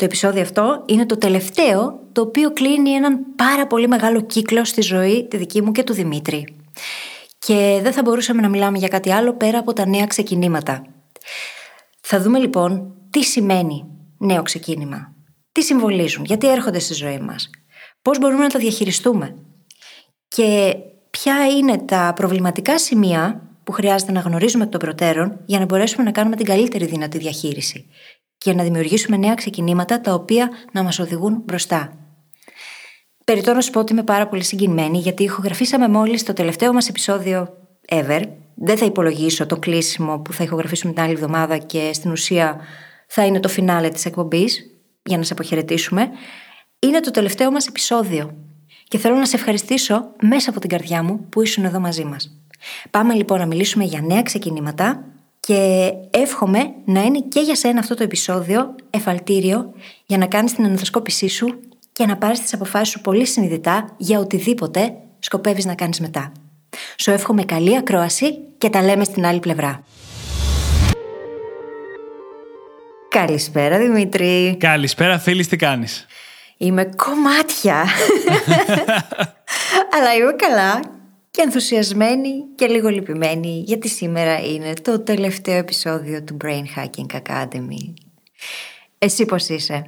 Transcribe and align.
Το 0.00 0.06
επεισόδιο 0.06 0.42
αυτό 0.42 0.82
είναι 0.86 1.06
το 1.06 1.16
τελευταίο 1.18 2.00
το 2.12 2.20
οποίο 2.20 2.52
κλείνει 2.52 2.90
έναν 2.90 3.34
πάρα 3.36 3.66
πολύ 3.66 3.88
μεγάλο 3.88 4.20
κύκλο 4.20 4.64
στη 4.64 4.80
ζωή 4.80 5.26
τη 5.30 5.36
δική 5.36 5.62
μου 5.62 5.72
και 5.72 5.82
του 5.82 5.92
Δημήτρη. 5.92 6.56
Και 7.38 7.80
δεν 7.82 7.92
θα 7.92 8.02
μπορούσαμε 8.02 8.40
να 8.40 8.48
μιλάμε 8.48 8.78
για 8.78 8.88
κάτι 8.88 9.12
άλλο 9.12 9.34
πέρα 9.34 9.58
από 9.58 9.72
τα 9.72 9.86
νέα 9.86 10.06
ξεκινήματα. 10.06 10.84
Θα 12.00 12.20
δούμε 12.20 12.38
λοιπόν 12.38 12.94
τι 13.10 13.22
σημαίνει 13.22 13.84
νέο 14.18 14.42
ξεκίνημα. 14.42 15.14
Τι 15.52 15.62
συμβολίζουν, 15.62 16.24
γιατί 16.24 16.48
έρχονται 16.48 16.78
στη 16.78 16.94
ζωή 16.94 17.18
μας. 17.18 17.50
Πώς 18.02 18.18
μπορούμε 18.18 18.42
να 18.42 18.48
τα 18.48 18.58
διαχειριστούμε. 18.58 19.34
Και 20.28 20.76
ποια 21.10 21.46
είναι 21.46 21.78
τα 21.78 22.12
προβληματικά 22.16 22.78
σημεία 22.78 23.42
που 23.64 23.72
χρειάζεται 23.72 24.12
να 24.12 24.20
γνωρίζουμε 24.20 24.64
εκ 24.64 24.70
των 24.70 24.80
προτέρων 24.80 25.40
για 25.46 25.58
να 25.58 25.64
μπορέσουμε 25.64 26.04
να 26.04 26.10
κάνουμε 26.10 26.36
την 26.36 26.46
καλύτερη 26.46 26.86
δυνατή 26.86 27.18
διαχείριση 27.18 27.86
και 28.44 28.52
να 28.52 28.62
δημιουργήσουμε 28.62 29.16
νέα 29.16 29.34
ξεκινήματα 29.34 30.00
τα 30.00 30.14
οποία 30.14 30.50
να 30.72 30.82
μας 30.82 30.98
οδηγούν 30.98 31.42
μπροστά. 31.44 31.92
Περιτώ 33.24 33.52
να 33.54 33.60
σου 33.60 33.70
πω 33.70 33.80
ότι 33.80 33.92
είμαι 33.92 34.02
πάρα 34.02 34.28
πολύ 34.28 34.42
συγκινημένη 34.42 34.98
γιατί 34.98 35.22
ηχογραφήσαμε 35.22 35.88
μόλις 35.88 36.22
το 36.22 36.32
τελευταίο 36.32 36.72
μας 36.72 36.88
επεισόδιο 36.88 37.48
ever. 37.88 38.22
Δεν 38.54 38.76
θα 38.76 38.84
υπολογίσω 38.84 39.46
το 39.46 39.56
κλείσιμο 39.56 40.18
που 40.18 40.32
θα 40.32 40.44
ηχογραφήσουμε 40.44 40.92
την 40.92 41.02
άλλη 41.02 41.12
εβδομάδα 41.12 41.58
και 41.58 41.90
στην 41.92 42.10
ουσία 42.10 42.60
θα 43.06 43.24
είναι 43.24 43.40
το 43.40 43.48
φινάλε 43.48 43.88
της 43.88 44.04
εκπομπής 44.04 44.70
για 45.02 45.16
να 45.16 45.22
σε 45.22 45.32
αποχαιρετήσουμε. 45.32 46.08
Είναι 46.78 47.00
το 47.00 47.10
τελευταίο 47.10 47.50
μας 47.50 47.66
επεισόδιο. 47.66 48.34
Και 48.88 48.98
θέλω 48.98 49.14
να 49.14 49.26
σε 49.26 49.36
ευχαριστήσω 49.36 50.12
μέσα 50.22 50.50
από 50.50 50.60
την 50.60 50.68
καρδιά 50.68 51.02
μου 51.02 51.26
που 51.28 51.42
ήσουν 51.42 51.64
εδώ 51.64 51.80
μαζί 51.80 52.04
μας. 52.04 52.40
Πάμε 52.90 53.14
λοιπόν 53.14 53.38
να 53.38 53.46
μιλήσουμε 53.46 53.84
για 53.84 54.00
νέα 54.00 54.22
ξεκινήματα 54.22 55.04
και 55.40 55.92
εύχομαι 56.10 56.74
να 56.84 57.02
είναι 57.02 57.20
και 57.28 57.40
για 57.40 57.54
σένα 57.54 57.80
αυτό 57.80 57.94
το 57.94 58.02
επεισόδιο 58.02 58.74
εφαλτήριο 58.90 59.72
για 60.06 60.18
να 60.18 60.26
κάνεις 60.26 60.54
την 60.54 60.64
αναθροσκόπησή 60.64 61.28
σου 61.28 61.60
και 61.92 62.06
να 62.06 62.16
πάρεις 62.16 62.40
τις 62.40 62.54
αποφάσεις 62.54 62.88
σου 62.88 63.00
πολύ 63.00 63.26
συνειδητά 63.26 63.94
για 63.96 64.18
οτιδήποτε 64.18 64.92
σκοπεύεις 65.18 65.64
να 65.64 65.74
κάνεις 65.74 66.00
μετά. 66.00 66.32
Σου 66.96 67.10
εύχομαι 67.10 67.44
καλή 67.44 67.76
ακρόαση 67.76 68.38
και 68.58 68.70
τα 68.70 68.82
λέμε 68.82 69.04
στην 69.04 69.26
άλλη 69.26 69.40
πλευρά. 69.40 69.82
Καλησπέρα 73.08 73.78
Δημήτρη. 73.78 74.56
Καλησπέρα 74.58 75.18
φίλης, 75.18 75.48
τι 75.48 75.56
κάνεις; 75.56 76.06
Είμαι 76.56 76.90
κομμάτια. 76.96 77.84
Αλλά 79.94 80.14
είμαι 80.14 80.32
καλά 80.32 80.99
και 81.30 81.42
ενθουσιασμένη 81.42 82.30
και 82.54 82.66
λίγο 82.66 82.88
λυπημένη 82.88 83.62
γιατί 83.66 83.88
σήμερα 83.88 84.40
είναι 84.40 84.72
το 84.74 85.00
τελευταίο 85.00 85.56
επεισόδιο 85.56 86.24
του 86.24 86.36
Brain 86.44 86.64
Hacking 86.76 87.20
Academy. 87.22 87.94
Εσύ 88.98 89.24
πώς 89.24 89.48
είσαι; 89.48 89.86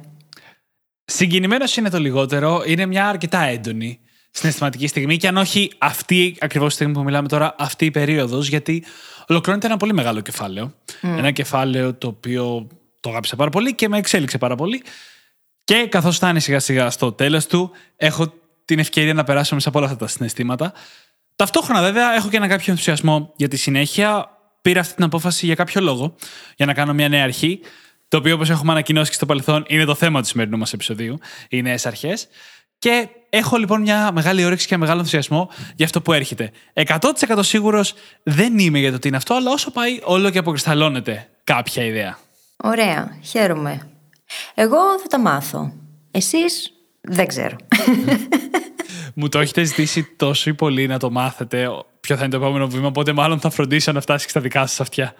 Συγκινημένος 1.05 1.77
είναι 1.77 1.89
το 1.89 1.99
λιγότερο, 1.99 2.63
είναι 2.65 2.85
μια 2.85 3.07
αρκετά 3.07 3.41
έντονη 3.41 3.99
συναισθηματική 4.31 4.87
στιγμή 4.87 5.17
και 5.17 5.27
αν 5.27 5.37
όχι 5.37 5.71
αυτή 5.77 6.35
ακριβώς 6.39 6.67
τη 6.67 6.73
στιγμή 6.73 6.93
που 6.93 7.03
μιλάμε 7.03 7.27
τώρα, 7.27 7.55
αυτή 7.57 7.85
η 7.85 7.91
περίοδος 7.91 8.47
γιατί 8.47 8.83
ολοκληρώνεται 9.27 9.67
ένα 9.67 9.77
πολύ 9.77 9.93
μεγάλο 9.93 10.21
κεφάλαιο. 10.21 10.73
Ένα 11.01 11.31
κεφάλαιο 11.31 11.93
το 11.93 12.07
οποίο 12.07 12.67
το 12.99 13.09
αγάπησα 13.09 13.35
πάρα 13.35 13.49
πολύ 13.49 13.75
και 13.75 13.87
με 13.87 13.97
εξέλιξε 13.97 14.37
πάρα 14.37 14.55
πολύ 14.55 14.83
και 15.63 15.87
καθώς 15.89 16.15
φτάνει 16.15 16.39
σιγά 16.39 16.59
σιγά 16.59 16.89
στο 16.89 17.11
τέλος 17.11 17.45
του 17.45 17.71
έχω 17.97 18.33
την 18.65 18.79
ευκαιρία 18.79 19.13
να 19.13 19.23
περάσω 19.23 19.55
μέσα 19.55 19.69
από 19.69 19.77
όλα 19.77 19.87
αυτά 19.87 19.99
τα 19.99 20.07
συναισθήματα 20.07 20.73
Ταυτόχρονα, 21.35 21.81
βέβαια, 21.81 22.15
έχω 22.15 22.29
και 22.29 22.37
ένα 22.37 22.47
κάποιο 22.47 22.65
ενθουσιασμό 22.67 23.33
για 23.35 23.47
τη 23.47 23.57
συνέχεια. 23.57 24.27
Πήρα 24.61 24.79
αυτή 24.79 24.95
την 24.95 25.03
απόφαση 25.03 25.45
για 25.45 25.55
κάποιο 25.55 25.81
λόγο, 25.81 26.15
για 26.55 26.65
να 26.65 26.73
κάνω 26.73 26.93
μια 26.93 27.09
νέα 27.09 27.23
αρχή. 27.23 27.59
Το 28.07 28.17
οποίο, 28.17 28.33
όπως 28.33 28.49
έχουμε 28.49 28.71
ανακοινώσει 28.71 29.09
και 29.09 29.15
στο 29.15 29.25
παρελθόν, 29.25 29.65
είναι 29.67 29.85
το 29.85 29.95
θέμα 29.95 30.21
του 30.21 30.27
σημερινού 30.27 30.57
μας 30.57 30.73
επεισοδίου. 30.73 31.17
Οι 31.49 31.61
νέες 31.61 31.85
αρχές. 31.85 32.27
Και 32.77 33.07
έχω 33.29 33.57
λοιπόν 33.57 33.81
μια 33.81 34.11
μεγάλη 34.13 34.45
όρεξη 34.45 34.67
και 34.67 34.73
ένα 34.73 34.83
μεγάλο 34.83 34.99
ενθουσιασμό 34.99 35.49
για 35.75 35.85
αυτό 35.85 36.01
που 36.01 36.13
έρχεται. 36.13 36.51
100% 36.73 37.39
σίγουρος 37.39 37.93
δεν 38.23 38.59
είμαι 38.59 38.79
για 38.79 38.91
το 38.91 38.99
τι 38.99 39.07
είναι 39.07 39.17
αυτό, 39.17 39.33
αλλά 39.33 39.51
όσο 39.51 39.71
πάει, 39.71 39.99
όλο 40.03 40.29
και 40.29 40.37
αποκρισταλώνεται 40.37 41.29
κάποια 41.43 41.83
ιδέα. 41.83 42.17
Ωραία, 42.57 43.17
χαίρομαι. 43.23 43.91
Εγώ 44.53 44.99
θα 45.01 45.07
τα 45.07 45.19
μάθω. 45.19 45.73
Εσείς; 46.11 46.73
Δεν 47.03 47.27
ξέρω. 47.27 47.55
Μου 49.15 49.29
το 49.29 49.39
έχετε 49.39 49.63
ζητήσει 49.63 50.13
τόσο 50.15 50.53
πολύ 50.53 50.87
να 50.87 50.99
το 50.99 51.11
μάθετε 51.11 51.67
ποιο 51.99 52.15
θα 52.15 52.21
είναι 52.21 52.31
το 52.31 52.37
επόμενο 52.37 52.67
βήμα, 52.67 52.87
οπότε 52.87 53.13
μάλλον 53.13 53.39
θα 53.39 53.49
φροντίσω 53.49 53.91
να 53.91 54.01
φτάσει 54.01 54.23
και 54.23 54.29
στα 54.29 54.41
δικά 54.41 54.59
σας 54.65 54.79
αυτιά. 54.79 55.13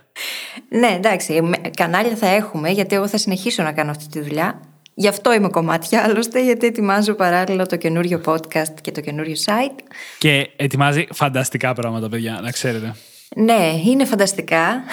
Ναι, 0.70 0.88
εντάξει. 0.88 1.50
Κανάλια 1.78 2.16
θα 2.16 2.28
έχουμε, 2.28 2.70
γιατί 2.70 2.96
εγώ 2.96 3.08
θα 3.08 3.18
συνεχίσω 3.18 3.64
να 3.64 3.72
κάνω 3.72 3.92
αυτή 3.92 4.08
τη 4.08 4.20
δουλειά. 4.20 4.60
Γι' 4.94 5.08
αυτό 5.08 5.34
είμαι 5.34 5.50
κομμάτια, 5.50 6.04
άλλωστε, 6.04 6.44
γιατί 6.44 6.66
ετοιμάζω 6.66 7.14
παράλληλα 7.14 7.66
το 7.66 7.76
καινούριο 7.76 8.22
podcast 8.26 8.74
και 8.82 8.92
το 8.92 9.02
καινούριο 9.02 9.36
site. 9.46 9.80
Και 10.18 10.50
ετοιμάζει 10.56 11.08
φανταστικά 11.12 11.74
πράγματα, 11.74 12.10
παιδιά, 12.10 12.40
να 12.44 12.52
ξέρετε. 12.52 12.96
Ναι, 13.36 13.82
είναι 13.86 14.06
φανταστικά. 14.06 14.84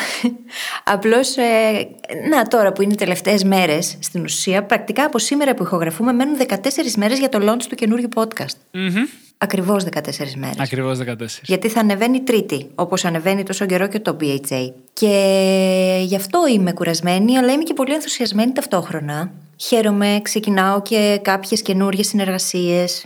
Απλώς, 0.84 1.36
ε, 1.36 1.88
να 2.30 2.42
τώρα 2.48 2.72
που 2.72 2.82
είναι 2.82 2.94
τελευταίες 2.94 3.44
μέρες, 3.44 3.96
στην 4.00 4.22
ουσία, 4.22 4.62
πρακτικά 4.62 5.04
από 5.04 5.18
σήμερα 5.18 5.54
που 5.54 5.62
ηχογραφούμε, 5.62 6.12
μένουν 6.12 6.36
14 6.36 6.94
μέρες 6.96 7.18
για 7.18 7.28
το 7.28 7.38
launch 7.42 7.62
του 7.68 7.74
καινούριου 7.74 8.08
podcast. 8.14 8.56
Mm-hmm. 8.74 9.06
Ακριβώς 9.38 9.84
14 9.84 10.34
μέρες. 10.36 10.58
Ακριβώς 10.58 10.98
14. 10.98 11.26
Γιατί 11.42 11.68
θα 11.68 11.80
ανεβαίνει 11.80 12.20
Τρίτη, 12.20 12.70
όπως 12.74 13.04
ανεβαίνει 13.04 13.42
τόσο 13.42 13.66
καιρό 13.66 13.88
και 13.88 14.00
το 14.00 14.16
BHA. 14.20 14.72
Και 14.92 16.02
γι' 16.04 16.16
αυτό 16.16 16.40
είμαι 16.46 16.72
κουρασμένη, 16.72 17.38
αλλά 17.38 17.52
είμαι 17.52 17.62
και 17.62 17.74
πολύ 17.74 17.94
ενθουσιασμένη 17.94 18.52
ταυτόχρονα. 18.52 19.30
Χαίρομαι, 19.56 20.20
ξεκινάω 20.22 20.82
και 20.82 21.18
κάποιες 21.22 21.62
καινούριε 21.62 22.02
συνεργασίες. 22.02 23.04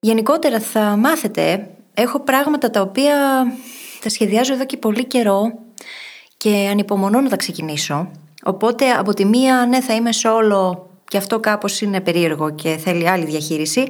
Γενικότερα 0.00 0.60
θα 0.60 0.80
μάθετε, 0.80 1.68
έχω 1.94 2.20
πράγματα 2.20 2.70
τα 2.70 2.80
οποία 2.80 3.16
τα 4.04 4.10
σχεδιάζω 4.10 4.52
εδώ 4.52 4.66
και 4.66 4.76
πολύ 4.76 5.04
καιρό 5.04 5.42
και 6.36 6.68
ανυπομονώ 6.70 7.20
να 7.20 7.28
τα 7.28 7.36
ξεκινήσω. 7.36 8.10
Οπότε 8.42 8.90
από 8.90 9.14
τη 9.14 9.24
μία 9.24 9.66
ναι 9.68 9.80
θα 9.80 9.94
είμαι 9.94 10.10
solo 10.22 10.78
και 11.04 11.16
αυτό 11.16 11.40
κάπως 11.40 11.80
είναι 11.80 12.00
περίεργο 12.00 12.50
και 12.50 12.76
θέλει 12.76 13.08
άλλη 13.08 13.24
διαχείριση 13.24 13.86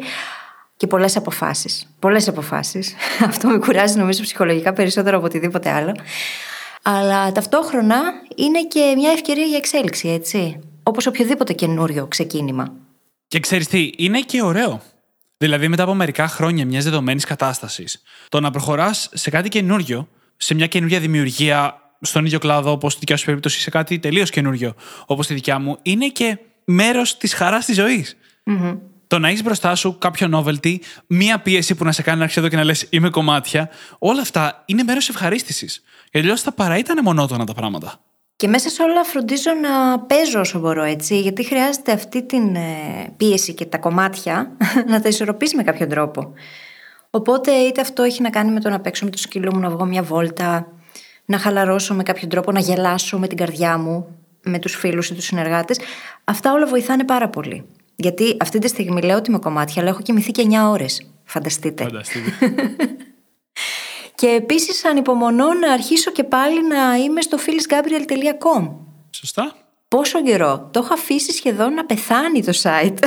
και 0.77 0.87
πολλές 0.87 1.17
αποφάσεις. 1.17 1.89
Πολλές 1.99 2.29
αποφάσεις. 2.29 2.95
αυτό 3.31 3.49
με 3.49 3.59
κουράζει 3.59 3.99
νομίζω 3.99 4.23
ψυχολογικά 4.23 4.73
περισσότερο 4.73 5.17
από 5.17 5.27
οτιδήποτε 5.27 5.71
άλλο. 5.71 5.95
Αλλά 6.83 7.33
ταυτόχρονα 7.33 8.03
είναι 8.37 8.63
και 8.63 8.95
μια 8.97 9.11
ευκαιρία 9.11 9.45
για 9.45 9.57
εξέλιξη, 9.57 10.09
έτσι. 10.09 10.61
Όπως 10.83 11.07
οποιοδήποτε 11.07 11.53
καινούριο 11.53 12.07
ξεκίνημα. 12.07 12.73
Και 13.29 13.41
ξέρεις 13.41 13.69
τι, 13.69 13.91
είναι 13.97 14.21
και 14.21 14.43
ωραίο. 14.43 14.81
Δηλαδή, 15.45 15.69
μετά 15.69 15.83
από 15.83 15.95
μερικά 15.95 16.29
χρόνια 16.29 16.67
μιας 16.67 16.85
δεδομένης 16.85 17.25
κατάστασης, 17.25 18.03
το 18.29 18.41
να 18.41 18.51
προχωράς 18.51 19.09
σε 19.13 19.31
κάτι 19.31 19.49
καινούριο, 19.49 20.09
σε 20.37 20.55
μια 20.55 20.67
καινούργια 20.67 21.01
δημιουργία 21.01 21.81
στον 22.01 22.25
ίδιο 22.25 22.39
κλάδο, 22.39 22.71
όπως 22.71 22.93
στη 22.93 23.01
δικιά 23.01 23.17
σου 23.17 23.25
περίπτωση, 23.25 23.61
σε 23.61 23.71
κάτι 23.71 23.99
τελείως 23.99 24.31
καινούριο, 24.31 24.75
όπως 25.07 25.27
τη 25.27 25.35
δικιά 25.35 25.59
μου, 25.59 25.79
είναι 25.83 26.09
και 26.09 26.39
μέρος 26.65 27.17
της 27.17 27.35
χαράς 27.35 27.65
της 27.65 27.77
ζωής. 27.77 28.17
Mm-hmm. 28.47 28.79
Το 29.07 29.19
να 29.19 29.29
έχεις 29.29 29.43
μπροστά 29.43 29.75
σου 29.75 29.99
κάποιο 29.99 30.29
novelty, 30.33 30.77
μία 31.07 31.39
πίεση 31.39 31.75
που 31.75 31.85
να 31.85 31.93
σε 31.93 32.03
κάνει 32.03 32.19
να 32.19 32.23
έρθεις 32.23 32.39
εδώ 32.39 32.49
και 32.49 32.57
να 32.57 32.65
λες: 32.65 32.87
Είμαι 32.91 33.11
κομμάτια, 33.11 33.71
όλα 33.99 34.21
αυτά 34.21 34.63
είναι 34.67 34.83
μέρος 34.83 35.09
ευχαρίστησης. 35.09 35.83
Γιατί 36.03 36.19
αλλιώς 36.27 36.41
θα 36.41 36.53
παρά 36.53 36.79
ήταν 36.79 37.03
μονότονα 37.03 37.45
τα 37.45 37.55
πράγματα. 37.55 38.01
Και 38.37 38.49
μέσα 38.49 38.69
σε 38.69 38.83
όλα 38.83 39.05
φροντίζω 39.05 39.51
να 39.63 39.99
παίζω 39.99 40.41
όσο 40.41 40.59
μπορώ 40.59 40.83
έτσι, 40.83 41.21
γιατί 41.21 41.45
χρειάζεται 41.45 41.93
αυτή 41.93 42.23
την 42.23 42.55
ε, 42.55 43.13
πίεση 43.17 43.55
και 43.55 43.65
τα 43.65 43.79
κομμάτια 43.79 44.51
να 44.91 45.01
τα 45.01 45.09
ισορροπήσει 45.09 45.57
με 45.57 45.63
κάποιο 45.63 45.87
τρόπο. 45.87 46.33
Οπότε 47.11 47.51
είτε 47.51 47.81
αυτό 47.81 48.03
έχει 48.03 48.23
να 48.23 48.31
κάνει 48.31 48.53
με 48.53 48.61
το 48.61 48.71
να 48.71 48.81
παίξω 48.81 49.05
με 49.05 49.11
το 49.11 49.19
σκύλο 49.19 49.55
μου, 49.55 49.61
να 49.61 49.71
βγω 49.71 49.85
μια 49.85 50.03
βόλτα, 50.03 50.73
να 51.25 51.39
χαλαρώσω 51.39 51.95
με 51.95 52.03
κάποιο 52.03 52.29
τρόπο, 52.29 52.53
να 52.53 52.61
γελάσω 52.61 53.19
με 53.19 53.27
την 53.27 53.37
καρδιά 53.37 53.79
μου, 53.79 54.17
με 54.43 54.59
τους 54.59 54.75
φίλους 54.75 55.11
ή 55.11 55.15
τους 55.15 55.25
συνεργάτες. 55.25 55.79
Αυτά 56.25 56.53
όλα 56.53 56.67
βοηθάνε 56.67 57.05
πάρα 57.05 57.29
πολύ. 57.29 57.65
Γιατί 57.97 58.37
αυτή 58.41 58.59
τη 58.59 58.69
στιγμή 58.69 59.03
λέω 59.03 59.17
ότι 59.17 59.31
είμαι 59.31 59.39
κομμάτια, 59.39 59.83
αλλά 59.83 59.91
έχω 59.91 60.03
κοιμηθεί 60.03 60.31
και 60.31 60.47
9 60.51 60.71
ώρες. 60.71 61.11
Φανταστείτε. 61.25 61.83
Φανταστείτε. 61.83 62.31
Και 64.25 64.31
επίσης 64.31 64.85
ανυπομονώ 64.85 65.53
να 65.53 65.73
αρχίσω 65.73 66.11
και 66.11 66.25
πάλι 66.25 66.67
να 66.67 66.97
είμαι 66.97 67.21
στο 67.21 67.39
phyllisgabriel.com. 67.39 68.71
Σωστά. 69.11 69.55
Πόσο 69.89 70.23
καιρό. 70.23 70.69
Το 70.73 70.81
έχω 70.85 70.95
αφήσει 70.95 71.33
σχεδόν 71.33 71.75
να 71.75 71.85
πεθάνει 71.85 72.45
το 72.45 72.53
site. 72.63 72.99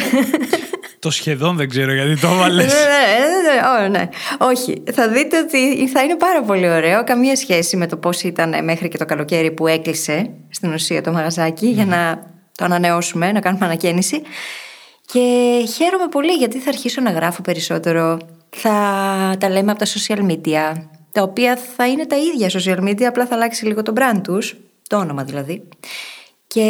Το 0.99 1.11
σχεδόν 1.11 1.55
δεν 1.55 1.69
ξέρω 1.69 1.93
γιατί 1.93 2.19
το 2.19 2.27
έβαλες. 2.27 2.73
ναι, 2.73 2.79
ναι, 2.79 3.81
ναι, 3.81 3.81
ναι, 3.81 3.97
ναι. 3.97 4.09
Όχι. 4.37 4.83
Θα 4.93 5.09
δείτε 5.09 5.39
ότι 5.39 5.87
θα 5.87 6.03
είναι 6.03 6.15
πάρα 6.15 6.41
πολύ 6.41 6.69
ωραίο. 6.69 7.03
Καμία 7.03 7.35
σχέση 7.35 7.77
με 7.77 7.87
το 7.87 7.97
πώς 7.97 8.23
ήταν 8.23 8.63
μέχρι 8.63 8.87
και 8.87 8.97
το 8.97 9.05
καλοκαίρι 9.05 9.51
που 9.51 9.67
έκλεισε 9.67 10.29
στην 10.49 10.73
ουσία 10.73 11.01
το 11.01 11.11
μαγαζάκι 11.11 11.67
για 11.67 11.85
να 11.85 12.23
το 12.55 12.65
ανανεώσουμε, 12.65 13.31
να 13.31 13.39
κάνουμε 13.39 13.65
ανακαίνιση. 13.65 14.21
Και 15.05 15.19
χαίρομαι 15.75 16.07
πολύ 16.11 16.31
γιατί 16.31 16.59
θα 16.59 16.69
αρχίσω 16.69 17.01
να 17.01 17.11
γράφω 17.11 17.41
περισσότερο. 17.41 18.17
Θα 18.49 18.71
τα 19.39 19.49
λέμε 19.49 19.71
από 19.71 19.79
τα 19.79 19.85
social 19.85 20.31
media, 20.31 20.87
τα 21.17 21.23
οποία 21.23 21.57
θα 21.75 21.87
είναι 21.87 22.05
τα 22.05 22.15
ίδια 22.17 22.49
social 22.49 22.79
media, 22.89 23.03
απλά 23.03 23.25
θα 23.25 23.35
αλλάξει 23.35 23.65
λίγο 23.65 23.81
το 23.81 23.93
brand 23.95 24.21
τους, 24.23 24.55
το 24.87 24.97
όνομα 24.97 25.23
δηλαδή. 25.23 25.63
Και 26.47 26.61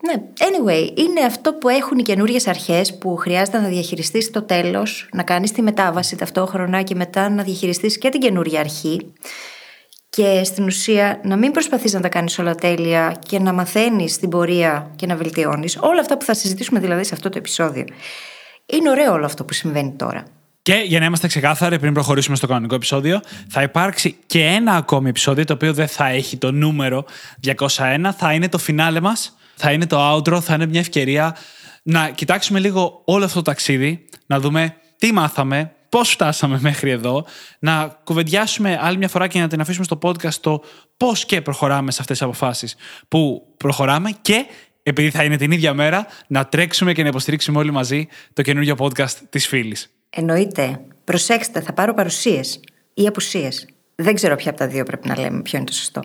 ναι, 0.00 0.22
anyway, 0.38 0.98
είναι 0.98 1.20
αυτό 1.26 1.54
που 1.54 1.68
έχουν 1.68 1.98
οι 1.98 2.02
καινούριε 2.02 2.38
αρχές 2.46 2.98
που 2.98 3.16
χρειάζεται 3.16 3.58
να 3.58 3.68
διαχειριστείς 3.68 4.24
στο 4.24 4.42
τέλος, 4.42 5.08
να 5.12 5.22
κάνεις 5.22 5.52
τη 5.52 5.62
μετάβαση 5.62 6.16
ταυτόχρονα 6.16 6.82
και 6.82 6.94
μετά 6.94 7.28
να 7.28 7.42
διαχειριστείς 7.42 7.98
και 7.98 8.08
την 8.08 8.20
καινούρια 8.20 8.60
αρχή. 8.60 9.12
Και 10.08 10.44
στην 10.44 10.64
ουσία 10.64 11.20
να 11.24 11.36
μην 11.36 11.52
προσπαθείς 11.52 11.92
να 11.92 12.00
τα 12.00 12.08
κάνεις 12.08 12.38
όλα 12.38 12.54
τέλεια 12.54 13.16
και 13.28 13.38
να 13.38 13.52
μαθαίνεις 13.52 14.18
την 14.18 14.28
πορεία 14.28 14.90
και 14.96 15.06
να 15.06 15.16
βελτιώνεις. 15.16 15.78
Όλα 15.80 16.00
αυτά 16.00 16.16
που 16.16 16.24
θα 16.24 16.34
συζητήσουμε 16.34 16.80
δηλαδή 16.80 17.04
σε 17.04 17.14
αυτό 17.14 17.28
το 17.28 17.38
επεισόδιο. 17.38 17.84
Είναι 18.66 18.90
ωραίο 18.90 19.12
όλο 19.12 19.24
αυτό 19.24 19.44
που 19.44 19.52
συμβαίνει 19.52 19.92
τώρα. 19.92 20.24
Και 20.64 20.82
για 20.86 20.98
να 20.98 21.04
είμαστε 21.04 21.26
ξεκάθαροι, 21.26 21.78
πριν 21.78 21.92
προχωρήσουμε 21.92 22.36
στο 22.36 22.46
κανονικό 22.46 22.74
επεισόδιο, 22.74 23.20
θα 23.48 23.62
υπάρξει 23.62 24.16
και 24.26 24.44
ένα 24.44 24.72
ακόμη 24.72 25.08
επεισόδιο 25.08 25.44
το 25.44 25.52
οποίο 25.52 25.72
δεν 25.72 25.88
θα 25.88 26.08
έχει 26.08 26.36
το 26.36 26.52
νούμερο 26.52 27.04
201. 27.46 28.10
Θα 28.16 28.32
είναι 28.32 28.48
το 28.48 28.58
φινάλε 28.58 29.00
μας, 29.00 29.36
θα 29.54 29.72
είναι 29.72 29.86
το 29.86 30.14
outro, 30.14 30.40
θα 30.42 30.54
είναι 30.54 30.66
μια 30.66 30.80
ευκαιρία 30.80 31.36
να 31.82 32.10
κοιτάξουμε 32.10 32.58
λίγο 32.58 33.02
όλο 33.04 33.24
αυτό 33.24 33.42
το 33.42 33.50
ταξίδι, 33.50 34.04
να 34.26 34.40
δούμε 34.40 34.76
τι 34.98 35.12
μάθαμε, 35.12 35.72
πώς 35.88 36.10
φτάσαμε 36.10 36.58
μέχρι 36.60 36.90
εδώ, 36.90 37.26
να 37.58 38.00
κουβεντιάσουμε 38.04 38.78
άλλη 38.80 38.96
μια 38.96 39.08
φορά 39.08 39.26
και 39.26 39.40
να 39.40 39.48
την 39.48 39.60
αφήσουμε 39.60 39.84
στο 39.84 39.98
podcast 40.02 40.34
το 40.34 40.62
πώς 40.96 41.24
και 41.24 41.40
προχωράμε 41.40 41.90
σε 41.90 41.98
αυτές 42.00 42.18
τις 42.18 42.26
αποφάσεις 42.26 42.76
που 43.08 43.46
προχωράμε 43.56 44.10
και 44.22 44.46
επειδή 44.82 45.10
θα 45.10 45.24
είναι 45.24 45.36
την 45.36 45.50
ίδια 45.50 45.74
μέρα, 45.74 46.06
να 46.26 46.46
τρέξουμε 46.46 46.92
και 46.92 47.02
να 47.02 47.08
υποστηρίξουμε 47.08 47.58
όλοι 47.58 47.70
μαζί 47.70 48.08
το 48.32 48.42
καινούργιο 48.42 48.76
podcast 48.78 49.14
της 49.30 49.46
φίλης. 49.46 49.93
Εννοείται. 50.16 50.80
Προσέξτε, 51.04 51.60
θα 51.60 51.72
πάρω 51.72 51.94
παρουσίες 51.94 52.60
ή 52.94 53.06
απουσίες. 53.06 53.66
Δεν 53.94 54.14
ξέρω 54.14 54.36
ποια 54.36 54.50
από 54.50 54.58
τα 54.58 54.66
δύο 54.66 54.84
πρέπει 54.84 55.08
να 55.08 55.18
λέμε, 55.18 55.42
ποιο 55.42 55.58
είναι 55.58 55.66
το 55.66 55.72
σωστό. 55.72 56.02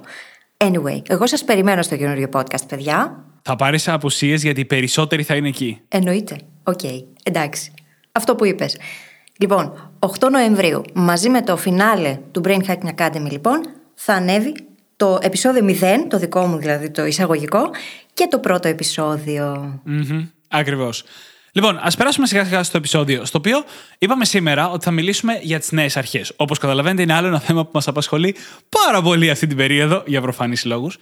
Anyway, 0.58 1.02
εγώ 1.08 1.28
σας 1.28 1.44
περιμένω 1.44 1.82
στο 1.82 1.98
καινούριο 1.98 2.30
podcast, 2.32 2.68
παιδιά. 2.68 3.24
Θα 3.42 3.56
πάρεις 3.56 3.88
απουσίες 3.88 4.44
γιατί 4.44 4.60
οι 4.60 4.66
περισσότεροι 4.66 5.24
θα 5.24 5.36
είναι 5.36 5.48
εκεί. 5.48 5.82
Εννοείται. 5.88 6.38
Οκ. 6.64 6.80
Εντάξει. 7.24 7.72
Αυτό 8.12 8.36
που 8.36 8.46
είπες. 8.46 8.78
Λοιπόν, 9.38 9.92
8 10.00 10.30
Νοεμβρίου, 10.32 10.82
μαζί 10.94 11.30
με 11.30 11.42
το 11.42 11.58
φινάλε 11.58 12.20
του 12.32 12.42
Brain 12.46 12.62
Hacking 12.68 12.96
Academy, 12.98 13.30
λοιπόν, 13.32 13.62
θα 13.94 14.14
ανέβει 14.14 14.56
το 14.96 15.20
επεισόδιο 15.22 15.78
0, 15.82 16.08
το 16.08 16.18
δικό 16.18 16.46
μου 16.46 16.58
δηλαδή 16.58 16.90
το 16.90 17.06
εισαγωγικό, 17.06 17.70
και 18.14 18.28
το 18.30 18.40
πρώτο 18.40 18.68
επεισόδιο. 18.68 19.80
Mm-hmm. 19.88 20.28
Ακριβώς. 20.48 21.04
Λοιπόν, 21.60 21.80
ας 21.82 21.96
περάσουμε 21.96 22.28
σιγά 22.28 22.46
σιγά 22.46 22.64
στο 22.64 22.78
επεισόδιο, 22.78 23.26
στο 23.26 23.38
οποίο 23.38 23.64
είπαμε 23.98 24.26
σήμερα 24.26 24.70
ότι 24.70 24.86
θα 24.86 24.92
μιλήσουμε 24.92 25.40
για 25.42 25.60
τις 25.60 25.72
νέες 25.72 25.98
αρχές. 25.98 26.34
Όπως 26.36 26.58
καταλαβαίνετε, 26.58 27.02
είναι 27.02 27.14
άλλο 27.14 27.28
ένα 27.28 27.40
θέμα 27.40 27.64
που 27.64 27.72
μας 27.74 27.88
απασχολεί 27.88 28.36
πάρα 28.70 29.02
πολύ 29.02 29.30
αυτή 29.30 29.48
την 29.48 29.58
περίοδο, 29.58 30.04
για 30.06 30.22
προφανείς 30.22 30.66
λόγους. 30.66 30.98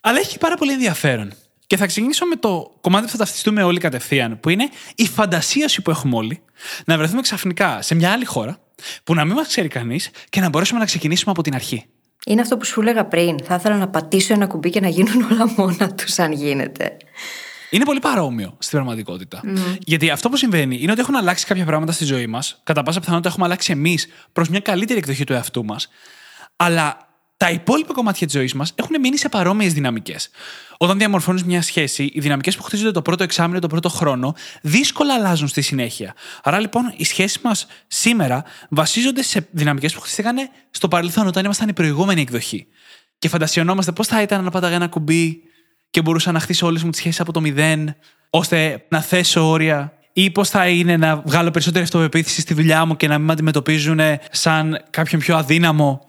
Αλλά 0.00 0.18
έχει 0.18 0.38
πάρα 0.38 0.56
πολύ 0.56 0.72
ενδιαφέρον. 0.72 1.32
Και 1.66 1.76
θα 1.76 1.86
ξεκινήσω 1.86 2.26
με 2.26 2.36
το 2.36 2.70
κομμάτι 2.80 3.04
που 3.04 3.10
θα 3.10 3.16
ταυτιστούμε 3.16 3.62
όλοι 3.62 3.78
κατευθείαν, 3.78 4.40
που 4.40 4.48
είναι 4.48 4.68
η 4.94 5.06
φαντασίωση 5.06 5.82
που 5.82 5.90
έχουμε 5.90 6.16
όλοι 6.16 6.42
να 6.84 6.96
βρεθούμε 6.96 7.20
ξαφνικά 7.20 7.82
σε 7.82 7.94
μια 7.94 8.12
άλλη 8.12 8.24
χώρα 8.24 8.58
που 9.04 9.14
να 9.14 9.24
μην 9.24 9.34
μας 9.34 9.46
ξέρει 9.46 9.68
κανείς 9.68 10.10
και 10.28 10.40
να 10.40 10.48
μπορέσουμε 10.48 10.78
να 10.78 10.84
ξεκινήσουμε 10.84 11.30
από 11.30 11.42
την 11.42 11.54
αρχή. 11.54 11.84
Είναι 12.26 12.40
αυτό 12.40 12.56
που 12.56 12.64
σου 12.64 12.80
έλεγα 12.80 13.04
πριν. 13.04 13.38
Θα 13.44 13.54
ήθελα 13.54 13.76
να 13.76 13.88
πατήσω 13.88 14.32
ένα 14.32 14.46
κουμπί 14.46 14.70
και 14.70 14.80
να 14.80 14.88
γίνουν 14.88 15.22
όλα 15.32 15.52
μόνα 15.56 15.94
τους, 15.94 16.18
αν 16.18 16.32
γίνεται. 16.32 16.96
Είναι 17.72 17.84
πολύ 17.84 18.00
παρόμοιο 18.00 18.56
στην 18.58 18.70
πραγματικότητα. 18.78 19.40
Γιατί 19.78 20.10
αυτό 20.10 20.28
που 20.28 20.36
συμβαίνει 20.36 20.78
είναι 20.80 20.92
ότι 20.92 21.00
έχουν 21.00 21.16
αλλάξει 21.16 21.46
κάποια 21.46 21.64
πράγματα 21.64 21.92
στη 21.92 22.04
ζωή 22.04 22.26
μας. 22.26 22.60
Κατά 22.64 22.82
πάσα 22.82 23.00
πιθανότητα 23.00 23.28
έχουμε 23.28 23.46
αλλάξει 23.46 23.72
εμείς 23.72 24.06
προς 24.32 24.48
μια 24.48 24.60
καλύτερη 24.60 24.98
εκδοχή 24.98 25.24
του 25.24 25.32
εαυτού 25.32 25.64
μας. 25.64 25.88
Αλλά 26.56 26.96
τα 27.36 27.50
υπόλοιπα 27.50 27.92
κομμάτια 27.92 28.26
της 28.26 28.34
ζωής 28.34 28.54
μας 28.54 28.72
έχουν 28.74 29.00
μείνει 29.00 29.16
σε 29.16 29.28
παρόμοιες 29.28 29.72
δυναμικές. 29.72 30.30
Όταν 30.76 30.98
διαμορφώνεις 30.98 31.44
μια 31.44 31.62
σχέση, 31.62 32.10
οι 32.12 32.20
δυναμικές 32.20 32.56
που 32.56 32.62
χτίζονται 32.62 32.90
το 32.90 33.02
πρώτο 33.02 33.22
εξάμεινο, 33.22 33.58
το 33.58 33.66
πρώτο 33.66 33.88
χρόνο, 33.88 34.34
δύσκολα 34.62 35.14
αλλάζουν 35.14 35.48
στη 35.48 35.60
συνέχεια. 35.60 36.14
Άρα 36.42 36.60
λοιπόν 36.60 36.94
οι 36.96 37.04
σχέσεις 37.04 37.40
μας 37.40 37.66
σήμερα 37.86 38.44
βασίζονται 38.68 39.22
σε 39.22 39.48
δυναμικές 39.50 39.94
που 39.94 40.00
χτίστηκαν 40.00 40.36
στο 40.70 40.88
παρελθόν, 40.88 41.26
όταν 41.26 41.44
ήμασταν 41.44 41.68
η 41.68 41.72
προηγούμενη 41.72 42.20
εκδοχή. 42.20 42.66
Και 43.18 43.28
φαντασιωνόμαστε 43.28 43.92
πώς 43.92 44.06
θα 44.06 44.22
ήταν 44.22 44.44
να 44.44 44.50
πάταγα 44.50 44.74
ένα 44.74 44.88
κουμπί 44.88 45.42
και 45.92 46.02
μπορούσα 46.02 46.32
να 46.32 46.40
χτίσω 46.40 46.66
όλες 46.66 46.82
μου 46.82 46.90
τις 46.90 46.98
σχέσεις 46.98 47.20
από 47.20 47.32
το 47.32 47.40
μηδέν, 47.40 47.94
ώστε 48.30 48.84
να 48.88 49.00
θέσω 49.00 49.48
όρια. 49.48 49.92
Ή 50.12 50.30
πώς 50.30 50.48
θα 50.48 50.68
είναι 50.68 50.96
να 50.96 51.16
βγάλω 51.16 51.50
περισσότερη 51.50 51.84
αυτοπεποίθηση 51.84 52.40
στη 52.40 52.54
δουλειά 52.54 52.84
μου 52.84 52.96
και 52.96 53.08
να 53.08 53.16
μην 53.16 53.26
με 53.26 53.32
αντιμετωπίζουν 53.32 54.00
σαν 54.30 54.84
κάποιον 54.90 55.20
πιο 55.20 55.36
αδύναμο 55.36 56.06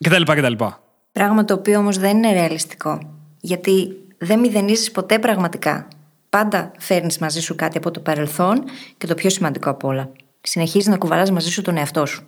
κτλ. 0.00 0.22
κτλ. 0.22 0.64
Πράγμα 1.12 1.44
το 1.44 1.54
οποίο 1.54 1.78
όμως 1.78 1.98
δεν 1.98 2.16
είναι 2.16 2.32
ρεαλιστικό. 2.32 3.00
Γιατί 3.40 3.96
δεν 4.18 4.38
μηδενίζεις 4.38 4.90
ποτέ 4.90 5.18
πραγματικά. 5.18 5.88
Πάντα 6.30 6.72
φέρνεις 6.78 7.18
μαζί 7.18 7.40
σου 7.40 7.54
κάτι 7.54 7.78
από 7.78 7.90
το 7.90 8.00
παρελθόν 8.00 8.64
και 8.98 9.06
το 9.06 9.14
πιο 9.14 9.30
σημαντικό 9.30 9.70
απ' 9.70 9.84
όλα. 9.84 10.10
Συνεχίζεις 10.40 10.88
να 10.88 10.96
κουβαλάς 10.96 11.30
μαζί 11.30 11.50
σου 11.50 11.62
τον 11.62 11.76
εαυτό 11.76 12.06
σου. 12.06 12.26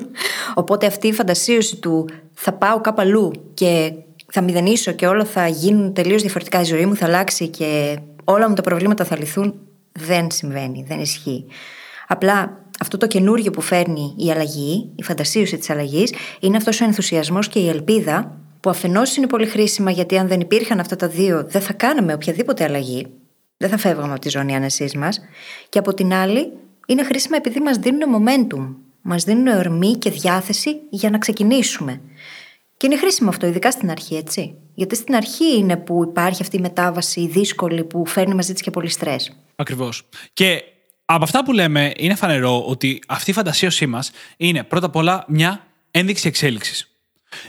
Οπότε 0.54 0.86
αυτή 0.86 1.06
η 1.06 1.12
φαντασίωση 1.12 1.76
του 1.76 2.08
θα 2.34 2.52
πάω 2.52 2.80
κάπου 2.80 3.00
αλλού 3.00 3.32
και 3.54 3.92
θα 4.32 4.40
μηδενίσω 4.40 4.92
και 4.92 5.06
όλα 5.06 5.24
θα 5.24 5.48
γίνουν 5.48 5.92
τελείως 5.92 6.22
διαφορετικά. 6.22 6.60
Η 6.60 6.64
ζωή 6.64 6.86
μου 6.86 6.96
θα 6.96 7.06
αλλάξει 7.06 7.48
και 7.48 7.98
όλα 8.24 8.48
μου 8.48 8.54
τα 8.54 8.62
προβλήματα 8.62 9.04
θα 9.04 9.18
λυθούν. 9.18 9.54
Δεν 9.92 10.30
συμβαίνει, 10.30 10.84
δεν 10.88 11.00
ισχύει. 11.00 11.46
Απλά 12.06 12.64
αυτό 12.80 12.96
το 12.96 13.06
καινούργιο 13.06 13.50
που 13.50 13.60
φέρνει 13.60 14.14
η 14.16 14.30
αλλαγή, 14.30 14.90
η 14.96 15.02
φαντασίωση 15.02 15.58
της 15.58 15.70
αλλαγής, 15.70 16.14
είναι 16.40 16.56
αυτός 16.56 16.80
ο 16.80 16.84
ενθουσιασμός 16.84 17.48
και 17.48 17.58
η 17.58 17.68
ελπίδα 17.68 18.38
που 18.60 18.70
αφενός 18.70 19.16
είναι 19.16 19.26
πολύ 19.26 19.46
χρήσιμα 19.46 19.90
γιατί 19.90 20.18
αν 20.18 20.28
δεν 20.28 20.40
υπήρχαν 20.40 20.80
αυτά 20.80 20.96
τα 20.96 21.08
δύο, 21.08 21.44
δεν 21.48 21.60
θα 21.60 21.72
κάναμε 21.72 22.12
οποιαδήποτε 22.12 22.64
αλλαγή. 22.64 23.06
Δεν 23.56 23.68
θα 23.68 23.76
φεύγαμε 23.76 24.12
από 24.12 24.20
τη 24.20 24.28
ζώνη 24.28 24.56
άνεσής 24.56 24.94
μας. 24.94 25.20
Και 25.68 25.78
από 25.78 25.94
την 25.94 26.12
άλλη, 26.12 26.52
είναι 26.86 27.04
χρήσιμα 27.04 27.36
επειδή 27.36 27.60
μας 27.60 27.76
δίνουν 27.76 28.00
momentum. 28.16 28.74
Μας 29.02 29.24
δίνουν 29.24 29.46
ορμή 29.46 29.92
και 29.92 30.10
διάθεση 30.10 30.76
για 30.90 31.10
να 31.10 31.18
ξεκινήσουμε. 31.18 32.00
Και 32.80 32.86
είναι 32.86 32.98
χρήσιμο 32.98 33.28
αυτό, 33.28 33.46
ειδικά 33.46 33.70
στην 33.70 33.90
αρχή, 33.90 34.14
έτσι. 34.14 34.54
Γιατί 34.74 34.96
στην 34.96 35.14
αρχή 35.14 35.56
είναι 35.56 35.76
που 35.76 36.04
υπάρχει 36.10 36.42
αυτή 36.42 36.56
η 36.56 36.60
μετάβαση 36.60 37.26
δύσκολη 37.26 37.84
που 37.84 38.06
φέρνει 38.06 38.34
μαζί 38.34 38.52
της 38.52 38.62
και 38.62 38.70
πολύ 38.70 38.88
στρες. 38.88 39.32
Ακριβώς. 39.56 40.08
Και 40.32 40.62
από 41.04 41.24
αυτά 41.24 41.44
που 41.44 41.52
λέμε, 41.52 41.92
είναι 41.96 42.14
φανερό 42.14 42.64
ότι 42.66 43.02
αυτή 43.08 43.30
η 43.30 43.32
φαντασίωσή 43.32 43.86
μας 43.86 44.10
είναι 44.36 44.64
πρώτα 44.64 44.86
απ' 44.86 44.96
όλα 44.96 45.24
μια 45.28 45.66
ένδειξη 45.90 46.28
εξέλιξης. 46.28 46.98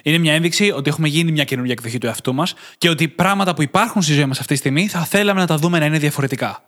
Είναι 0.03 0.17
μια 0.17 0.33
ένδειξη 0.33 0.71
ότι 0.71 0.89
έχουμε 0.89 1.07
γίνει 1.07 1.31
μια 1.31 1.43
καινούργια 1.43 1.73
εκδοχή 1.73 1.97
του 1.97 2.05
εαυτού 2.05 2.33
μας 2.33 2.53
και 2.77 2.89
ότι 2.89 3.07
πράγματα 3.07 3.53
που 3.53 3.61
υπάρχουν 3.61 4.01
στη 4.01 4.13
ζωή 4.13 4.25
μας 4.25 4.39
αυτή 4.39 4.53
τη 4.53 4.59
στιγμή 4.59 4.87
θα 4.87 4.99
θέλαμε 4.99 5.39
να 5.39 5.47
τα 5.47 5.57
δούμε 5.57 5.79
να 5.79 5.85
είναι 5.85 5.97
διαφορετικά. 5.97 6.63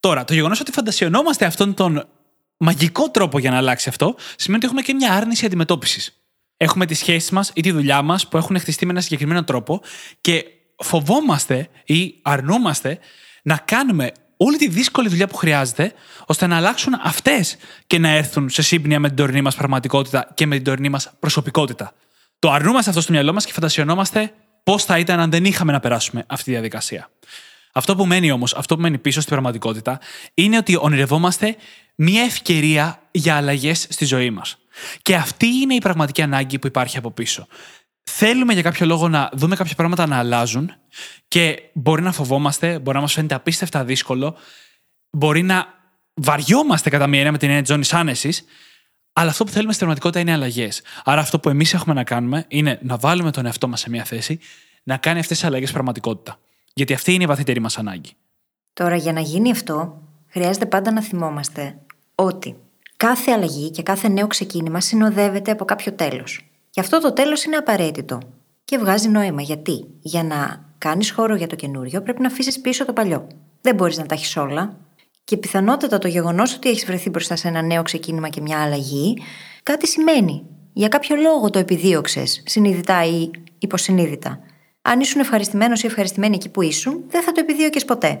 Τώρα, 0.00 0.24
το 0.24 0.34
γεγονός 0.34 0.60
ότι 0.60 0.72
φαντασιωνόμαστε 0.72 1.44
αυτόν 1.44 1.74
τον 1.74 2.08
μαγικό 2.56 3.10
τρόπο 3.10 3.38
για 3.38 3.50
να 3.50 3.56
αλλάξει 3.56 3.88
αυτό, 3.88 4.14
σημαίνει 4.36 4.64
ότι 4.64 4.66
έχουμε 4.66 4.82
και 4.82 4.94
μια 4.94 5.12
άρνηση 5.12 5.46
αντιμετώπισης. 5.46 6.12
Έχουμε 6.60 6.86
τις 6.86 6.98
σχέσεις 6.98 7.30
μας 7.30 7.50
ή 7.54 7.60
τη 7.60 7.70
δουλειά 7.70 8.02
μας 8.02 8.28
που 8.28 8.36
έχουν 8.36 8.58
χτιστεί 8.58 8.86
με 8.86 8.92
ένα 8.92 9.00
συγκεκριμένο 9.00 9.44
τρόπο 9.44 9.80
και 10.20 10.44
φοβόμαστε 10.76 11.68
ή 11.84 12.14
αρνούμαστε 12.22 12.98
να 13.42 13.56
κάνουμε 13.56 14.12
όλη 14.36 14.56
τη 14.56 14.68
δύσκολη 14.68 15.08
δουλειά 15.08 15.26
που 15.26 15.36
χρειάζεται 15.36 15.92
ώστε 16.26 16.46
να 16.46 16.56
αλλάξουν 16.56 16.92
αυτές 17.02 17.56
και 17.86 17.98
να 17.98 18.08
έρθουν 18.08 18.48
σε 18.48 18.62
σύμπνοια 18.62 19.00
με 19.00 19.08
την 19.08 19.16
τωρινή 19.16 19.42
μας 19.42 19.54
πραγματικότητα 19.54 20.32
και 20.34 20.46
με 20.46 20.54
την 20.54 20.64
τωρινή 20.64 20.88
μας 20.88 21.10
προσωπικότητα. 21.18 21.92
Το 22.38 22.50
αρνούμαστε 22.50 22.90
αυτό 22.90 23.02
στο 23.02 23.12
μυαλό 23.12 23.32
μας 23.32 23.44
και 23.44 23.52
φαντασιωνόμαστε 23.52 24.32
πώς 24.62 24.84
θα 24.84 24.98
ήταν 24.98 25.20
αν 25.20 25.30
δεν 25.30 25.44
είχαμε 25.44 25.72
να 25.72 25.80
περάσουμε 25.80 26.24
αυτή 26.28 26.44
τη 26.44 26.50
διαδικασία. 26.50 27.10
Αυτό 27.72 27.96
που 27.96 28.06
μένει 28.06 28.30
όμως, 28.30 28.54
αυτό 28.54 28.74
που 28.74 28.80
μένει 28.80 28.98
πίσω 28.98 29.20
στην 29.20 29.32
πραγματικότητα, 29.32 30.00
είναι 30.34 30.56
ότι 30.56 30.76
ονειρευόμαστε 30.76 31.56
μια 31.94 32.22
ευκαιρία 32.22 33.02
για 33.10 33.36
αλλαγές 33.36 33.86
στη 33.90 34.04
ζωή 34.04 34.30
μας. 34.30 34.58
Και 35.02 35.14
αυτή 35.14 35.46
είναι 35.46 35.74
η 35.74 35.78
πραγματική 35.78 36.22
ανάγκη 36.22 36.58
που 36.58 36.66
υπάρχει 36.66 36.98
από 36.98 37.10
πίσω. 37.10 37.46
Θέλουμε 38.10 38.52
για 38.52 38.62
κάποιο 38.62 38.86
λόγο 38.86 39.08
να 39.08 39.30
δούμε 39.32 39.56
κάποια 39.56 39.74
πράγματα 39.74 40.06
να 40.06 40.18
αλλάζουν 40.18 40.72
και 41.28 41.62
μπορεί 41.72 42.02
να 42.02 42.12
φοβόμαστε, 42.12 42.78
μπορεί 42.78 42.96
να 42.96 43.02
μας 43.02 43.12
φαίνεται 43.12 43.34
απίστευτα 43.34 43.84
δύσκολο, 43.84 44.36
μπορεί 45.10 45.42
να 45.42 45.66
βαριόμαστε 46.14 46.90
κατά 46.90 47.06
μία 47.06 47.18
έννοια 47.18 47.32
με 47.32 47.38
την 47.38 47.48
έννοια 47.48 47.62
της 47.62 47.70
ζώνης 47.70 47.92
άνεσης, 47.92 48.44
αλλά 49.12 49.30
αυτό 49.30 49.44
που 49.44 49.50
θέλουμε 49.50 49.72
στην 49.72 49.86
πραγματικότητα 49.86 50.20
είναι 50.20 50.32
αλλαγές. 50.32 50.82
Άρα 51.04 51.20
αυτό 51.20 51.38
που 51.40 51.48
εμείς 51.48 51.74
έχουμε 51.74 51.94
να 51.94 52.04
κάνουμε 52.04 52.44
είναι 52.48 52.78
να 52.82 52.96
βάλουμε 52.96 53.30
τον 53.30 53.46
εαυτό 53.46 53.68
μας 53.68 53.80
σε 53.80 53.90
μια 53.90 54.04
θέση 54.04 54.38
να 54.82 54.96
κάνει 54.96 55.18
αυτές 55.18 55.38
τις 55.38 55.46
αλλαγές 55.46 55.72
πραγματικότητα. 55.72 56.38
Γιατί 56.74 56.92
αυτή 56.92 57.12
είναι 57.14 57.22
η 57.22 57.26
βαθύτερη 57.26 57.60
μας 57.60 57.78
ανάγκη. 57.78 58.12
Τώρα, 58.72 58.96
για 58.96 59.12
να 59.12 59.20
γίνει 59.20 59.50
αυτό, 59.50 60.02
χρειάζεται 60.28 60.66
πάντα 60.66 60.92
να 60.92 61.02
θυμόμαστε 61.02 61.78
ότι 62.14 62.56
κάθε 62.98 63.30
αλλαγή 63.32 63.70
και 63.70 63.82
κάθε 63.82 64.08
νέο 64.08 64.26
ξεκίνημα 64.26 64.80
συνοδεύεται 64.80 65.50
από 65.50 65.64
κάποιο 65.64 65.92
τέλος. 65.92 66.50
Και 66.70 66.80
αυτό 66.80 67.00
το 67.00 67.12
τέλος 67.12 67.44
είναι 67.44 67.56
απαραίτητο 67.56 68.18
και 68.64 68.78
βγάζει 68.78 69.08
νόημα. 69.08 69.42
Γιατί; 69.42 69.84
Για 70.00 70.22
να 70.22 70.64
κάνεις 70.78 71.10
χώρο 71.10 71.34
για 71.34 71.46
το 71.46 71.56
καινούριο, 71.56 72.02
πρέπει 72.02 72.20
να 72.20 72.26
αφήσεις 72.26 72.60
πίσω 72.60 72.84
το 72.84 72.92
παλιό. 72.92 73.26
Δεν 73.60 73.74
μπορείς 73.74 73.98
να 73.98 74.06
τα 74.06 74.14
έχεις 74.14 74.36
όλα. 74.36 74.76
Και 75.24 75.36
πιθανότατα 75.36 75.98
το 75.98 76.08
γεγονός 76.08 76.54
ότι 76.54 76.68
έχεις 76.68 76.84
βρεθεί 76.84 77.10
μπροστά 77.10 77.36
σε 77.36 77.48
ένα 77.48 77.62
νέο 77.62 77.82
ξεκίνημα 77.82 78.28
και 78.28 78.40
μια 78.40 78.62
αλλαγή, 78.62 79.22
κάτι 79.62 79.86
σημαίνει. 79.86 80.44
Για 80.72 80.88
κάποιο 80.88 81.16
λόγο 81.16 81.50
το 81.50 81.58
επιδίωξες, 81.58 82.42
συνειδητά 82.46 83.04
ή 83.04 83.30
υποσυνείδητα. 83.58 84.40
Αν 84.82 85.00
ήσουν 85.00 85.20
ευχαριστημένος 85.20 85.82
ή 85.82 85.86
ευχαριστημένη 85.86 86.34
εκεί 86.34 86.48
που 86.48 86.62
ήσουν, 86.62 87.04
δεν 87.08 87.22
θα 87.22 87.32
το 87.32 87.40
επιδίωκες 87.40 87.84
ποτέ. 87.84 88.18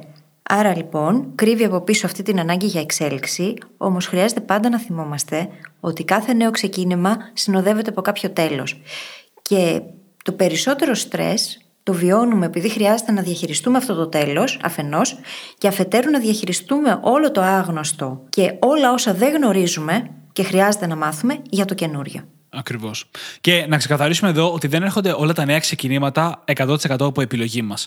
Άρα 0.50 0.76
λοιπόν, 0.76 1.32
κρύβει 1.34 1.64
από 1.64 1.80
πίσω 1.80 2.06
αυτή 2.06 2.22
την 2.22 2.40
ανάγκη 2.40 2.66
για 2.66 2.80
εξέλιξη, 2.80 3.54
όμως 3.76 4.06
χρειάζεται 4.06 4.40
πάντα 4.40 4.68
να 4.68 4.78
θυμόμαστε 4.78 5.48
ότι 5.80 6.04
κάθε 6.04 6.32
νέο 6.32 6.50
ξεκίνημα 6.50 7.16
συνοδεύεται 7.32 7.90
από 7.90 8.00
κάποιο 8.00 8.30
τέλος. 8.30 8.80
Και 9.42 9.80
το 10.24 10.32
περισσότερο 10.32 10.94
στρες 10.94 11.58
το 11.82 11.92
βιώνουμε 11.92 12.46
επειδή 12.46 12.68
χρειάζεται 12.68 13.12
να 13.12 13.22
διαχειριστούμε 13.22 13.76
αυτό 13.76 13.94
το 13.94 14.06
τέλος, 14.06 14.58
αφενός, 14.62 15.18
και 15.58 15.68
αφετέρου 15.68 16.10
να 16.10 16.18
διαχειριστούμε 16.18 16.98
όλο 17.02 17.30
το 17.30 17.40
άγνωστο 17.40 18.24
και 18.28 18.56
όλα 18.58 18.92
όσα 18.92 19.14
δεν 19.14 19.34
γνωρίζουμε 19.34 20.10
και 20.32 20.42
χρειάζεται 20.42 20.86
να 20.86 20.96
μάθουμε 20.96 21.42
για 21.50 21.64
το 21.64 21.74
καινούριο. 21.74 22.28
Ακριβώς. 22.50 23.10
Και 23.40 23.66
να 23.68 23.76
ξεκαθαρίσουμε 23.76 24.30
εδώ 24.30 24.52
ότι 24.52 24.66
δεν 24.66 24.82
έρχονται 24.82 25.12
όλα 25.12 25.32
τα 25.32 25.44
νέα 25.44 25.58
ξεκινήματα 25.58 26.44
100% 26.56 26.76
από 26.98 27.20
επιλογή 27.20 27.62
μας. 27.62 27.86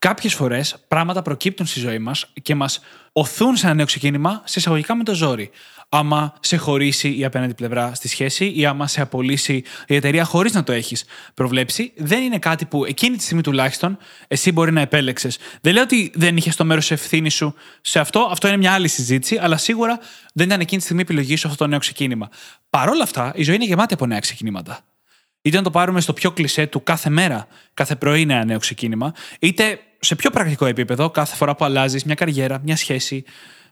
Κάποιες 0.00 0.34
φορές 0.34 0.76
πράγματα 0.88 1.22
προκύπτουν 1.22 1.66
στη 1.66 1.80
ζωή 1.80 1.98
μας 1.98 2.26
και 2.42 2.54
μας 2.54 2.80
οθούν 3.12 3.56
σε 3.56 3.66
ένα 3.66 3.74
νέο 3.74 3.86
ξεκίνημα, 3.86 4.42
σε 4.44 4.58
εισαγωγικά 4.58 4.94
με 4.94 5.04
το 5.04 5.14
ζόρι. 5.14 5.50
Άμα 5.88 6.34
σε 6.40 6.56
χωρίσει 6.56 7.18
η 7.18 7.24
απέναντι 7.24 7.54
πλευρά 7.54 7.94
στη 7.94 8.08
σχέση 8.08 8.52
ή 8.56 8.66
άμα 8.66 8.86
σε 8.86 9.00
απολύσει 9.00 9.62
η 9.86 9.94
εταιρεία 9.94 10.24
χωρίς 10.24 10.52
να 10.52 10.62
το 10.62 10.72
έχεις 10.72 11.04
προβλέψει, 11.34 11.92
δεν 11.96 12.22
είναι 12.22 12.38
κάτι 12.38 12.64
που 12.64 12.84
εκείνη 12.84 13.16
τη 13.16 13.22
στιγμή 13.22 13.42
τουλάχιστον 13.42 13.98
εσύ 14.28 14.52
μπορεί 14.52 14.72
να 14.72 14.80
επέλεξες. 14.80 15.38
Δεν 15.60 15.72
λέω 15.72 15.82
ότι 15.82 16.12
δεν 16.14 16.36
είχες 16.36 16.56
το 16.56 16.64
μέρος 16.64 16.90
ευθύνης 16.90 17.34
σου 17.34 17.54
σε 17.80 17.98
αυτό, 17.98 18.28
αυτό 18.30 18.48
είναι 18.48 18.56
μια 18.56 18.72
άλλη 18.72 18.88
συζήτηση, 18.88 19.38
αλλά 19.38 19.56
σίγουρα 19.56 19.98
δεν 20.32 20.46
ήταν 20.46 20.60
εκείνη 20.60 20.78
τη 20.78 20.84
στιγμή 20.84 21.02
επιλογή 21.02 21.36
σου 21.36 21.48
αυτό 21.48 21.64
το 21.64 21.70
νέο 21.70 21.78
ξεκίνημα. 21.78 22.28
Παρ' 22.70 22.88
όλα 22.88 23.02
αυτά, 23.02 23.32
η 23.34 23.42
ζωή 23.42 23.54
είναι 23.54 23.64
γεμάτη 23.64 23.94
από 23.94 24.06
νέα 24.06 24.18
ξεκινήματα. 24.18 24.80
Είτε 25.42 25.56
να 25.56 25.62
το 25.62 25.70
πάρουμε 25.70 26.00
στο 26.00 26.12
πιο 26.12 26.30
κλισέ 26.30 26.66
του 26.66 26.82
κάθε 26.82 27.10
μέρα, 27.10 27.46
κάθε 27.74 27.96
πρωί 27.96 28.20
είναι 28.20 28.34
ένα 28.34 28.44
νέο 28.44 28.58
ξεκίνημα, 28.58 29.12
είτε 29.38 29.78
σε 29.98 30.14
πιο 30.14 30.30
πρακτικό 30.30 30.66
επίπεδο, 30.66 31.10
κάθε 31.10 31.36
φορά 31.36 31.54
που 31.54 31.64
αλλάζεις 31.64 32.04
μια 32.04 32.14
καριέρα, 32.14 32.60
μια 32.64 32.76
σχέση, 32.76 33.24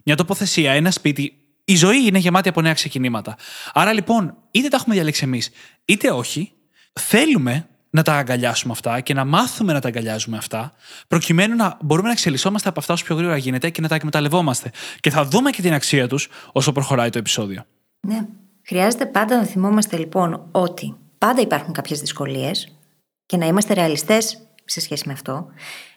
μια 0.03 0.17
τοποθεσία, 0.17 0.73
ένα 0.73 0.91
σπίτι, 0.91 1.33
η 1.65 1.77
ζωή 1.77 2.07
είναι 2.07 2.19
γεμάτη 2.19 2.49
από 2.49 2.61
νέα 2.61 2.73
ξεκινήματα. 2.73 3.37
Άρα 3.73 3.93
λοιπόν, 3.93 4.37
είτε 4.51 4.69
τα 4.69 4.77
έχουμε 4.77 4.95
διαλέξει 4.95 5.25
εμείς, 5.25 5.51
είτε 5.85 6.11
όχι, 6.11 6.53
θέλουμε 6.93 7.69
να 7.91 8.03
τα 8.03 8.15
αγκαλιάσουμε 8.15 8.73
αυτά 8.73 9.01
και 9.01 9.15
να 9.15 9.25
μάθουμε 9.25 9.73
να 9.73 9.81
τα 9.81 9.89
αγκαλιάζουμε 9.89 10.37
αυτά, 10.37 10.73
προκειμένου 11.09 11.57
να 11.57 11.77
μπορούμε 11.81 12.07
να 12.07 12.13
εξελισσόμαστε 12.13 12.69
από 12.69 12.81
αυτά 12.81 12.93
όσο 12.93 13.05
πιο 13.05 13.15
γρήγορα 13.15 13.37
γίνεται 13.37 13.71
και 13.71 13.81
να 13.81 13.89
τα 13.89 13.95
εκμεταλλευόμαστε. 13.95 14.71
Και 15.01 15.11
θα 15.11 15.25
δούμε 15.25 15.51
και 15.51 15.63
την 15.63 15.73
αξία 15.73 16.09
τους 16.09 16.29
όσο 16.53 16.73
προχωράει 16.73 17.11
το 17.11 17.19
επεισόδιο. 17.19 17.65
Ναι. 18.01 18.27
Χρειάζεται 18.63 19.07
πάντα 19.07 19.37
να 19.37 19.45
θυμόμαστε 19.45 19.97
λοιπόν 19.97 20.49
ότι 20.51 20.97
πάντα 21.19 21.41
υπάρχουν 21.41 21.73
κάποιες 21.73 22.01
δυσκολίες 22.01 22.79
και 23.27 23.37
να 23.37 23.47
είμαστε 23.47 23.75
ρεαλιστές 23.75 24.43
σε 24.65 24.81
σχέση 24.81 25.03
με 25.07 25.13
αυτό. 25.13 25.49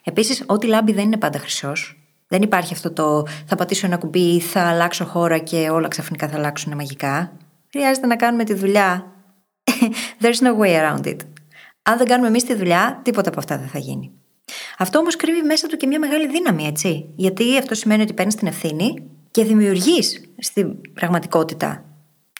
Επίσης, 0.03 0.43
ό,τι 0.45 0.67
λάμπει 0.67 0.91
δεν 0.91 1.03
είναι 1.03 1.17
πάντα 1.17 1.39
χρυσός. 1.39 1.95
Δεν 2.27 2.41
υπάρχει 2.41 2.73
αυτό 2.73 2.91
το 2.91 3.27
θα 3.45 3.55
πατήσω 3.55 3.85
ένα 3.85 3.97
κουμπί, 3.97 4.39
θα 4.39 4.61
αλλάξω 4.61 5.05
χώρα 5.05 5.37
και 5.37 5.69
όλα 5.69 5.87
ξαφνικά 5.87 6.27
θα 6.27 6.37
αλλάξουν 6.37 6.75
μαγικά. 6.75 7.31
Χρειάζεται 7.71 8.07
να 8.07 8.15
κάνουμε 8.15 8.43
τη 8.43 8.53
δουλειά. 8.53 9.11
There's 10.21 10.41
no 10.41 10.57
way 10.59 10.81
around 10.81 11.05
it. 11.05 11.17
Αν 11.83 11.97
δεν 11.97 12.07
κάνουμε 12.07 12.27
εμείς 12.27 12.43
τη 12.43 12.53
δουλειά, 12.53 12.99
τίποτα 13.03 13.29
από 13.29 13.39
αυτά 13.39 13.57
δεν 13.57 13.67
θα 13.67 13.79
γίνει. 13.79 14.11
Αυτό 14.77 14.99
όμως 14.99 15.15
κρύβει 15.15 15.41
μέσα 15.41 15.67
του 15.67 15.77
και 15.77 15.87
μια 15.87 15.99
μεγάλη 15.99 16.27
δύναμη, 16.27 16.65
έτσι. 16.65 17.05
Γιατί 17.15 17.57
αυτό 17.57 17.75
σημαίνει 17.75 18.01
ότι 18.01 18.13
παίρνεις 18.13 18.35
την 18.35 18.47
ευθύνη 18.47 19.03
και 19.31 19.43
δημιουργείς 19.43 20.21
στην 20.37 20.81
πραγματικότητα 20.93 21.85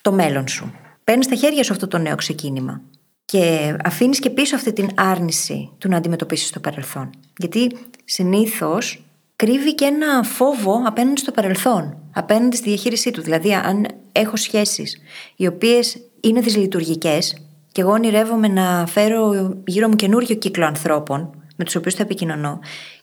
το 0.02 0.12
μέλλον 0.12 0.48
σου. 0.48 0.74
Παίρνεις 1.03 1.25
στα 1.25 1.36
χέρια 1.36 1.63
σου 1.63 1.74
αυτό 1.74 1.88
το 1.88 1.98
νέο 1.98 2.15
ξεκίνημα. 2.15 2.81
Και 3.25 3.75
αφήνεις 3.84 4.20
και 4.20 4.29
πίσω 4.29 4.55
αυτή 4.55 4.74
την 4.74 4.89
άρνηση 4.96 5.70
του 5.77 5.89
να 5.89 5.98
αντιμετωπίσεις 5.98 6.50
το 6.50 6.60
παρελθόν. 6.60 7.10
Γιατί 7.38 7.72
συνήθως 8.05 9.03
κρύβει 9.36 9.75
και 9.75 9.86
ένα 9.86 10.24
φόβο 10.24 10.81
απέναντι 10.86 11.20
στο 11.20 11.31
παρελθόν, 11.31 11.98
απέναντι 12.13 12.55
στη 12.55 12.70
διαχείρισή 12.70 13.12
του. 13.12 13.22
Δηλαδή, 13.22 13.53
αν 13.53 13.86
έχω 14.12 14.36
σχέσεις 14.36 14.98
οι 15.36 15.48
οποίες 15.48 15.98
είναι 16.22 16.39
δυσλειτουργικές 16.39 17.36
και 17.72 17.81
εγώ 17.81 17.91
ονειρεύομαι 17.91 18.48
να 18.48 18.86
φέρω 18.88 19.53
γύρω 19.65 19.88
μου 19.88 19.96
καινούριο 19.96 20.36
κύκλο 20.36 20.65
ανθρώπων 20.65 21.29
με 21.55 21.63
τους 21.63 21.75
οποίους 21.75 21.93
θα 21.93 22.03
επικοινωνώ 22.03 22.60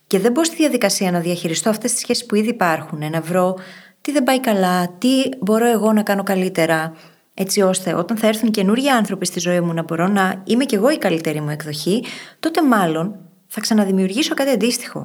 και 0.07 0.19
δεν 0.19 0.33
μπω 0.33 0.45
στη 0.45 0.57
διαδικασία 0.57 1.11
να 1.11 1.21
διαχειριστώ 1.21 1.71
αυτές 1.71 1.91
τις 1.93 2.01
σχέσεις 2.01 2.27
που 2.27 2.35
ήδη 2.35 2.49
υπάρχουν, 2.49 3.11
να 3.11 3.21
βρω 3.21 3.57
τι 4.01 4.13
δεν 4.13 4.23
πάει 4.23 4.41
καλά, 4.41 4.89
τι 4.99 5.23
μπορώ 5.41 5.67
εγώ 5.67 5.93
να 5.93 6.03
κάνω 6.03 6.23
καλύτερα, 6.23 6.93
έτσι 7.41 7.61
ώστε 7.61 7.95
όταν 7.95 8.17
θα 8.17 8.27
έρθουν 8.27 8.51
καινούργιοι 8.51 8.89
άνθρωποι 8.89 9.27
στη 9.27 9.41
ζωή 9.41 9.61
μου 9.61 9.73
να 9.73 9.83
μπορώ 9.83 10.09
να 10.09 10.43
είμαι 10.45 10.65
κι 10.65 10.75
εγώ 10.75 10.91
η 10.91 10.99
καλύτερη 10.99 11.41
μου 11.41 11.51
εκδοχή, 11.51 12.05
τότε 12.41 12.63
μάλλον 12.63 13.17
θα 13.47 13.61
ξαναδημιουργήσω 13.61 14.35
κάτι 14.35 14.51
αντίστοιχο. 14.51 15.01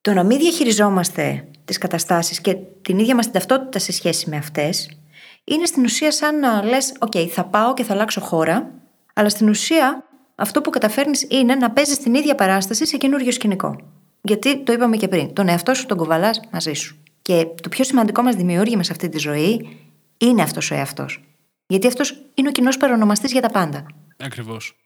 Το 0.00 0.12
να 0.12 0.22
μην 0.22 0.38
διαχειριζόμαστε 0.38 1.48
τις 1.64 1.78
καταστάσεις 1.78 2.40
και 2.40 2.56
την 2.82 2.98
ίδια 2.98 3.14
μας 3.14 3.24
την 3.24 3.34
ταυτότητα 3.34 3.78
σε 3.78 3.92
σχέση 3.92 4.30
με 4.30 4.36
αυτές, 4.36 4.90
είναι 5.44 5.66
στην 5.66 5.84
ουσία 5.84 6.12
σαν 6.12 6.38
να 6.38 6.64
λες: 6.64 6.92
OK, 6.98 7.26
θα 7.26 7.44
πάω 7.44 7.74
και 7.74 7.82
θα 7.84 7.92
αλλάξω 7.92 8.20
χώρα, 8.20 8.70
αλλά 9.14 9.28
στην 9.28 9.48
ουσία 9.48 10.04
αυτό 10.34 10.60
που 10.60 10.70
καταφέρνεις 10.70 11.26
είναι 11.28 11.54
να 11.54 11.70
παίζεις 11.70 11.98
την 11.98 12.14
ίδια 12.14 12.34
παράσταση 12.34 12.86
σε 12.86 12.96
καινούριο 12.96 13.32
σκηνικό. 13.32 13.76
Γιατί 14.22 14.62
το 14.62 14.72
είπαμε 14.72 14.96
και 14.96 15.08
πριν, 15.08 15.32
τον 15.32 15.48
εαυτό 15.48 15.74
σου 15.74 15.86
τον 15.86 15.96
κουβαλάς 15.96 16.40
μαζί 16.52 16.72
σου. 16.72 16.96
Και 17.22 17.46
το 17.62 17.68
πιο 17.68 17.84
σημαντικό 17.84 18.22
μας 18.22 18.34
δημιούργημα 18.34 18.82
σε 18.82 18.92
αυτή 18.92 19.08
τη 19.08 19.18
ζωή 19.18 19.78
είναι 20.18 20.42
αυτός 20.42 20.70
ο 20.70 20.74
εαυτός. 20.74 21.31
Γιατί 21.66 21.86
αυτός 21.86 22.14
είναι 22.34 22.48
ο 22.48 22.52
κοινός 22.52 22.76
παρονομαστής 22.76 23.32
για 23.32 23.40
τα 23.40 23.50
πάντα. 23.50 23.86
Ακριβώς. 24.16 24.76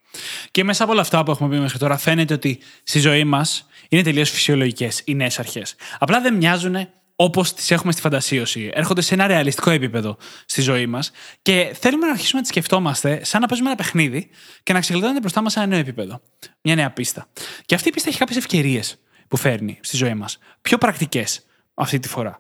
Και 0.51 0.65
μέσα 0.65 0.83
από 0.83 0.93
όλα 0.93 1.01
αυτά 1.01 1.23
που 1.23 1.31
έχουμε 1.31 1.49
πει 1.49 1.61
μέχρι 1.61 1.79
τώρα, 1.79 1.97
φαίνεται 1.97 2.35
ότι 2.35 2.59
στη 2.83 2.99
ζωή 2.99 3.25
μας 3.25 3.67
είναι 3.89 4.03
τελείως 4.03 4.31
φυσιολογικές 4.31 5.03
οι 5.05 5.15
νέες 5.15 5.39
αρχές. 5.39 5.75
Απλά 5.99 6.21
δεν 6.21 6.35
μοιάζουν 6.35 6.89
όπως 7.17 7.55
τις 7.55 7.71
έχουμε 7.71 7.93
στη 7.93 8.01
φαντασίωση. 8.01 8.71
Έρχονται 8.75 9.01
σε 9.01 9.15
ένα 9.15 9.27
ρεαλιστικό 9.27 9.71
επίπεδο 9.71 10.17
στη 10.47 10.61
ζωή 10.61 10.87
μας 10.87 11.11
και 11.43 11.77
θέλουμε 11.81 12.07
να 12.07 12.13
αρχίσουμε 12.13 12.41
να 12.41 12.41
τις 12.41 12.49
σκεφτόμαστε 12.49 13.25
σαν 13.25 13.41
να 13.41 13.47
παίζουμε 13.47 13.69
ένα 13.69 13.79
παιχνίδι 13.79 14.31
και 14.63 14.73
να 14.73 14.81
ξεκλειδώνεται 14.81 15.21
μπροστά 15.21 15.43
μας 15.43 15.53
σε 15.53 15.59
ένα 15.59 15.69
νέο 15.69 15.79
επίπεδο. 15.79 16.21
Μια 16.63 16.75
νέα 16.75 16.91
πίστα. 16.91 17.29
Και 17.65 17.75
αυτή 17.75 17.89
η 17.89 17.93
πίστα 17.93 18.09
έχει 18.09 18.19
κάποιες 18.19 18.39
ευκαιρίες 18.39 18.99
που 19.29 19.37
φέρνει 19.37 19.79
στη 19.83 19.97
ζωή 19.97 20.15
μας. 20.15 20.39
Πιο 20.61 20.79
πρακτικές 20.79 21.47
αυτή 21.75 21.99
τη 21.99 22.09
φορά. 22.09 22.39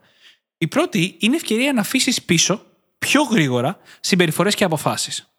Η 0.58 0.68
πρώτη 0.68 1.16
είναι 1.18 1.36
ευκαιρία 1.36 1.72
να 1.72 1.80
αφήσεις 1.80 2.22
πίσω 2.22 2.66
πιο 2.98 3.22
γρήγορα 3.22 3.78
συμπεριφορές 4.00 4.54
και 4.54 4.64
αποφάσεις. 4.64 5.30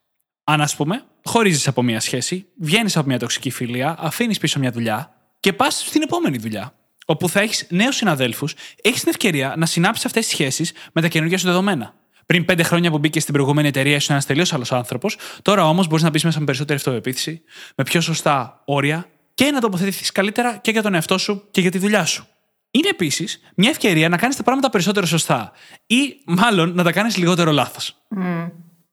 Αν, 0.43 0.61
ας 0.61 0.75
πούμε, 0.75 1.03
χωρίζεις 1.23 1.67
από 1.67 1.83
μια 1.83 1.99
σχέση, 1.99 2.47
βγαίνεις 2.57 2.97
από 2.97 3.07
μια 3.07 3.19
τοξική 3.19 3.49
φιλία, 3.49 3.95
αφήνεις 3.99 4.37
πίσω 4.37 4.59
μια 4.59 4.71
δουλειά 4.71 5.15
και 5.39 5.53
πας 5.53 5.83
στην 5.87 6.01
επόμενη 6.01 6.37
δουλειά. 6.37 6.73
Όπου 7.05 7.29
θα 7.29 7.39
έχεις 7.39 7.67
νέους 7.69 7.95
συναδέλφους, 7.95 8.55
έχεις 8.81 8.99
την 8.99 9.09
ευκαιρία 9.09 9.53
να 9.57 9.65
συνάψεις 9.65 10.05
αυτές 10.05 10.25
τις 10.25 10.33
σχέσεις 10.33 10.73
με 10.93 11.01
τα 11.01 11.07
καινούργια 11.07 11.37
σου 11.37 11.45
δεδομένα. 11.45 11.93
Πριν 12.25 12.45
πέντε 12.45 12.63
χρόνια 12.63 12.91
που 12.91 12.97
μπήκες 12.97 13.21
στην 13.21 13.33
προηγούμενη 13.33 13.67
εταιρεία, 13.67 13.95
ήσουν 13.95 14.11
ένας 14.11 14.25
τελείως 14.25 14.53
άλλος 14.53 14.71
άνθρωπος. 14.71 15.17
Τώρα 15.41 15.67
όμως 15.67 15.87
μπορείς 15.87 16.03
να 16.03 16.09
μπεις 16.09 16.23
μέσα 16.23 16.39
με 16.39 16.45
περισσότερη 16.45 16.77
αυτοπεποίθηση, 16.77 17.41
με 17.75 17.83
πιο 17.83 18.01
σωστά 18.01 18.61
όρια 18.65 19.09
και 19.33 19.51
να 19.51 19.59
τοποθετηθείς 19.59 20.11
καλύτερα 20.11 20.57
και 20.57 20.71
για 20.71 20.81
τον 20.81 20.93
εαυτό 20.93 21.17
σου 21.17 21.47
και 21.51 21.61
για 21.61 21.71
τη 21.71 21.77
δουλειά 21.77 22.05
σου. 22.05 22.27
Είναι 22.71 22.87
επίσης 22.87 23.39
μια 23.55 23.69
ευκαιρία 23.69 24.09
να 24.09 24.17
κάνεις 24.17 24.35
τα 24.35 24.43
πράγματα 24.43 24.69
περισσότερο 24.69 25.05
σωστά. 25.05 25.51
Ή 25.85 26.21
μάλλον 26.25 26.73
να 26.73 26.83
τα 26.83 26.91
κάνεις 26.91 27.17
λιγότερο 27.17 27.51
λάθος. 27.51 27.95
Mm. 28.17 28.51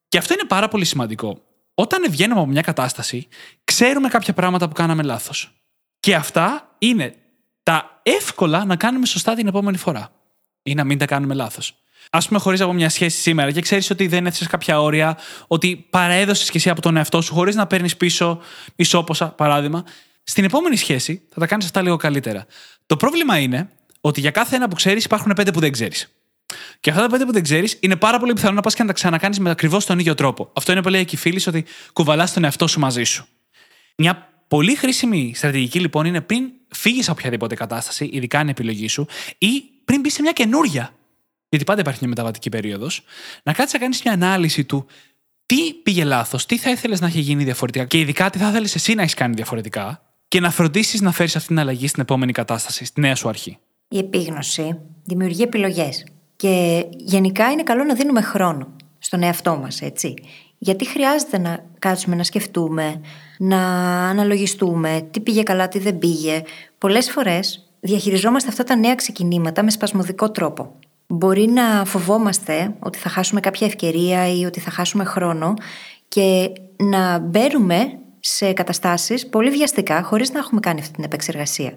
Και 0.08 0.18
αυτό 0.18 0.32
είναι 0.32 0.44
πάρα 0.44 0.68
πολύ 0.68 0.84
σημαντικό. 0.84 1.42
Όταν 1.74 2.10
βγαίνουμε 2.10 2.40
από 2.40 2.50
μια 2.50 2.62
κατάσταση, 2.62 3.28
ξέρουμε 3.64 4.08
κάποια 4.08 4.32
πράγματα 4.34 4.68
που 4.68 4.74
κάναμε 4.74 5.02
λάθος. 5.02 5.52
Και 6.00 6.14
αυτά 6.14 6.76
είναι 6.78 7.14
τα 7.62 8.00
εύκολα 8.02 8.64
να 8.64 8.76
κάνουμε 8.76 9.06
σωστά 9.06 9.34
την 9.34 9.46
επόμενη 9.46 9.76
φορά. 9.76 10.12
Ή 10.62 10.74
να 10.74 10.84
μην 10.84 10.98
τα 10.98 11.06
κάνουμε 11.06 11.34
λάθος. 11.34 11.74
Α 12.10 12.18
πούμε, 12.18 12.38
χωρίς 12.38 12.60
από 12.60 12.72
μια 12.72 12.88
σχέση 12.88 13.20
σήμερα 13.20 13.50
και 13.50 13.60
ξέρεις 13.60 13.90
ότι 13.90 14.06
δεν 14.06 14.26
έθεσες 14.26 14.46
κάποια 14.46 14.80
όρια, 14.80 15.18
ότι 15.46 15.86
παρέδωσε 15.90 16.50
και 16.50 16.58
εσύ 16.58 16.70
από 16.70 16.80
τον 16.80 16.96
εαυτό 16.96 17.20
σου 17.20 17.34
χωρίς 17.34 17.54
να 17.54 17.66
παίρνεις 17.66 17.96
πίσω 17.96 18.40
ισόποσα, 18.76 19.28
παράδειγμα. 19.28 19.84
Στην 20.22 20.44
επόμενη 20.44 20.76
σχέση 20.76 21.22
θα 21.32 21.40
τα 21.40 21.46
κάνεις 21.46 21.64
αυτά 21.64 21.82
λίγο 21.82 21.96
καλύτερα. 21.96 22.46
Το 22.86 22.96
πρόβλημα 22.96 23.38
είναι 23.38 23.68
ότι 24.00 24.20
για 24.20 24.30
κάθε 24.30 24.56
ένα 24.56 24.68
που 24.68 24.74
ξέρεις 24.74 25.04
υπάρχουν 25.04 25.32
πέντε 25.32 25.50
που 25.50 25.60
δεν 25.60 25.72
ξέρεις. 25.72 26.08
Και 26.80 26.90
αυτά 26.90 27.02
τα 27.02 27.08
πέντε 27.08 27.24
που 27.24 27.32
δεν 27.32 27.42
ξέρεις 27.42 27.76
είναι 27.80 27.96
πάρα 27.96 28.18
πολύ 28.18 28.32
πιθανό 28.32 28.54
να 28.54 28.60
πας 28.60 28.74
και 28.74 28.82
να 28.82 28.88
τα 28.88 28.94
ξανακάνεις 28.94 29.38
με 29.38 29.50
ακριβώς 29.50 29.86
τον 29.86 29.98
ίδιο 29.98 30.14
τρόπο. 30.14 30.50
Αυτό 30.54 30.72
είναι 30.72 30.82
πολύ 30.82 30.98
εκεί 30.98 31.16
φίλης 31.16 31.46
ότι 31.46 31.64
κουβαλάς 31.92 32.32
τον 32.32 32.44
εαυτό 32.44 32.66
σου 32.66 32.80
μαζί 32.80 33.02
σου. 33.02 33.26
Μια 33.96 34.28
πολύ 34.48 34.74
χρήσιμη 34.74 35.32
στρατηγική 35.34 35.80
λοιπόν 35.80 36.06
είναι 36.06 36.20
πριν 36.20 36.50
φύγεις 36.68 37.08
από 37.08 37.18
οποιαδήποτε 37.18 37.54
κατάσταση, 37.54 38.08
ειδικά 38.12 38.40
είναι 38.40 38.50
επιλογή 38.50 38.88
σου, 38.88 39.06
ή 39.38 39.62
πριν 39.84 40.00
μπεις 40.00 40.12
σε 40.12 40.22
μια 40.22 40.32
καινούρια. 40.32 40.94
γιατί 41.48 41.64
πάντα 41.64 41.80
υπάρχει 41.80 41.98
μια 42.00 42.08
μεταβατική 42.08 42.48
περίοδος, 42.48 43.04
να 43.42 43.52
κάτσεις 43.52 43.72
να 43.72 43.78
κάνεις 43.78 44.02
μια 44.02 44.12
ανάλυση 44.12 44.64
του 44.64 44.86
τι 45.46 45.72
πήγε 45.72 46.04
λάθος, 46.04 46.46
τι 46.46 46.58
θα 46.58 46.70
ήθελες 46.70 47.00
να 47.00 47.06
έχει 47.06 47.20
γίνει 47.20 47.44
διαφορετικά 47.44 47.84
και 47.84 47.98
ειδικά 47.98 48.30
τι 48.30 48.38
θα 48.38 48.48
ήθελε 48.48 48.68
εσύ 48.74 48.94
να 48.94 49.02
έχεις 49.02 49.14
κάνει 49.14 49.34
διαφορετικά 49.34 50.03
και 50.34 50.40
να 50.40 50.50
φροντίσεις 50.50 51.00
να 51.00 51.12
φέρεις 51.12 51.36
αυτή 51.36 51.48
την 51.48 51.58
αλλαγή 51.58 51.86
στην 51.88 52.02
επόμενη 52.02 52.32
κατάσταση, 52.32 52.84
στη 52.84 53.00
νέα 53.00 53.14
σου 53.14 53.28
αρχή. 53.28 53.58
Η 53.88 53.98
επίγνωση 53.98 54.78
δημιουργεί 55.04 55.42
επιλογές. 55.42 56.04
Και 56.36 56.84
γενικά 56.90 57.50
είναι 57.50 57.62
καλό 57.62 57.84
να 57.84 57.94
δίνουμε 57.94 58.20
χρόνο 58.20 58.68
στον 58.98 59.22
εαυτό 59.22 59.56
μας, 59.56 59.80
έτσι. 59.82 60.14
Γιατί 60.58 60.86
χρειάζεται 60.86 61.38
να 61.38 61.64
κάτσουμε 61.78 62.16
να 62.16 62.22
σκεφτούμε, 62.22 63.00
να 63.38 63.58
αναλογιστούμε 64.08 65.08
τι 65.10 65.20
πήγε 65.20 65.42
καλά, 65.42 65.68
τι 65.68 65.78
δεν 65.78 65.98
πήγε. 65.98 66.42
Πολλές 66.78 67.10
φορές 67.10 67.68
διαχειριζόμαστε 67.80 68.48
αυτά 68.48 68.64
τα 68.64 68.76
νέα 68.76 68.94
ξεκινήματα 68.94 69.62
με 69.62 69.70
σπασμωδικό 69.70 70.30
τρόπο. 70.30 70.78
Μπορεί 71.06 71.46
να 71.46 71.84
φοβόμαστε 71.84 72.74
ότι 72.78 72.98
θα 72.98 73.08
χάσουμε 73.08 73.40
κάποια 73.40 73.66
ευκαιρία 73.66 74.28
ή 74.28 74.44
ότι 74.44 74.60
θα 74.60 74.70
χάσουμε 74.70 75.04
χρόνο 75.04 75.54
και 76.08 76.50
να 76.76 77.18
μπαίνουμε 77.18 77.98
σε 78.26 78.52
καταστάσεις 78.52 79.28
πολύ 79.28 79.50
βιαστικά, 79.50 80.02
χωρίς 80.02 80.32
να 80.32 80.38
έχουμε 80.38 80.60
κάνει 80.60 80.80
αυτή 80.80 80.92
την 80.92 81.04
επεξεργασία. 81.04 81.76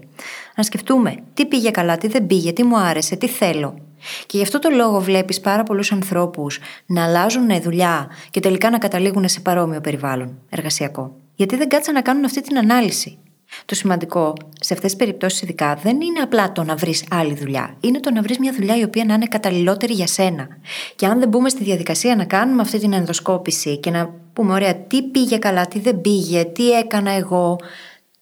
Να 0.55 0.63
σκεφτούμε 0.63 1.15
τι 1.33 1.45
πήγε 1.45 1.71
καλά, 1.71 1.97
τι 1.97 2.07
δεν 2.07 2.27
πήγε, 2.27 2.53
τι 2.53 2.63
μου 2.63 2.77
άρεσε, 2.77 3.15
τι 3.15 3.27
θέλω. 3.27 3.79
Και 4.25 4.37
γι' 4.37 4.43
αυτό 4.43 4.59
το 4.59 4.69
λόγο 4.69 5.01
βλέπεις 5.01 5.39
πάρα 5.39 5.63
πολλούς 5.63 5.91
ανθρώπους 5.91 6.59
να 6.85 7.03
αλλάζουν 7.03 7.61
δουλειά 7.61 8.09
και 8.29 8.39
τελικά 8.39 8.69
να 8.69 8.77
καταλήγουν 8.77 9.27
σε 9.27 9.39
παρόμοιο 9.39 9.81
περιβάλλον 9.81 10.39
εργασιακό. 10.49 11.15
Γιατί 11.35 11.55
δεν 11.55 11.69
κάτσαν 11.69 11.93
να 11.93 12.01
κάνουν 12.01 12.25
αυτή 12.25 12.41
την 12.41 12.57
ανάλυση. 12.57 13.17
Το 13.65 13.75
σημαντικό 13.75 14.33
σε 14.59 14.73
αυτές 14.73 14.89
τις 14.89 14.99
περιπτώσεις, 14.99 15.41
ειδικά, 15.41 15.75
δεν 15.75 16.01
είναι 16.01 16.19
απλά 16.19 16.51
το 16.51 16.63
να 16.63 16.75
βρεις 16.75 17.05
άλλη 17.11 17.33
δουλειά. 17.33 17.77
Είναι 17.79 17.99
το 17.99 18.11
να 18.11 18.21
βρεις 18.21 18.39
μια 18.39 18.53
δουλειά 18.53 18.77
η 18.77 18.83
οποία 18.83 19.05
να 19.05 19.13
είναι 19.13 19.25
καταλληλότερη 19.25 19.93
για 19.93 20.07
σένα. 20.07 20.47
Και 20.95 21.05
αν 21.05 21.19
δεν 21.19 21.27
μπούμε 21.27 21.49
στη 21.49 21.63
διαδικασία 21.63 22.15
να 22.15 22.25
κάνουμε 22.25 22.61
αυτή 22.61 22.79
την 22.79 22.93
ενδοσκόπηση 22.93 23.77
και 23.77 23.89
να 23.89 24.09
πούμε, 24.33 24.53
ωραία, 24.53 24.75
τι 24.75 25.03
πήγε 25.03 25.37
καλά, 25.37 25.67
τι 25.67 25.79
δεν 25.79 26.01
πήγε, 26.01 26.43
τι 26.43 26.71
έκανα 26.71 27.11
εγώ, 27.11 27.55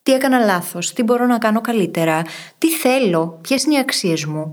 τι 0.03 0.13
έκανα 0.13 0.39
λάθος, 0.39 0.93
τι 0.93 1.03
μπορώ 1.03 1.25
να 1.25 1.37
κάνω 1.37 1.61
καλύτερα, 1.61 2.21
τι 2.57 2.69
θέλω, 2.69 3.39
ποιες 3.41 3.63
είναι 3.63 3.75
οι 3.75 3.79
αξίες 3.79 4.25
μου 4.25 4.49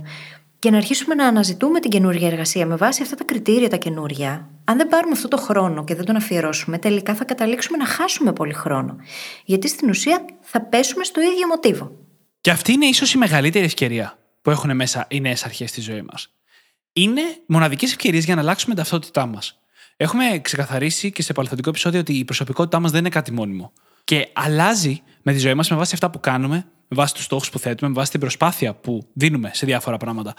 και 0.63 0.71
να 0.71 0.77
αρχίσουμε 0.77 1.15
να 1.15 1.27
αναζητούμε 1.27 1.81
την 1.81 1.91
καινούργια 1.91 2.29
εργασία 2.29 2.67
με 2.67 2.77
βάση 2.77 3.03
αυτά 3.03 3.17
τα 3.17 3.25
κριτήρια 3.25 3.69
τα 3.69 3.77
καινούργια, 3.77 4.49
αν 4.65 4.77
δεν 4.77 4.89
πάρουμε 4.89 5.13
αυτό 5.13 5.29
το 5.29 5.37
χρόνο 5.37 5.85
και 5.85 5.95
δεν 5.95 6.05
τον 6.05 6.17
αφιερώσουμε, 6.17 6.79
τελικά 6.79 7.15
θα 7.15 7.25
καταλήξουμε 7.25 7.77
να 7.77 7.87
χάσουμε 7.87 8.33
πολύ 8.33 8.53
χρόνο. 8.53 8.97
Γιατί 9.45 9.69
στην 9.69 9.89
ουσία 9.89 10.25
θα 10.41 10.61
πέσουμε 10.61 11.05
στο 11.05 11.21
ίδιο 11.21 11.47
μοτίβο. 11.47 11.93
Και 12.41 12.51
αυτή 12.51 12.73
είναι 12.73 12.87
ίσως 12.87 13.13
η 13.13 13.19
μεγαλύτερη 13.19 13.65
ευκαιρία 13.65 14.19
που 14.43 14.51
έχουν 14.51 14.77
μέσα 14.77 15.07
οι 15.11 15.21
νέες 15.21 15.45
αρχές 15.45 15.71
στη 15.71 15.81
ζωή 15.81 16.03
μας. 16.03 16.35
Είναι 16.93 17.23
μοναδικές 17.47 17.91
ευκαιρίες 17.91 18.25
για 18.25 18.35
να 18.35 18.41
αλλάξουμε 18.41 18.75
την 18.75 18.83
ταυτότητά 18.83 19.27
μας. 19.27 19.61
Έχουμε 19.97 20.39
ξεκαθαρίσει 20.43 21.13
και 21.13 21.23
σε 21.23 21.33
παρελθοντικό 21.33 21.69
επεισόδιο 21.69 22.01
ότι 22.01 22.13
η 22.13 22.25
προσωπικότητά 22.25 22.81
μας 22.81 22.91
δεν 22.91 23.01
είναι 23.01 23.09
κάτι 23.09 23.33
μόνιμο. 23.33 23.73
Και 24.05 24.29
αλλάζει 24.33 25.03
με 25.23 25.33
τη 25.33 25.39
ζωή 25.39 25.55
μας 25.55 25.71
με 25.71 25.77
βάση 25.77 25.91
αυτά 25.95 26.11
που 26.11 26.21
κάνουμε, 26.21 26.57
με 26.89 26.97
βάση 26.97 27.15
τους 27.15 27.25
στόχους 27.25 27.51
που 27.51 27.59
θέτουμε, 27.59 27.91
με 27.91 27.97
βάση 27.97 28.11
την 28.11 28.21
προσπάθεια 28.21 28.75
που 28.75 29.09
δίνουμε 29.13 29.51
σε 29.55 29.67
διάφορα 29.67 29.97
πράγματα. 29.97 30.35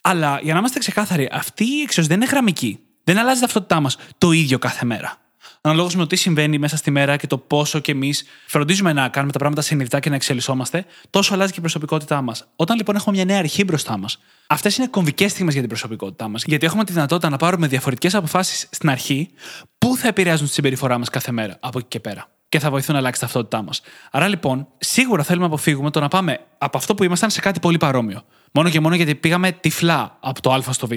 Αλλά 0.00 0.38
για 0.42 0.52
να 0.52 0.58
είμαστε 0.58 0.78
ξεκάθαροι, 0.78 1.28
αυτή 1.32 1.64
η 1.64 1.80
έξοδο 1.80 2.08
δεν 2.08 2.16
είναι 2.16 2.26
γραμμική. 2.26 2.78
Δεν 3.04 3.18
αλλάζει 3.18 3.38
η 3.38 3.40
ταυτότητά 3.40 3.80
μας 3.80 3.96
το 4.18 4.32
ίδιο 4.32 4.58
κάθε 4.58 4.84
μέρα. 4.84 5.18
Αναλόγως 5.60 5.94
με 5.94 6.00
το 6.00 6.06
τι 6.06 6.16
συμβαίνει 6.16 6.58
μέσα 6.58 6.76
στη 6.76 6.90
μέρα 6.90 7.16
και 7.16 7.26
το 7.26 7.38
πόσο 7.38 7.78
κι 7.78 7.90
εμείς 7.90 8.24
φροντίζουμε 8.46 8.92
να 8.92 9.08
κάνουμε 9.08 9.32
τα 9.32 9.38
πράγματα 9.38 9.62
συνειδητά 9.62 10.00
και 10.00 10.08
να 10.08 10.14
εξελισσόμαστε, 10.14 10.84
τόσο 11.10 11.34
αλλάζει 11.34 11.50
και 11.50 11.58
η 11.58 11.60
προσωπικότητά 11.60 12.22
μας. 12.22 12.44
Όταν 12.56 12.76
λοιπόν 12.76 12.96
έχουμε 12.96 13.16
μια 13.16 13.24
νέα 13.24 13.38
αρχή 13.38 13.64
μπροστά 13.64 13.98
μας, 13.98 14.18
αυτές 14.46 14.76
είναι 14.76 14.86
κομβικές 14.86 15.30
στιγμές 15.30 15.52
για 15.52 15.62
την 15.62 15.70
προσωπικότητά 15.70 16.28
μας. 16.28 16.44
Γιατί 16.44 16.66
έχουμε 16.66 16.84
τη 16.84 16.92
δυνατότητα 16.92 17.28
να 17.28 17.36
πάρουμε 17.36 17.66
διαφορετικές 17.66 18.14
αποφάσεις 18.14 18.68
στην 18.70 18.90
αρχή 18.90 19.30
που 19.78 19.96
θα 19.96 20.08
επηρεάζουν 20.08 20.46
τη 20.46 20.52
συμπεριφορά 20.52 20.98
μας 20.98 21.10
κάθε 21.10 21.32
μέρα 21.32 21.56
από 21.60 21.78
εκεί 21.78 21.88
και 21.88 22.00
πέρα 22.00 22.28
και 22.54 22.60
θα 22.60 22.70
βοηθούν 22.70 22.94
να 22.94 23.00
αλλάξει 23.00 23.20
τα 23.20 23.26
ταυτότητά 23.26 23.62
μας. 23.62 23.80
Άρα 24.10 24.28
λοιπόν, 24.28 24.68
σίγουρα 24.78 25.22
θέλουμε 25.22 25.46
να 25.46 25.52
αποφύγουμε 25.52 25.90
το 25.90 26.00
να 26.00 26.08
πάμε 26.08 26.40
από 26.58 26.78
αυτό 26.78 26.94
που 26.94 27.04
ήμασταν 27.04 27.30
σε 27.30 27.40
κάτι 27.40 27.60
πολύ 27.60 27.76
παρόμοιο. 27.76 28.22
Μόνο 28.52 28.70
και 28.70 28.80
μόνο 28.80 28.94
γιατί 28.94 29.14
πήγαμε 29.14 29.52
τυφλά 29.52 30.18
από 30.20 30.40
το 30.40 30.52
Α 30.52 30.72
στο 30.72 30.86
Β. 30.86 30.92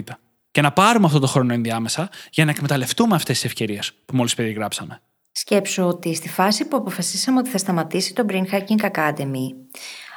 Και 0.51 0.61
να 0.61 0.71
πάρουμε 0.71 1.05
αυτό 1.05 1.19
το 1.19 1.27
χρόνο 1.27 1.53
ενδιάμεσα 1.53 2.09
για 2.31 2.45
να 2.45 2.51
εκμεταλλευτούμε 2.51 3.15
αυτές 3.15 3.35
τις 3.35 3.45
ευκαιρίες 3.45 3.93
που 4.05 4.15
μόλις 4.15 4.35
περιγράψαμε. 4.35 5.01
Σκέψω 5.31 5.87
ότι 5.87 6.15
στη 6.15 6.29
φάση 6.29 6.65
που 6.67 6.77
αποφασίσαμε 6.77 7.39
ότι 7.39 7.49
θα 7.49 7.57
σταματήσει 7.57 8.13
το 8.13 8.25
Brain 8.29 8.45
Hacking 8.51 8.91
Academy, 8.91 9.47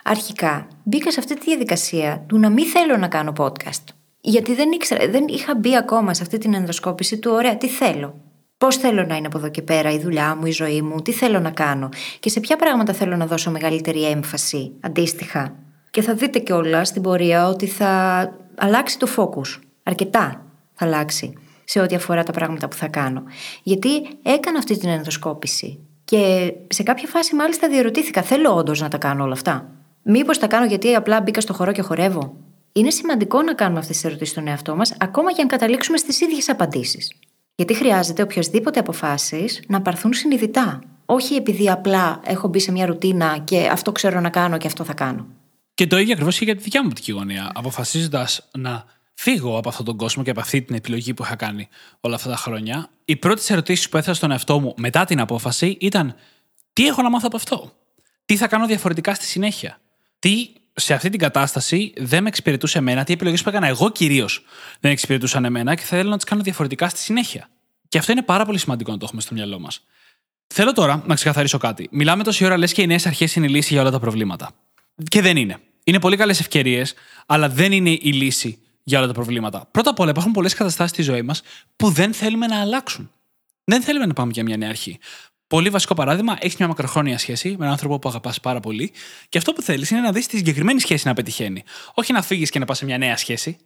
αρχικά 0.05 0.69
μπήκα 0.83 1.13
σε 1.13 1.21
αυτή 1.21 1.35
τη 1.35 1.45
διαδικασία 1.45 2.25
του 2.29 2.39
να 2.39 2.51
μην 2.51 2.67
θέλω 2.67 2.97
να 2.97 3.09
κάνω 3.09 3.33
podcast. 3.37 3.85
Γιατί 4.21 4.55
δεν 4.55 4.73
ήξερα, 4.73 5.09
δεν 5.09 5.25
είχα 5.29 5.55
μπει 5.55 5.77
ακόμα 5.77 6.15
σε 6.15 6.23
αυτή 6.23 6.39
την 6.39 6.55
ενδοσκόπηση 6.55 7.19
του, 7.19 7.31
ωραία, 7.31 7.57
τι 7.57 7.69
θέλω. 7.69 8.30
Πώς 8.61 8.77
θέλω 8.77 9.05
να 9.05 9.17
είναι 9.17 9.27
από 9.27 9.39
εδώ 9.39 9.49
και 9.49 9.63
πέρα 9.63 9.91
η 9.91 9.99
δουλειά 9.99 10.35
μου, 10.35 10.47
η 10.47 10.51
ζωή 10.51 10.83
μου, 10.83 11.03
τι 11.03 11.13
θέλω 11.13 11.41
να 11.41 11.51
κάνω 11.51 11.89
και 12.21 12.29
σε 12.29 12.41
ποια 12.41 12.57
πράγματα 12.57 12.93
θέλω 12.93 13.17
να 13.17 13.27
δώσω 13.27 13.51
μεγαλύτερη 13.51 14.05
έμφαση 14.05 14.73
αντίστοιχα. 14.81 15.55
Και 15.91 16.03
θα 16.03 16.15
δείτε 16.15 16.39
κιόλας 16.39 16.89
στην 16.89 17.03
πορεία 17.03 17.49
ότι 17.49 17.67
θα 17.67 18.23
αλλάξει 18.57 18.99
το 18.99 19.07
focus. 19.17 19.61
Αρκετά 19.83 20.45
θα 20.75 20.85
αλλάξει 20.85 21.33
σε 21.65 21.81
ό,τι 21.81 21.95
αφορά 21.95 22.23
τα 22.23 22.33
πράγματα 22.33 22.69
που 22.69 22.77
θα 22.77 22.89
κάνω. 22.89 23.23
Γιατί 23.63 23.89
έκανα 24.23 24.59
αυτή 24.59 24.79
την 24.79 24.89
ενδοσκόπηση. 24.89 25.79
Και 26.05 26.53
σε 26.69 26.83
κάποια 26.83 27.09
φάση 27.09 27.35
μάλιστα 27.35 27.69
διαρωτήθηκα, 27.69 28.23
θέλω 28.23 28.55
όντως 28.55 28.81
να 28.81 28.89
τα 28.89 28.99
κάνω 28.99 29.25
όλα 29.25 29.33
αυτά; 29.33 29.71
Μήπως 30.03 30.39
τα 30.39 30.47
κάνω 30.47 30.67
γιατί 30.67 30.95
απλά 30.95 31.21
μπήκα 31.21 31.41
στο 31.41 31.53
χορό 31.53 31.73
και 31.73 31.83
χορεύω; 31.83 32.37
Είναι 32.73 32.91
σημαντικό 32.91 33.43
να 33.43 33.55
κάνουμε 33.55 33.79
αυτές 33.79 33.97
τις 33.97 34.05
ερωτήσεις 34.05 34.33
στον 34.33 34.49
εαυτό 34.49 34.77
μας, 34.77 34.97
ακόμα 34.99 35.33
και 35.33 35.43
αν 35.43 35.49
καταλήξουμε 35.49 35.97
στις 35.99 36.21
ίδιες 36.21 36.49
απαντήσεις. 36.49 37.13
Γιατί 37.61 37.75
χρειάζεται 37.75 38.23
οποιασδήποτε 38.23 38.81
αποφάσεις 38.81 39.63
να 39.67 39.83
πάρθουν 39.83 40.13
συνειδητά. 40.13 40.83
Όχι 41.07 41.35
επειδή 41.35 41.71
απλά 41.71 42.21
έχω 42.25 42.49
μπει 42.49 42.59
σε 42.61 42.73
μια 42.73 42.87
ρουτίνα 42.87 43.39
και 43.39 43.69
αυτό 43.73 43.93
ξέρω 43.93 44.21
να 44.21 44.31
κάνω 44.31 44.59
και 44.59 44.67
αυτό 44.67 44.85
θα 44.85 44.95
κάνω. 44.95 45.27
Και 45.75 45.87
το 45.87 45.99
ίδιο 45.99 46.13
ακριβώς 46.13 46.39
και 46.39 46.45
για 46.45 46.57
τη 46.57 46.63
δικιά 46.63 46.83
μου 46.83 46.89
οπτική 46.91 47.13
γωνία. 47.13 47.51
Αποφασίζοντας 47.55 48.49
να 48.59 48.85
φύγω 49.15 49.59
από 49.59 49.69
αυτόν 49.69 49.85
τον 49.85 49.97
κόσμο 49.97 50.23
και 50.23 50.31
από 50.31 50.41
αυτή 50.41 50.63
την 50.63 50.75
επιλογή 50.75 51.15
που 51.15 51.23
είχα 51.23 51.37
κάνει 51.37 51.69
όλα 52.01 52.15
αυτά 52.15 52.29
τα 52.31 52.37
χρόνια, 52.37 52.91
οι 53.05 53.17
πρώτες 53.17 53.51
ερωτήσεις 53.51 53.89
που 53.89 53.97
έθεσα 53.97 54.15
στον 54.15 54.31
εαυτό 54.31 54.61
μου 54.61 54.75
μετά 54.77 55.05
την 55.05 55.21
απόφαση 55.21 55.77
ήταν 55.81 56.15
τι 56.73 56.87
έχω 56.87 57.03
να 57.03 57.11
μάθω 57.11 57.27
από 57.27 57.37
αυτό; 57.37 57.73
Τι 58.25 58.37
θα 58.37 58.47
κάνω 58.47 58.67
διαφορετικά 58.67 59.15
στη 59.15 59.25
συνέχεια; 59.25 59.81
Τι 60.19 60.53
σε 60.75 60.95
αυτή 60.95 61.11
την 61.11 61.19
κατάσταση 61.19 61.93
δεν 61.97 62.23
με 62.23 62.29
εξυπηρετούσε 62.29 62.79
εμένα, 62.79 63.05
τι 63.05 63.13
επιλογές 63.13 63.43
που 63.43 63.49
έκανα 63.49 63.67
εγώ 63.67 63.91
κυρίως 63.91 64.45
δεν 64.81 64.91
εξυπηρετούσαν 64.91 65.45
εμένα 65.45 65.75
και 65.75 65.83
θέλω 65.83 66.11
να 66.11 66.17
τις 66.17 66.25
κάνω 66.25 66.43
διαφορετικά 66.43 66.89
στη 66.89 66.99
συνέχεια. 66.99 67.49
Και 67.89 67.99
αυτό 67.99 68.13
είναι 68.13 68.23
πάρα 68.23 68.45
πολύ 68.45 68.59
σημαντικό 68.59 68.91
να 68.93 68.99
το 68.99 69.05
έχουμε 69.05 69.21
στο 69.21 69.35
μυαλό 69.35 69.59
μας. 69.59 69.85
Θέλω 70.47 70.73
τώρα 70.73 71.03
να 71.07 71.15
ξεκαθαρίσω 71.15 71.59
κάτι. 71.59 71.89
Μιλάμε 71.91 72.23
τόση 72.23 72.45
ώρα 72.45 72.59
λες 72.59 72.73
και 72.73 72.83
οι 72.83 72.87
νέες 72.87 73.07
αρχές 73.07 73.35
είναι 73.35 73.47
η 73.47 73.49
λύση 73.49 73.73
για 73.73 73.83
όλα 73.83 73.91
τα 73.91 73.99
προβλήματα. 73.99 74.51
Και 75.09 75.21
δεν 75.21 75.37
είναι. 75.37 75.59
Είναι 75.85 76.01
πολύ 76.01 76.17
καλές 76.17 76.41
ευκαιρίες, 76.41 76.95
αλλά 77.27 77.49
δεν 77.49 77.73
είναι 77.73 77.91
η 77.91 78.13
λύση 78.13 78.59
για 78.83 78.99
όλα 78.99 79.07
τα 79.07 79.13
προβλήματα. 79.13 79.69
Πρώτα 79.71 79.91
απ' 79.91 79.99
όλα, 79.99 80.11
υπάρχουν 80.11 80.33
πολλές 80.33 80.55
καταστάσεις 80.55 80.91
στη 80.91 81.03
ζωή 81.03 81.23
μας 81.23 81.43
που 81.77 81.91
δεν 81.91 82.15
θέλουμε 82.15 82.47
να 82.47 82.61
αλλάξουν. 82.61 83.11
Δεν 83.65 83.83
θέλουμε 83.83 84.07
να 84.07 84.13
πάμε 84.13 84.31
για 84.35 84.43
μια 84.43 84.57
νέα 84.57 84.69
αρχή. 84.69 84.99
Πολύ 85.51 85.69
βασικό 85.69 85.95
παράδειγμα, 85.95 86.37
έχεις 86.41 86.57
μια 86.57 86.69
μακροχρόνια 86.69 87.19
σχέση 87.19 87.49
με 87.49 87.55
έναν 87.59 87.71
άνθρωπο 87.71 87.99
που 87.99 88.09
αγαπάς 88.09 88.41
πάρα 88.41 88.61
πολύ 88.61 88.93
και 89.29 89.39
αυτό 89.39 89.53
που 89.53 89.63
θέλεις 89.63 89.91
είναι 89.91 90.01
να 90.01 90.13
δεις 90.13 90.27
τη 90.27 90.37
συγκεκριμένη 90.37 90.81
σχέση 90.81 91.07
να 91.07 91.15
πετυχαίνει. 91.15 91.63
Όχι 91.95 92.13
να 92.13 92.23
φύγεις 92.23 92.51
και 92.51 92.59
να 92.59 92.65
πας 92.65 92.79
σε 92.79 92.85
μια 92.85 92.99
νέα 92.99 93.17
σχέση. 93.17 93.57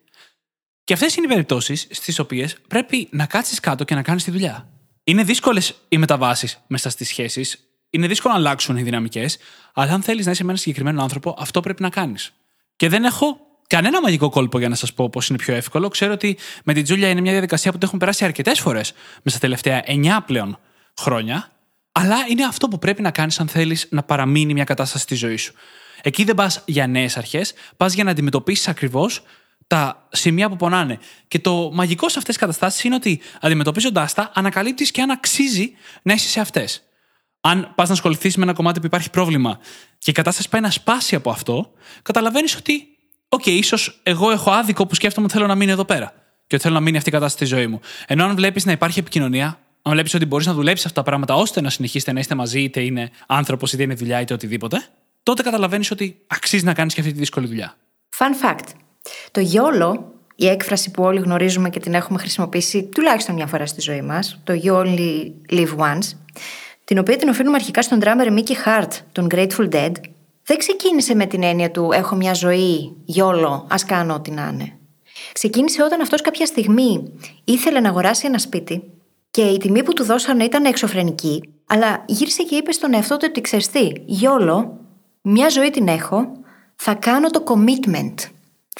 Και 0.84 0.92
αυτές 0.92 1.16
είναι 1.16 1.26
οι 1.26 1.28
περιπτώσεις 1.28 1.86
στις 1.90 2.18
οποίες 2.18 2.56
πρέπει 2.68 3.08
να 3.10 3.26
κάτσεις 3.26 3.60
κάτω 3.60 3.84
και 3.84 3.94
να 3.94 4.02
κάνεις 4.02 4.24
τη 4.24 4.30
δουλειά. 4.30 4.68
Είναι 5.04 5.22
δύσκολες 5.22 5.74
οι 5.88 5.98
μεταβάσεις 5.98 6.58
μέσα 6.66 6.90
στις 6.90 7.08
σχέσεις, 7.08 7.58
είναι 7.90 8.06
δύσκολο 8.06 8.34
να 8.34 8.40
αλλάξουν 8.40 8.76
οι 8.76 8.82
δυναμικές, 8.82 9.38
αλλά 9.74 9.92
αν 9.92 10.02
θέλεις 10.02 10.24
να 10.24 10.30
είσαι 10.30 10.42
με 10.42 10.48
έναν 10.48 10.60
συγκεκριμένο 10.60 11.02
άνθρωπο, 11.02 11.36
αυτό 11.38 11.60
πρέπει 11.60 11.82
να 11.82 11.90
κάνεις. 11.90 12.32
Και 12.76 12.88
δεν 12.88 13.04
έχω 13.04 13.40
κανένα 13.66 14.00
μαγικό 14.00 14.28
κόλπο 14.28 14.58
για 14.58 14.68
να 14.68 14.74
σας 14.74 14.92
πω 14.92 15.08
πώς 15.08 15.28
είναι 15.28 15.38
πιο 15.38 15.54
εύκολο. 15.54 15.88
Ξέρω 15.88 16.12
ότι 16.12 16.38
με 16.64 16.72
την 16.72 16.84
Τζούλια 16.84 17.08
είναι 17.08 17.20
μια 17.20 17.32
διαδικασία 17.32 17.72
που 17.72 17.78
το 17.78 17.86
έχουν 17.86 17.98
περάσει 17.98 18.24
αρκετές 18.24 18.60
φορές 18.60 18.92
με 19.22 19.30
στα 19.30 19.40
τελευταία 19.40 19.82
9 19.86 20.18
πλέον 20.26 20.58
χρόνια 20.96 21.48
αλλά 21.96 22.16
είναι 22.28 22.44
αυτό 22.44 22.68
που 22.68 22.78
πρέπει 22.78 23.02
να 23.02 23.10
κάνεις 23.10 23.40
αν 23.40 23.48
θέλεις 23.48 23.86
να 23.90 24.02
παραμείνει 24.02 24.52
μια 24.52 24.64
κατάσταση 24.64 25.02
στη 25.02 25.14
ζωή 25.14 25.36
σου. 25.36 25.54
Εκεί 26.02 26.24
δεν 26.24 26.34
πας 26.34 26.62
για 26.64 26.86
νέες 26.86 27.16
αρχές, 27.16 27.54
πας 27.76 27.94
για 27.94 28.04
να 28.04 28.10
αντιμετωπίσεις 28.10 28.68
ακριβώς 28.68 29.22
τα 29.66 30.08
σημεία 30.12 30.48
που 30.48 30.56
πονάνε. 30.56 30.98
Και 31.28 31.38
το 31.38 31.70
μαγικό 31.72 32.08
σε 32.08 32.18
αυτές 32.18 32.34
τις 32.34 32.44
καταστάσεις 32.44 32.84
είναι 32.84 32.94
ότι 32.94 33.20
αντιμετωπίζοντάς 33.40 34.14
τα, 34.14 34.30
ανακαλύπτεις 34.34 34.90
και 34.90 35.02
αν 35.02 35.10
αξίζει 35.10 35.72
να 36.02 36.12
είσαι 36.12 36.28
σε 36.28 36.40
αυτές. 36.40 36.82
Αν 37.40 37.72
πας 37.74 37.88
να 37.88 37.94
ασχοληθείς 37.94 38.36
με 38.36 38.42
ένα 38.42 38.52
κομμάτι 38.52 38.80
που 38.80 38.86
υπάρχει 38.86 39.10
πρόβλημα 39.10 39.58
και 39.98 40.10
η 40.10 40.14
κατάσταση 40.14 40.48
πάει 40.48 40.60
να 40.60 40.70
σπάσει 40.70 41.14
από 41.14 41.30
αυτό, 41.30 41.72
καταλαβαίνεις 42.02 42.56
ότι, 42.56 42.86
okay, 43.28 43.50
ίσως 43.50 44.00
εγώ 44.02 44.30
έχω 44.30 44.50
άδικο 44.50 44.86
που 44.86 44.94
σκέφτομαι 44.94 45.26
ότι 45.26 45.34
θέλω 45.34 45.46
να 45.46 45.54
μείνω 45.54 45.72
εδώ 45.72 45.84
πέρα 45.84 46.12
και 46.46 46.54
ότι 46.54 46.62
θέλω 46.62 46.74
να 46.74 46.80
μείνει 46.80 46.96
αυτή 46.96 47.08
η 47.08 47.12
κατάσταση 47.12 47.46
στη 47.46 47.56
ζωή 47.56 47.66
μου. 47.66 47.80
Ενώ 48.06 48.24
αν 48.24 48.34
βλέπεις 48.34 48.64
να 48.64 48.72
υπάρχει 48.72 48.98
επικοινωνία, 48.98 49.58
αν 49.86 49.92
βλέπεις 49.92 50.14
ότι 50.14 50.26
μπορείς 50.26 50.46
να 50.46 50.52
δουλέψεις 50.52 50.86
αυτά 50.86 51.02
τα 51.02 51.06
πράγματα 51.06 51.34
ώστε 51.34 51.60
να 51.60 51.70
συνεχίσετε 51.70 52.12
να 52.12 52.20
είστε 52.20 52.34
μαζί, 52.34 52.60
είτε 52.60 52.80
είναι 52.80 53.10
άνθρωπος, 53.26 53.72
είτε 53.72 53.82
είναι 53.82 53.94
δουλειά, 53.94 54.20
είτε 54.20 54.34
οτιδήποτε, 54.34 54.84
τότε 55.22 55.42
καταλαβαίνεις 55.42 55.90
ότι 55.90 56.18
αξίζει 56.26 56.64
να 56.64 56.74
κάνεις 56.74 56.94
και 56.94 57.00
αυτή 57.00 57.12
τη 57.12 57.18
δύσκολη 57.18 57.46
δουλειά. 57.46 57.76
Fun 58.18 58.46
fact. 58.46 58.68
Το 59.30 59.40
YOLO 59.52 59.98
η 60.36 60.46
έκφραση 60.46 60.90
που 60.90 61.02
όλοι 61.02 61.20
γνωρίζουμε 61.20 61.70
και 61.70 61.80
την 61.80 61.94
έχουμε 61.94 62.18
χρησιμοποιήσει 62.18 62.82
τουλάχιστον 62.82 63.34
μια 63.34 63.46
φορά 63.46 63.66
στη 63.66 63.80
ζωή 63.80 64.02
μας, 64.02 64.40
το 64.44 64.60
You 64.64 64.72
Only 64.72 65.30
Live 65.50 65.76
Once, 65.76 66.16
την 66.84 66.98
οποία 66.98 67.16
την 67.16 67.28
οφείλουμε 67.28 67.56
αρχικά 67.56 67.82
στον 67.82 67.98
drummer 68.02 68.38
Mickey 68.38 68.66
Hart, 68.66 68.90
τον 69.12 69.26
Grateful 69.34 69.68
Dead, 69.70 69.92
δεν 70.44 70.58
ξεκίνησε 70.58 71.14
με 71.14 71.26
την 71.26 71.42
έννοια 71.42 71.70
του 71.70 71.90
Έχω 71.92 72.16
μια 72.16 72.34
ζωή, 72.34 72.96
γιόλο, 73.04 73.66
ας 73.70 73.84
κάνω 73.84 74.14
ό,τι 74.14 74.30
να 74.30 74.50
είναι. 74.52 74.72
Ξεκίνησε 75.32 75.82
όταν 75.82 76.00
αυτός 76.00 76.20
κάποια 76.20 76.46
στιγμή 76.46 77.12
ήθελε 77.44 77.80
να 77.80 77.88
αγοράσει 77.88 78.26
ένα 78.26 78.38
σπίτι 78.38 78.82
και 79.34 79.42
η 79.42 79.58
τιμή 79.58 79.82
που 79.82 79.92
του 79.92 80.04
δώσανε 80.04 80.44
ήταν 80.44 80.64
εξωφρενική, 80.64 81.42
αλλά 81.66 82.04
γύρισε 82.06 82.42
και 82.42 82.56
είπε 82.56 82.72
στον 82.72 82.94
εαυτό 82.94 83.16
του 83.16 83.26
ότι 83.28 83.40
ξέρεις 83.40 83.70
τι, 83.70 83.92
γιόλο, 84.04 84.78
μια 85.22 85.48
ζωή 85.48 85.70
την 85.70 85.88
έχω, 85.88 86.32
θα 86.76 86.94
κάνω 86.94 87.30
το 87.30 87.44
commitment. 87.46 88.14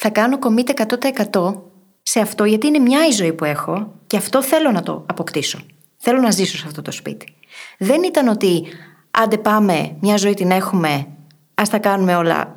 Θα 0.01 0.09
κάνω 0.09 0.39
commit 0.41 0.85
100% 1.31 1.55
σε 2.01 2.19
αυτό, 2.19 2.45
γιατί 2.45 2.67
είναι 2.67 2.79
μια 2.79 3.07
η 3.07 3.11
ζωή 3.11 3.33
που 3.33 3.45
έχω 3.45 3.93
και 4.07 4.17
αυτό 4.17 4.41
θέλω 4.41 4.71
να 4.71 4.83
το 4.83 5.05
αποκτήσω. 5.05 5.59
Θέλω 5.97 6.19
να 6.19 6.31
ζήσω 6.31 6.57
σε 6.57 6.63
αυτό 6.67 6.81
το 6.81 6.91
σπίτι. 6.91 7.35
Δεν 7.77 8.03
ήταν 8.03 8.27
ότι 8.27 8.63
άντε 9.11 9.37
πάμε, 9.37 9.95
μια 9.99 10.17
ζωή 10.17 10.33
την 10.33 10.51
έχουμε, 10.51 11.07
ας 11.53 11.69
τα 11.69 11.77
κάνουμε 11.77 12.15
όλα. 12.15 12.55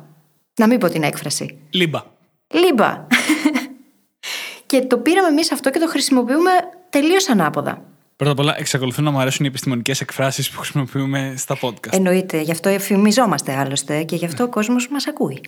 Να 0.55 0.67
μην 0.67 0.79
πω 0.79 0.87
την 0.89 1.03
έκφραση. 1.03 1.59
Λίμπα. 1.69 2.03
Λίμπα. 2.47 3.07
και 4.65 4.81
το 4.81 4.97
πήραμε 4.97 5.27
εμείς 5.27 5.51
αυτό 5.51 5.69
και 5.69 5.79
το 5.79 5.87
χρησιμοποιούμε 5.87 6.51
τελείως 6.89 7.29
ανάποδα. 7.29 7.88
Πρώτα 8.19 8.33
απ' 8.33 8.39
όλα, 8.39 8.55
εξακολουθούν 8.59 9.03
να 9.03 9.11
μου 9.11 9.19
αρέσουν 9.19 9.45
οι 9.45 9.47
επιστημονικές 9.47 10.01
εκφράσεις 10.01 10.49
που 10.49 10.59
χρησιμοποιούμε 10.59 11.33
στα 11.37 11.57
podcast. 11.61 11.91
Εννοείται, 11.91 12.41
γι' 12.41 12.51
αυτό 12.51 12.69
φημιζόμαστε 12.69 13.55
άλλωστε 13.55 14.03
και 14.03 14.15
γι' 14.15 14.25
αυτό 14.25 14.43
ο 14.43 14.49
κόσμος 14.49 14.87
μας 14.89 15.07
ακούει. 15.07 15.41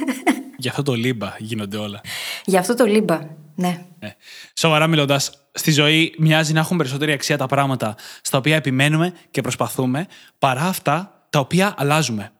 Γι' 0.56 0.68
αυτό 0.68 0.82
το 0.82 0.94
λίμπα 0.94 1.34
γίνονται 1.38 1.76
όλα. 1.76 2.00
Γι' 2.44 2.56
αυτό 2.56 2.74
το 2.74 2.84
λίμπα, 2.84 3.18
ναι. 3.54 3.84
Ναι. 3.98 4.16
Σοβαρά 4.54 4.86
μιλώντας, 4.86 5.32
στη 5.52 5.70
ζωή 5.70 6.14
μοιάζει 6.18 6.52
να 6.52 6.60
έχουν 6.60 6.76
περισσότερη 6.76 7.12
αξία 7.12 7.36
τα 7.36 7.46
πράγματα 7.46 7.94
στα 8.22 8.38
οποία 8.38 8.56
επιμένουμε 8.56 9.12
και 9.30 9.40
προσπαθούμε 9.40 10.06
παρά 10.38 10.62
αυτά 10.62 11.26
τα 11.30 11.38
οποία 11.38 11.74
αλλάζουμε. 11.76 12.32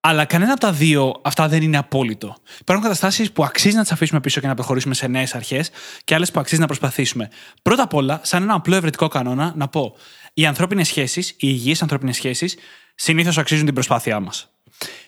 Αλλά 0.00 0.24
κανένα 0.24 0.52
από 0.52 0.60
τα 0.60 0.72
δύο 0.72 1.20
αυτά 1.22 1.48
δεν 1.48 1.62
είναι 1.62 1.76
απόλυτο. 1.76 2.36
Υπάρχουν 2.60 2.84
καταστάσεις 2.84 3.32
που 3.32 3.44
αξίζει 3.44 3.76
να 3.76 3.82
τις 3.82 3.92
αφήσουμε 3.92 4.20
πίσω 4.20 4.40
και 4.40 4.46
να 4.46 4.54
προχωρήσουμε 4.54 4.94
σε 4.94 5.06
νέες 5.06 5.34
αρχές 5.34 5.70
και 6.04 6.14
άλλες 6.14 6.30
που 6.30 6.40
αξίζει 6.40 6.60
να 6.60 6.66
προσπαθήσουμε. 6.66 7.28
Πρώτα 7.62 7.82
απ' 7.82 7.94
όλα, 7.94 8.20
σαν 8.22 8.42
ένα 8.42 8.54
απλό 8.54 8.76
ευρετικό 8.76 9.08
κανόνα, 9.08 9.52
να 9.56 9.68
πω: 9.68 9.96
Οι 10.34 10.46
ανθρώπινες 10.46 10.86
σχέσεις, 10.86 11.28
οι 11.28 11.36
υγιείς 11.38 11.82
ανθρώπινες 11.82 12.16
σχέσεις, 12.16 12.56
συνήθως 12.94 13.38
αξίζουν 13.38 13.64
την 13.64 13.74
προσπάθειά 13.74 14.20
μας. 14.20 14.48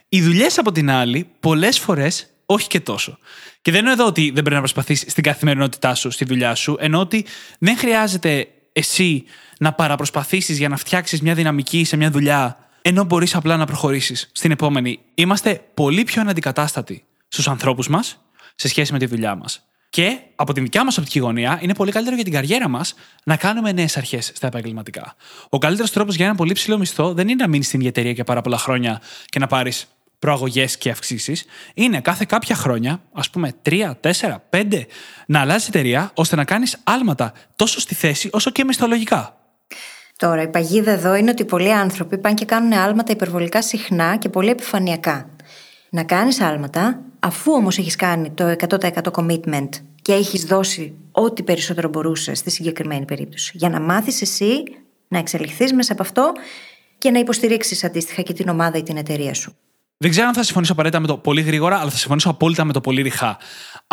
Οι 0.09 0.23
δουλειές, 0.23 0.59
από 0.59 0.73
την 0.73 0.91
άλλη, 0.91 1.31
πολλές 1.41 1.79
φορές 1.79 2.27
όχι 2.47 2.67
και 2.67 2.81
τόσο. 2.81 3.19
Και 3.63 3.71
δεν 3.71 3.81
εννοώ 3.81 3.93
εδώ 3.93 4.07
ότι 4.07 4.23
δεν 4.23 4.33
πρέπει 4.33 4.51
να 4.51 4.59
προσπαθείς 4.59 5.05
στην 5.09 5.23
καθημερινότητά 5.23 5.95
σου, 5.95 6.11
στη 6.11 6.25
δουλειά 6.25 6.55
σου, 6.55 6.77
ενώ 6.81 7.01
ότι 7.01 7.25
δεν 7.59 7.77
χρειάζεται 7.77 8.49
εσύ 8.73 9.25
να 9.59 9.73
παραπροσπαθήσεις 9.73 10.59
για 10.59 10.69
να 10.69 10.77
φτιάξεις 10.77 11.23
μια 11.23 11.35
δυναμική 11.35 11.85
σε 11.85 11.97
μια 11.97 12.11
δουλειά 12.11 12.57
ενώ 12.83 13.05
μπορείς 13.05 13.35
απλά 13.35 13.57
να 13.57 13.67
προχωρήσεις 13.67 14.31
στην 14.33 14.51
επόμενη. 14.51 15.01
Είμαστε 15.15 15.65
πολύ 15.75 16.05
πιο 16.05 16.21
αναντικατάστατοι 16.21 17.05
στους 17.29 17.49
ανθρώπους 17.49 17.89
μας 17.89 18.21
σε 18.55 18.69
σχέση 18.69 18.93
με 18.93 18.99
τη 18.99 19.07
δουλειά 19.07 19.35
μας. 19.35 19.67
Και 19.91 20.19
από 20.35 20.53
την 20.53 20.63
δικιά 20.63 20.85
μας 20.85 20.99
οπτική 20.99 21.19
γωνία, 21.19 21.59
είναι 21.63 21.75
πολύ 21.75 21.91
καλύτερο 21.91 22.17
για 22.17 22.25
την 22.25 22.33
καριέρα 22.33 22.69
μας 22.69 22.95
να 23.25 23.37
κάνουμε 23.37 23.73
νέες 23.73 23.97
αρχές 23.97 24.31
στα 24.35 24.47
επαγγελματικά. 24.47 25.15
Ο 25.49 25.59
καλύτερος 25.59 25.91
τρόπος 25.91 26.15
για 26.15 26.27
ένα 26.27 26.35
πολύ 26.35 26.53
ψηλό 26.53 26.79
μισθό 26.79 27.15
δεν 27.15 27.29
είναι 27.29 27.43
να 27.43 27.49
μείνεις 27.49 27.67
στην 27.67 27.79
ίδια 27.79 27.91
εταιρεία 27.91 28.13
για 28.13 28.25
πάρα 28.25 28.41
πολλά 28.41 28.59
χρόνια 28.59 29.01
και 29.25 29.39
να 29.39 29.47
πάρεις 29.47 29.87
προαγωγές 30.19 30.79
και 30.79 30.91
αυξήσεις. 30.91 31.45
Είναι 31.75 32.01
κάθε 32.01 32.25
κάποια 32.29 32.55
χρόνια, 32.55 33.03
ας 33.13 33.31
πούμε 33.31 33.53
3, 33.63 33.95
4, 34.01 34.43
5, 34.51 34.87
να 35.27 35.41
αλλάζεις 35.41 35.69
εταιρεία 35.69 36.11
ώστε 36.15 36.37
να 36.37 36.45
κάνεις 36.45 36.79
άλματα 36.85 37.33
τόσο 37.57 37.81
στη 37.81 37.95
θέση 37.95 38.29
όσο 38.33 38.51
και 38.51 38.65
μισθολογικά. 38.65 39.42
Τώρα, 40.17 40.43
η 40.43 40.49
παγίδα 40.49 40.91
εδώ 40.91 41.15
είναι 41.15 41.31
ότι 41.31 41.45
πολλοί 41.45 41.73
άνθρωποι 41.73 42.19
πάνε 42.19 42.35
και 42.35 42.45
κάνουν 42.45 42.73
άλματα 42.73 43.13
υπερβολικά 43.13 43.63
συχνά 43.63 44.17
και 44.17 44.29
πολύ 44.29 44.51
επιφανειακά. 44.51 45.29
Να 45.91 46.05
κάνεις 46.05 46.41
άλματα, 46.41 47.01
αφού 47.21 47.53
όμως 47.53 47.79
έχεις 47.79 47.97
κάνει 47.97 48.31
το 48.31 48.55
100% 48.69 48.79
commitment 49.13 49.69
και 50.03 50.13
έχεις 50.13 50.45
δώσει 50.45 50.95
ό,τι 51.13 51.43
περισσότερο 51.43 51.89
μπορούσε 51.89 52.35
στη 52.35 52.51
συγκεκριμένη 52.51 53.05
περίπτωση. 53.05 53.53
Για 53.55 53.69
να 53.69 53.81
μάθεις 53.81 54.23
εσύ 54.23 54.63
να 55.09 55.19
εξελιχθείς 55.19 55.73
μέσα 55.73 55.93
από 55.93 56.03
αυτό 56.03 56.33
και 56.99 57.11
να 57.11 57.19
υποστηρίξεις 57.19 57.85
αντίστοιχα 57.85 58.23
και 58.23 58.33
την 58.33 58.49
ομάδα 58.49 58.79
ή 58.79 58.83
την 58.83 58.97
εταιρεία 58.97 59.35
σου. 59.35 59.57
Δεν 59.97 60.11
ξέρω 60.11 60.27
αν 60.27 60.35
θα 60.35 60.43
συμφωνήσω 60.43 60.73
απαραίτητα 60.73 61.01
με 61.01 61.07
το 61.07 61.17
πολύ 61.17 61.41
γρήγορα, 61.41 61.79
αλλά 61.79 61.91
θα 61.91 61.97
συμφωνήσω 61.97 62.31
απόλυτα 62.31 62.65
με 62.65 62.73
το 62.73 62.81
πολύ 62.81 63.03
ρηχά. 63.03 63.39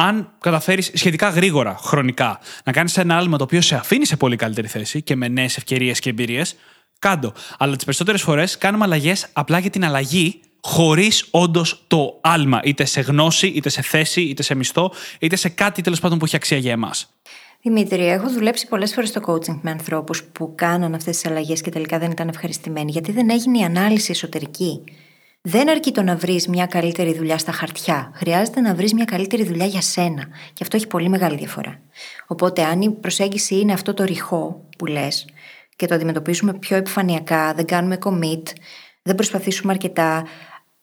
Αν 0.01 0.31
καταφέρεις 0.39 0.91
σχετικά 0.93 1.29
γρήγορα, 1.29 1.77
χρονικά, 1.79 2.39
να 2.63 2.71
κάνεις 2.71 2.97
ένα 2.97 3.17
άλμα 3.17 3.38
το 3.38 3.43
οποίο 3.43 3.62
σε 3.62 3.75
αφήνει 3.75 4.05
σε 4.05 4.17
πολύ 4.17 4.35
καλύτερη 4.35 4.67
θέση 4.67 5.01
και 5.01 5.15
με 5.15 5.27
νέες 5.27 5.57
ευκαιρίες 5.57 5.99
και 5.99 6.09
εμπειρίες, 6.09 6.55
κάντο. 6.99 7.33
Αλλά 7.57 7.75
τις 7.75 7.85
περισσότερες 7.85 8.21
φορές 8.21 8.57
κάνουμε 8.57 8.83
αλλαγές 8.83 9.27
απλά 9.33 9.59
για 9.59 9.69
την 9.69 9.85
αλλαγή, 9.85 10.41
χωρίς 10.62 11.27
όντως 11.31 11.83
το 11.88 12.19
άλμα, 12.21 12.59
είτε 12.63 12.85
σε 12.85 13.01
γνώση, 13.01 13.47
είτε 13.47 13.69
σε 13.69 13.81
θέση, 13.81 14.21
είτε 14.21 14.43
σε 14.43 14.55
μισθό, 14.55 14.91
είτε 15.19 15.35
σε 15.35 15.49
κάτι 15.49 15.81
τέλος 15.81 15.99
πάντων 15.99 16.17
που 16.17 16.25
έχει 16.25 16.35
αξία 16.35 16.57
για 16.57 16.71
εμάς. 16.71 17.09
Δημήτρη, 17.62 18.07
έχω 18.07 18.29
δουλέψει 18.29 18.67
πολλές 18.67 18.93
φορές 18.93 19.09
στο 19.09 19.21
coaching 19.25 19.59
με 19.62 19.71
ανθρώπους 19.71 20.23
που 20.23 20.53
κάναν 20.55 20.93
αυτές 20.93 21.17
τις 21.17 21.31
αλλαγές 21.31 21.62
και 21.62 21.69
τελικά 21.69 21.99
δεν 21.99 22.12
ήταν 22.12 22.27
ευχαριστημένοι, 22.27 22.91
γιατί 22.91 23.12
δεν 23.12 23.29
έγινε 23.29 23.59
η 23.59 23.63
ανάλυση 23.63 24.12
εσωτερική; 24.12 24.83
Δεν 25.41 25.69
αρκεί 25.69 25.91
το 25.91 26.02
να 26.02 26.15
βρεις 26.15 26.47
μια 26.47 26.65
καλύτερη 26.65 27.13
δουλειά 27.13 27.38
στα 27.38 27.52
χαρτιά. 27.52 28.12
Χρειάζεται 28.15 28.62
να 28.62 28.75
βρεις 28.75 28.93
μια 28.93 29.06
καλύτερη 29.06 29.43
δουλειά 29.43 29.65
για 29.65 29.82
σένα. 29.82 30.23
Και 30.54 30.60
αυτό 30.62 30.75
έχει 30.75 30.88
πολύ 30.88 31.10
μεγάλη 31.10 31.38
διαφορά. 31.38 31.80
Οπότε, 32.28 32.63
αν 32.63 32.82
η 32.82 32.89
προσέγγιση 32.89 33.60
είναι 33.60 33.73
αυτό 33.73 33.93
το 33.93 34.04
ρηχό 34.04 34.65
που 34.78 34.86
λες 34.86 35.25
και 35.75 35.86
το 35.86 35.95
αντιμετωπίσουμε 35.95 36.54
πιο 36.54 36.78
επιφανειακά, 36.78 37.54
δεν 37.54 37.65
κάνουμε 37.65 37.97
commit, 38.04 38.43
δεν 39.02 39.15
προσπαθήσουμε 39.15 39.71
αρκετά, 39.71 40.25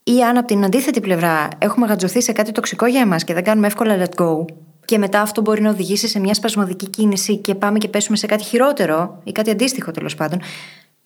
ή 0.03 0.23
αν 0.23 0.37
από 0.37 0.47
την 0.47 0.65
αντίθετη 0.65 1.01
πλευρά 1.01 1.49
έχουμε 1.59 1.87
γατζωθεί 1.87 2.23
σε 2.23 2.33
κάτι 2.33 2.53
τοξικό 2.53 2.87
για 2.87 3.01
εμάς 3.01 3.25
και 3.25 3.35
δεν 3.35 3.45
κάνουμε 3.45 3.67
εύκολα 3.67 4.07
let 4.07 4.23
go, 4.23 4.45
και 4.85 4.99
μετά 4.99 5.21
αυτό 5.21 5.41
μπορεί 5.41 5.63
να 5.63 5.71
οδηγήσει 5.71 6.09
σε 6.09 6.21
μια 6.21 6.35
σπασμωδική 6.35 6.91
κίνηση 6.91 7.37
και 7.37 7.55
πάμε 7.55 7.79
και 7.79 7.89
πέσουμε 7.89 8.17
σε 8.17 8.27
κάτι 8.27 8.45
χειρότερο 8.45 9.21
ή 9.25 9.33
κάτι 9.33 9.51
αντίστοιχο 9.51 9.91
τέλος 9.91 10.15
πάντων, 10.15 10.41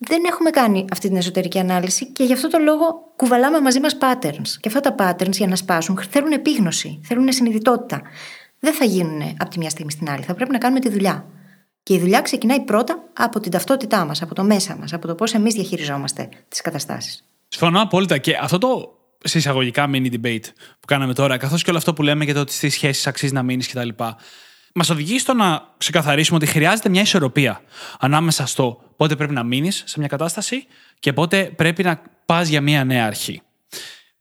δεν 0.03 0.25
έχουμε 0.25 0.51
κάνει 0.51 0.85
αυτή 0.93 1.09
την 1.09 1.17
εσωτερική 1.17 1.59
ανάλυση 1.59 2.07
και 2.07 2.25
γι' 2.25 2.33
αυτό 2.33 2.49
το 2.49 2.59
λόγο 2.59 3.13
κουβαλάμε 3.17 3.61
μαζί 3.61 3.81
μας 3.81 3.97
patterns. 4.01 4.49
Και 4.61 4.69
αυτά 4.69 4.81
τα 4.81 4.95
patterns 4.99 5.33
για 5.33 5.47
να 5.47 5.57
σπάσουν 5.57 5.99
θέλουν 6.11 6.33
επίγνωση, 6.33 7.01
θέλουν 7.05 7.33
συνειδητότητα. 7.33 8.03
Δεν 8.59 8.75
θα 8.75 8.85
γίνουν 8.85 9.23
από 9.39 9.51
τη 9.51 9.59
μια 9.59 9.71
στιγμή 9.71 9.91
στην 9.91 10.11
άλλη. 10.11 10.23
Θα 10.23 10.35
πρέπει 10.35 10.53
να 10.53 10.59
κάνουμε 10.59 10.81
τη 10.81 10.89
δουλειά. 10.89 11.25
Και 11.83 11.95
η 11.95 11.99
δουλειά 11.99 12.21
ξεκινάει 12.21 12.61
πρώτα 12.61 13.03
από 13.13 13.41
την 13.41 13.51
ταυτότητά 13.51 14.05
μας, 14.05 14.23
από 14.23 14.35
το 14.35 14.45
μέσα 14.45 14.77
μας, 14.77 14.93
από 14.93 15.07
το 15.07 15.15
πώς 15.15 15.35
εμείς 15.35 15.55
διαχειριζόμαστε 15.55 16.29
τις 16.49 16.61
καταστάσεις. 16.61 17.25
Συμφωνώ 17.49 17.83
απόλυτα 17.83 18.19
και 18.19 18.37
αυτό 18.41 18.59
το 18.59 18.99
συσσαγωγικά 19.25 19.91
mini 19.93 20.13
debate 20.13 20.45
που 20.81 20.87
κάναμε 20.87 21.15
τώρα, 21.15 21.37
καθώς 21.37 21.63
και 21.63 21.71
όλο 21.71 21.79
αυτό 21.79 21.93
που 21.93 22.03
λέμε 22.03 22.25
για 22.25 22.35
το 22.35 22.41
ότι 22.41 22.53
στις 22.53 22.73
σχέσεις 22.73 23.07
αξίζει 23.07 23.33
να 23.33 23.43
μείνεις 23.43 23.69
κτλ 23.69 23.89
μας 24.74 24.90
οδηγεί 24.90 25.18
στο 25.18 25.35
να 25.35 25.62
ξεκαθαρίσουμε 25.78 26.37
ότι 26.37 26.46
χρειάζεται 26.46 26.88
μια 26.88 27.00
ισορροπία 27.00 27.61
ανάμεσα 27.98 28.46
στο 28.46 28.83
πότε 28.96 29.16
πρέπει 29.16 29.33
να 29.33 29.42
μείνεις 29.42 29.83
σε 29.87 29.98
μια 29.98 30.09
κατάσταση 30.09 30.66
και 30.98 31.12
πότε 31.12 31.52
πρέπει 31.56 31.83
να 31.83 32.02
πας 32.26 32.48
για 32.48 32.61
μια 32.61 32.85
νέα 32.85 33.06
αρχή. 33.06 33.42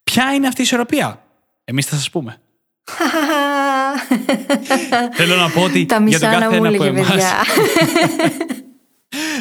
Ποια 0.04 0.34
είναι 0.34 0.48
αυτή 0.48 0.62
η 0.62 0.64
ισορροπία, 0.64 1.24
εμείς 1.64 1.86
θα 1.86 1.96
σας 1.96 2.10
πούμε. 2.10 2.42
Θέλω 5.18 5.36
να 5.36 5.50
πω 5.50 5.62
ότι 5.62 5.86
για 6.06 6.20
τον 6.20 6.30
καθένα 6.30 6.70
από 6.70 6.84
εμά. 6.84 7.08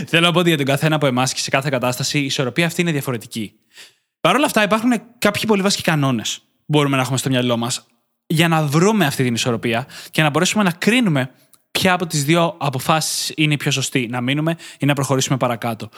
Θέλω 0.06 0.26
να 0.26 0.32
πω 0.32 0.38
ότι 0.38 0.48
για 0.48 0.56
τον 0.56 0.66
καθένα 0.66 0.94
από 0.94 1.06
εμάς 1.06 1.32
και 1.32 1.40
σε 1.40 1.50
κάθε 1.50 1.68
κατάσταση 1.68 2.18
η 2.18 2.24
ισορροπία 2.24 2.66
αυτή 2.66 2.80
είναι 2.80 2.92
διαφορετική. 2.92 3.52
Παρ' 4.20 4.34
όλα 4.34 4.46
αυτά, 4.46 4.62
υπάρχουν 4.62 4.90
κάποιοι 5.18 5.46
πολύ 5.46 5.62
βασικοί 5.62 5.82
κανόνες 5.82 6.38
που 6.38 6.64
μπορούμε 6.66 6.96
να 6.96 7.02
έχουμε 7.02 7.18
στο 7.18 7.28
μυαλό 7.28 7.56
μας 7.56 7.86
για 8.30 8.48
να 8.48 8.62
βρούμε 8.62 9.06
αυτή 9.06 9.24
την 9.24 9.34
ισορροπία 9.34 9.86
και 10.10 10.22
να 10.22 10.30
μπορέσουμε 10.30 10.62
να 10.62 10.70
κρίνουμε 10.70 11.30
ποια 11.70 11.92
από 11.92 12.06
τις 12.06 12.24
δύο 12.24 12.54
αποφάσεις 12.58 13.32
είναι 13.36 13.54
η 13.54 13.56
πιο 13.56 13.70
σωστή, 13.70 14.06
να 14.10 14.20
μείνουμε 14.20 14.56
ή 14.78 14.86
να 14.86 14.94
προχωρήσουμε 14.94 15.36
παρακάτω. 15.36 15.88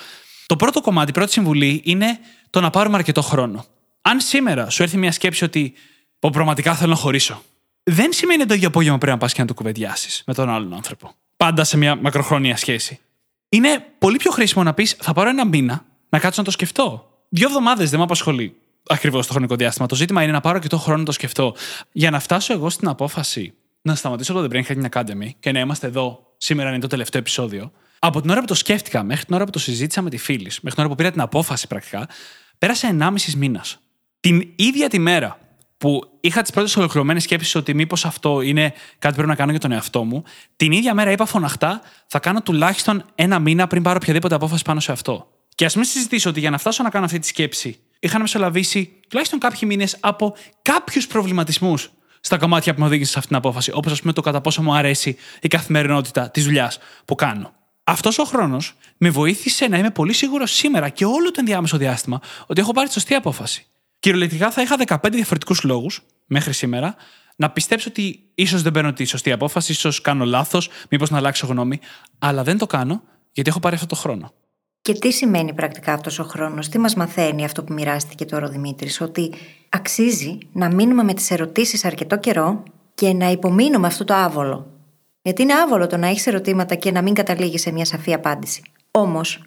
Το 0.47 0.57
πρώτο 0.57 0.81
κομμάτι, 0.81 1.11
η 1.11 1.13
πρώτη 1.13 1.33
συμβουλή 1.33 1.81
είναι 1.85 2.19
το 2.51 2.61
να 2.61 2.71
πάρουμε 2.71 2.97
αρκετό 2.97 3.23
χρόνο. 3.23 3.65
Αν 4.03 4.21
σήμερα 4.21 4.71
σου 4.71 4.83
έρθει 4.83 4.97
μια 4.97 5.13
σκέψη 5.13 5.45
ότι 5.45 5.73
πω 6.19 6.31
πραγματικά 6.31 6.75
θέλω 6.75 6.91
να 6.91 6.97
χωρίσω, 6.97 7.43
δεν 7.83 8.13
σημαίνει 8.13 8.47
το 8.47 8.55
ίδιο 8.55 8.69
απόγευμα 8.69 8.99
πρέπει 8.99 9.13
να 9.13 9.19
πας 9.19 9.33
και 9.33 9.41
να 9.41 9.47
το 9.47 9.55
κουβεντιάσεις 9.55 10.23
με 10.27 10.35
τον 10.35 10.49
άλλον 10.51 10.75
άνθρωπο. 10.75 11.13
Πάντα 11.37 11.65
σε 11.65 11.77
μια 11.77 11.97
μακροχρόνια 11.97 12.57
σχέση. 12.57 12.99
Είναι 13.49 13.87
πολύ 13.99 14.17
πιο 14.17 14.31
χρήσιμο 14.31 14.63
να 14.65 14.75
πεις: 14.75 14.97
Θα 15.01 15.13
πάρω 15.13 15.29
ένα 15.29 15.47
μήνα 15.47 15.85
να 16.09 16.19
κάτσω 16.19 16.41
να 16.41 16.47
το 16.47 16.51
σκεφτώ. 16.51 17.11
Δύο 17.29 17.47
εβδομάδες 17.47 17.91
δεν 17.91 17.99
με 17.99 18.05
απασχολεί 18.05 18.57
ακριβώς 18.91 19.27
το 19.27 19.33
χρονικό 19.33 19.55
διάστημα. 19.55 19.87
Το 19.87 19.95
ζήτημα 19.95 20.23
είναι 20.23 20.33
να 20.33 20.41
πάρω 20.41 20.59
και 20.59 20.69
το 20.69 20.79
χρόνο 20.79 20.99
να 20.99 21.05
το 21.05 21.13
σκεφτώ. 21.13 21.55
Για 21.93 22.11
να 22.11 22.21
φτάσω 22.21 22.53
εγώ 22.53 22.71
στην 22.71 22.89
απόφαση 22.89 23.55
να 23.83 23.95
σταματήσω 23.95 24.33
το 24.33 24.43
The 24.43 24.55
Brain 24.55 24.63
Hacking 24.63 24.89
Academy 24.91 25.29
και 25.41 25.53
να 25.53 25.61
είμαστε 25.61 25.87
εδώ, 25.87 26.35
σήμερα 26.37 26.71
είναι 26.71 26.79
το 26.79 26.87
τελευταίο 26.87 27.21
επεισόδιο. 27.21 27.73
Από 27.99 28.21
την 28.21 28.31
ώρα 28.31 28.41
που 28.41 28.47
το 28.47 28.55
σκέφτηκα 28.55 29.03
μέχρι 29.03 29.25
την 29.25 29.35
ώρα 29.35 29.45
που 29.45 29.51
το 29.51 29.59
συζήτησα 29.59 30.03
με 30.03 30.11
τη 30.11 30.17
φίλη, 30.17 30.45
μέχρι 30.45 30.71
την 30.71 30.79
ώρα 30.79 30.89
που 30.89 30.95
πήρα 30.95 31.11
την 31.11 31.21
απόφαση 31.21 31.67
πρακτικά, 31.67 32.09
πέρασε 32.59 32.97
1,5 33.01 33.35
μήνας. 33.37 33.79
Την 34.21 34.53
ίδια 34.57 34.89
τη 34.89 34.99
μέρα 34.99 35.39
που 35.79 36.01
είχα 36.21 36.43
τις 36.43 36.51
πρώτες 36.51 36.77
ολοκληρωμένες 36.77 37.23
σκέψεις 37.23 37.55
ότι 37.55 37.75
μήπως 37.75 38.05
αυτό 38.05 38.41
είναι 38.41 38.73
κάτι 38.99 39.09
που 39.09 39.13
πρέπει 39.15 39.29
να 39.29 39.35
κάνω 39.35 39.51
για 39.51 39.61
τον 39.61 39.73
εαυτό 39.73 40.05
μου, 40.05 40.23
την 40.57 40.73
ίδια 40.73 40.95
μέρα 40.95 41.11
είπα 41.11 41.25
φωναχτά, 41.25 41.81
θα 42.07 42.19
κάνω 42.19 42.43
τουλάχιστον 42.43 43.05
ένα 43.15 43.39
μήνα 43.39 43.67
πριν 43.67 43.83
πάρω 43.83 43.99
οποιαδήποτε 44.03 44.35
απόφαση 44.35 44.65
πάνω 44.65 44.81
σε 44.81 44.93
αυτό. 44.93 45.29
Και 45.55 45.65
ας 45.65 45.75
μην 45.75 45.85
συζητήσω 45.85 46.31
ότι 46.31 46.41
για 46.41 46.51
να 46.51 46.59
φτάσω 46.59 46.83
να 46.83 46.91
κάνω 46.91 47.05
αυτή 47.05 47.19
τη 47.19 47.27
σκέψη, 47.27 47.79
είχα 48.01 48.15
να 48.15 48.21
μεσολαβήσει 48.21 49.01
τουλάχιστον 49.09 49.39
κάποιοι 49.39 49.61
μήνες 49.67 49.97
από 50.01 50.37
κάποιους 50.63 51.07
προβληματισμούς 51.07 51.91
στα 52.21 52.39
κομμάτια 52.39 52.75
που 52.75 52.81
με 52.81 52.87
οδήγησαν 52.87 53.13
σε 53.13 53.19
αυτή 53.19 53.29
την 53.29 53.37
απόφαση. 53.37 53.71
Όπως, 53.75 53.93
ας 53.93 54.01
πούμε, 54.01 54.13
το 54.13 54.21
κατά 54.21 54.41
πόσο 54.41 54.63
μου 54.63 54.75
αρέσει 54.75 55.17
η 55.41 55.49
καθημερινότητα 55.49 56.31
της 56.31 56.45
δουλειάς 56.45 56.79
που 57.05 57.15
κάνω. 57.15 57.53
Αυτός 57.85 58.19
ο 58.19 58.25
χρόνος 58.25 58.75
με 58.97 59.11
βοήθησε 59.11 59.69
να 59.69 59.79
είμαι 59.79 59.91
πολύ 59.91 60.13
σίγουρος 60.13 60.53
σήμερα 60.53 60.89
και 60.89 61.05
όλο 61.05 61.31
το 61.31 61.37
ενδιάμεσο 61.39 61.77
διάστημα 61.77 62.21
ότι 62.47 62.61
έχω 62.61 62.73
πάρει 62.73 62.87
τη 62.87 62.93
σωστή 62.93 63.15
απόφαση. 63.15 63.67
Κυριολεκτικά 63.99 64.51
θα 64.51 64.63
είχα 64.63 64.77
15 64.87 64.99
διαφορετικούς 65.11 65.63
λόγους 65.63 66.03
μέχρι 66.27 66.53
σήμερα 66.53 66.95
να 67.37 67.51
πιστέψω 67.51 67.89
ότι 67.89 68.31
ίσως 68.35 68.63
δεν 68.63 68.73
παίρνω 68.73 68.93
τη 68.93 69.05
σωστή 69.05 69.33
απόφαση, 69.33 69.73
ίσως 69.73 70.01
κάνω 70.01 70.25
λάθος, 70.25 70.69
μήπως 70.89 71.11
να 71.11 71.17
αλλάξω 71.17 71.47
γνώμη. 71.47 71.81
Αλλά 72.19 72.43
δεν 72.43 72.59
το 72.59 72.67
κάνω 72.67 73.03
γιατί 73.33 73.51
έχω 73.51 73.61
πάρει 73.61 73.75
αυτό 73.75 73.87
το 73.87 73.95
χρόνο. 73.95 74.33
Και 74.91 74.99
τι 74.99 75.11
σημαίνει 75.11 75.53
πρακτικά 75.53 75.93
αυτός 75.93 76.19
ο 76.19 76.25
χρόνος, 76.25 76.69
τι 76.69 76.79
μας 76.79 76.95
μαθαίνει 76.95 77.45
αυτό 77.45 77.65
που 77.65 77.73
μοιράστηκε 77.73 78.25
τώρα 78.25 78.47
ο 78.47 78.49
Δημήτρης, 78.49 79.01
ότι 79.01 79.33
αξίζει 79.69 80.39
να 80.53 80.75
μείνουμε 80.75 81.03
με 81.03 81.15
τις 81.15 81.31
ερωτήσεις 81.31 81.85
αρκετό 81.85 82.19
καιρό 82.19 82.63
και 82.95 83.13
να 83.13 83.31
υπομείνουμε 83.31 83.87
αυτό 83.87 84.05
το 84.05 84.15
άβολο. 84.15 84.67
Γιατί 85.23 85.43
είναι 85.43 85.55
άβολο 85.55 85.87
το 85.87 85.97
να 85.97 86.07
έχεις 86.07 86.27
ερωτήματα 86.27 86.75
και 86.75 86.91
να 86.91 87.03
μην 87.03 87.15
καταλήγεις 87.15 87.61
σε 87.61 87.73
μια 87.73 87.85
σαφή 87.85 88.13
απάντηση. 88.13 88.63
Όμως, 88.91 89.43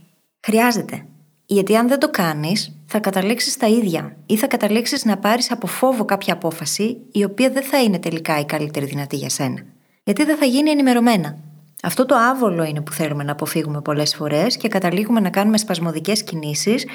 χρειάζεται. 0.45 1.05
Γιατί 1.45 1.75
αν 1.75 1.87
δεν 1.87 1.99
το 1.99 2.09
κάνεις, 2.09 2.79
θα 2.85 2.99
καταλήξεις 2.99 3.53
στα 3.53 3.67
ίδια 3.67 4.15
ή 4.25 4.37
θα 4.37 4.47
καταλήξεις 4.47 5.05
να 5.05 5.17
πάρεις 5.17 5.51
από 5.51 5.67
φόβο 5.67 6.05
κάποια 6.05 6.33
απόφαση 6.33 6.97
η 7.11 7.23
οποία 7.23 7.49
δεν 7.49 7.63
θα 7.63 7.81
είναι 7.81 7.99
τελικά 7.99 8.39
η 8.39 8.45
καλύτερη 8.45 8.85
δυνατή 8.85 9.15
για 9.15 9.29
σένα. 9.29 9.63
Γιατί 10.03 10.23
δεν 10.23 10.37
θα 10.37 10.45
γίνει 10.45 10.69
ενημερωμένα. 10.69 11.37
Αυτό 11.85 12.05
το 12.05 12.15
άβολο 12.15 12.63
είναι 12.63 12.81
που 12.81 12.91
θέλουμε 12.91 13.23
να 13.23 13.31
αποφύγουμε 13.31 13.81
πολλές 13.81 14.15
φορές 14.15 14.57
και 14.57 14.67
καταλήγουμε 14.67 15.19
να 15.19 15.29
κάνουμε 15.29 15.57
σπασμωδικές 15.57 16.23
κινήσεις 16.23 16.85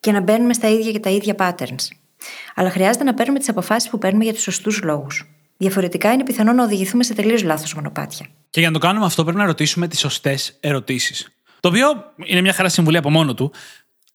και 0.00 0.12
να 0.12 0.20
μπαίνουμε 0.20 0.52
στα 0.52 0.68
ίδια 0.68 0.92
και 0.92 0.98
τα 0.98 1.10
ίδια 1.10 1.34
patterns. 1.38 1.88
Αλλά 2.54 2.70
χρειάζεται 2.70 3.04
να 3.04 3.14
παίρνουμε 3.14 3.38
τις 3.38 3.48
αποφάσεις 3.48 3.90
που 3.90 3.98
παίρνουμε 3.98 4.24
για 4.24 4.32
τους 4.32 4.42
σωστούς 4.42 4.82
λόγους. 4.82 5.28
Διαφορετικά 5.56 6.12
είναι 6.12 6.24
πιθανό 6.24 6.52
να 6.52 6.64
οδηγηθούμε 6.64 7.02
σε 7.02 7.14
τελείως 7.14 7.42
λάθος 7.42 7.74
μονοπάτια. 7.74 8.26
Και 8.50 8.60
για 8.60 8.68
να 8.68 8.78
το 8.78 8.86
κάνουμε 8.86 9.04
αυτό, 9.04 9.22
πρέπει 9.22 9.38
να 9.38 9.44
ρωτήσουμε 9.44 9.88
τις 9.88 9.98
σωστές 9.98 10.56
ερωτήσεις. 10.60 11.28
Το 11.60 11.68
οποίο 11.68 11.86
είναι 12.24 12.40
μια 12.40 12.52
χαρά 12.52 12.68
συμβουλή 12.68 12.96
από 12.96 13.10
μόνο 13.10 13.34
του, 13.34 13.52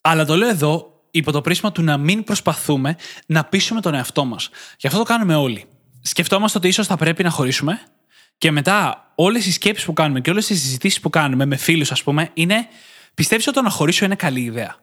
αλλά 0.02 0.26
το 0.26 0.36
λέω 0.36 0.50
εδώ 0.50 1.02
υπό 1.12 1.32
το 1.32 1.42
πρίσμα 1.42 1.72
του 1.72 1.84
να 1.84 1.98
μην 1.98 2.24
προσπαθούμε 2.24 2.96
να 3.26 3.44
πείσουμε 3.44 3.82
τον 3.82 3.94
εαυτό 3.94 4.26
μας. 4.26 4.50
Γι' 4.78 4.88
αυτό 4.88 5.00
το 5.00 5.06
κάνουμε 5.06 5.36
όλοι. 5.36 5.66
Σκεφτόμαστε 6.02 6.58
ότι 6.58 6.68
ίσως 6.68 6.88
θα 6.88 6.96
πρέπει 6.96 7.24
να 7.24 7.30
χωρίσουμε 7.30 7.80
και 8.38 8.52
μετά 8.52 9.03
όλες 9.16 9.46
οι 9.46 9.52
σκέψεις 9.52 9.86
που 9.86 9.94
κάνουμε 9.94 10.22
και 10.22 10.30
όλες 10.30 10.50
οι 10.50 10.56
συζητήσεις 10.56 11.00
που 11.00 11.10
κάνουμε 11.10 11.46
με 11.46 11.56
φίλους, 11.56 11.92
ας 11.92 12.04
πούμε, 12.04 12.30
είναι 12.34 12.68
πιστεύεις 13.14 13.48
ότι 13.48 13.56
το 13.56 13.62
να 13.62 13.70
χωρίσω 13.70 14.06
είναι 14.06 14.16
καλή 14.16 14.42
ιδέα; 14.42 14.76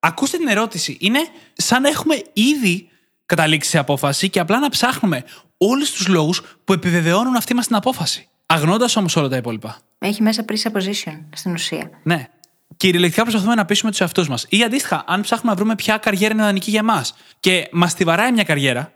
Ακούστε 0.00 0.36
την 0.36 0.48
ερώτηση. 0.48 0.96
Είναι 1.00 1.18
σαν 1.52 1.82
να 1.82 1.88
έχουμε 1.88 2.22
ήδη 2.32 2.88
καταλήξει 3.26 3.70
σε 3.70 3.78
απόφαση 3.78 4.30
και 4.30 4.40
απλά 4.40 4.58
να 4.58 4.68
ψάχνουμε 4.68 5.24
όλους 5.56 5.90
τους 5.90 6.06
λόγους 6.08 6.42
που 6.64 6.72
επιβεβαιώνουν 6.72 7.36
αυτή 7.36 7.54
μας 7.54 7.66
την 7.66 7.76
απόφαση. 7.76 8.28
Αγνώντας 8.46 8.96
όμως 8.96 9.16
όλα 9.16 9.28
τα 9.28 9.36
υπόλοιπα. 9.36 9.78
Έχει 9.98 10.22
μέσα 10.22 10.44
presupposition 10.48 11.20
στην 11.34 11.52
ουσία. 11.52 11.90
Ναι. 12.02 12.28
Κυριολεκτικά 12.76 13.22
προσπαθούμε 13.22 13.54
να 13.54 13.64
πείσουμε 13.64 13.90
τους 13.90 14.00
εαυτούς 14.00 14.28
μας. 14.28 14.46
Ή 14.48 14.62
αντίστοιχα, 14.62 15.04
αν 15.06 15.20
ψάχνουμε 15.20 15.50
να 15.50 15.56
βρούμε 15.56 15.74
ποια 15.74 15.96
καριέρα 15.96 16.34
είναι 16.34 16.42
ιδανική 16.42 16.70
για 16.70 16.80
εμάς 16.80 17.14
και 17.40 17.68
μας 17.72 17.94
τη 17.94 18.04
βαράει 18.04 18.32
μια 18.32 18.44
καριέρα, 18.44 18.92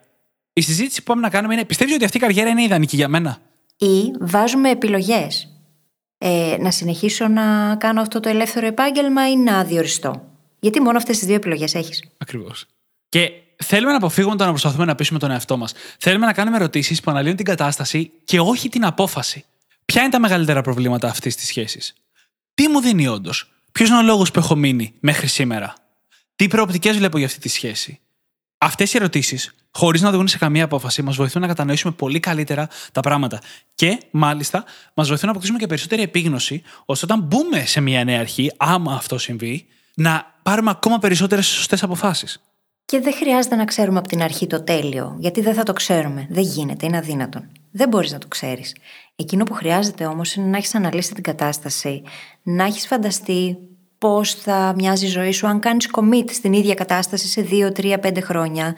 η 0.53 0.61
συζήτηση 0.61 0.99
που 0.99 1.07
πάμε 1.07 1.21
να 1.21 1.31
κάνουμε 1.31 1.55
είναι: 1.55 1.65
Πιστεύεις 1.65 1.95
ότι 1.95 2.05
αυτή 2.05 2.17
η 2.17 2.21
καριέρα 2.21 2.51
είναι 2.51 2.63
ιδανική 2.63 2.97
για 2.97 3.09
μένα; 3.09 3.39
Ή 3.83 4.13
βάζουμε 4.21 4.71
επιλογές. 4.71 5.49
Ε, 6.19 6.57
να 6.61 6.71
συνεχίσω 6.71 7.29
να 7.29 7.77
κάνω 7.77 8.01
αυτό 8.01 8.21
το 8.21 8.29
ελεύθερο 8.29 8.67
επάγγελμα 8.67 9.31
ή 9.31 9.37
να 9.37 9.65
διοριστώ; 9.65 10.25
Γιατί 10.61 10.81
μόνο 10.81 10.97
αυτές 10.97 11.19
τις 11.19 11.27
δύο 11.27 11.35
επιλογές 11.35 11.75
έχεις. 11.75 12.05
Ακριβώς. 12.19 12.67
Και 13.09 13.31
θέλουμε 13.57 13.91
να 13.91 13.97
αποφύγουμε 13.97 14.37
το 14.37 14.45
να 14.45 14.51
προσπαθούμε 14.51 14.85
να 14.85 14.95
πείσουμε 14.95 15.19
τον 15.19 15.31
εαυτό 15.31 15.57
μας. 15.57 15.73
Θέλουμε 15.99 16.27
να 16.27 16.33
κάνουμε 16.33 16.57
ερωτήσεις 16.57 17.01
που 17.01 17.11
αναλύουν 17.11 17.37
την 17.37 17.45
κατάσταση 17.45 18.13
και 18.25 18.41
όχι 18.41 18.69
την 18.69 18.85
απόφαση. 18.85 19.45
Ποια 19.85 20.03
είναι 20.03 20.11
τα 20.11 20.21
μεγαλύτερα 20.21 20.63
προβλήματα 20.63 21.09
αυτής 21.09 21.37
της 21.37 21.47
σχέσης; 21.47 21.95
Τι 22.55 22.69
μου 22.69 22.81
δίνει 22.81 23.09
όντως; 23.09 23.53
Ποιος 23.73 23.89
είναι 23.89 23.99
ο 23.99 24.03
λόγος 24.03 24.31
που 24.31 24.39
έχω 24.39 24.55
μείνει 24.55 24.95
μέχρι 25.01 25.27
σήμερα; 25.27 25.75
Τι 26.37 26.49
προοπτικές 26.49 26.97
βλέπω 26.97 27.19
για 27.19 27.27
αυτή 27.27 27.41
τη 27.41 27.49
σχέση; 27.49 28.01
Αυτές 28.59 28.93
οι 28.93 28.97
ερωτήσεις, 28.97 29.55
χωρίς 29.73 30.01
να 30.01 30.09
οδηγούν 30.09 30.29
σε 30.29 30.39
καμία 30.39 30.65
απόφαση, 30.65 31.03
μας 31.03 31.17
βοηθούν 31.17 31.41
να 31.41 31.47
κατανοήσουμε 31.47 31.93
πολύ 31.93 32.21
καλύτερα 32.21 32.69
τα 32.93 33.01
πράγματα. 33.01 33.41
Και, 33.75 33.99
μάλιστα, 34.11 34.65
μας 34.95 35.09
βοηθούν 35.09 35.25
να 35.25 35.31
αποκτήσουμε 35.31 35.59
και 35.59 35.67
περισσότερη 35.67 36.03
επίγνωση, 36.03 36.63
ώστε 36.85 37.05
όταν 37.05 37.23
μπούμε 37.23 37.65
σε 37.67 37.81
μια 37.81 38.05
νέα 38.05 38.21
αρχή, 38.21 38.53
άμα 38.57 38.95
αυτό 38.95 39.19
συμβεί, 39.19 39.67
να 39.95 40.35
πάρουμε 40.43 40.71
ακόμα 40.71 40.99
περισσότερες 40.99 41.47
σωστές 41.47 41.83
αποφάσεις. 41.83 42.41
Και 42.85 43.01
δεν 43.01 43.15
χρειάζεται 43.15 43.57
να 43.57 43.65
ξέρουμε 43.65 43.99
από 43.99 44.09
την 44.09 44.23
αρχή 44.23 44.47
το 44.47 44.63
τέλειο, 44.63 45.17
γιατί 45.19 45.41
δεν 45.41 45.55
θα 45.55 45.63
το 45.63 45.73
ξέρουμε. 45.73 46.27
Δεν 46.31 46.43
γίνεται, 46.43 46.87
είναι 46.87 46.97
αδύνατον. 46.97 47.51
Δεν 47.71 47.89
μπορείς 47.89 48.13
να 48.13 48.19
το 48.19 48.29
ξέρεις. 48.29 48.77
Εκείνο 49.17 49.45
που 49.45 49.55
χρειάζεται 49.55 50.07
όμως 50.07 50.35
είναι 50.35 50.47
να 50.47 50.57
έχεις 50.57 50.75
αναλύσει 50.75 51.15
την 51.15 51.23
κατάσταση, 51.23 52.03
να 52.43 52.65
έχεις 52.65 52.87
φανταστεί 52.87 53.57
πώς 53.99 54.35
θα 54.35 54.73
μοιάζει 54.77 55.07
η 55.07 55.09
ζωή 55.09 55.33
σου 55.33 55.47
αν 55.47 55.61
κάνεις 55.61 55.91
commit 55.93 56.31
στην 56.31 56.53
ίδια 56.53 56.75
κατάσταση 56.75 57.27
σε 57.27 57.47
2, 57.51 57.73
3, 57.73 57.99
5 57.99 58.21
χρόνια. 58.23 58.75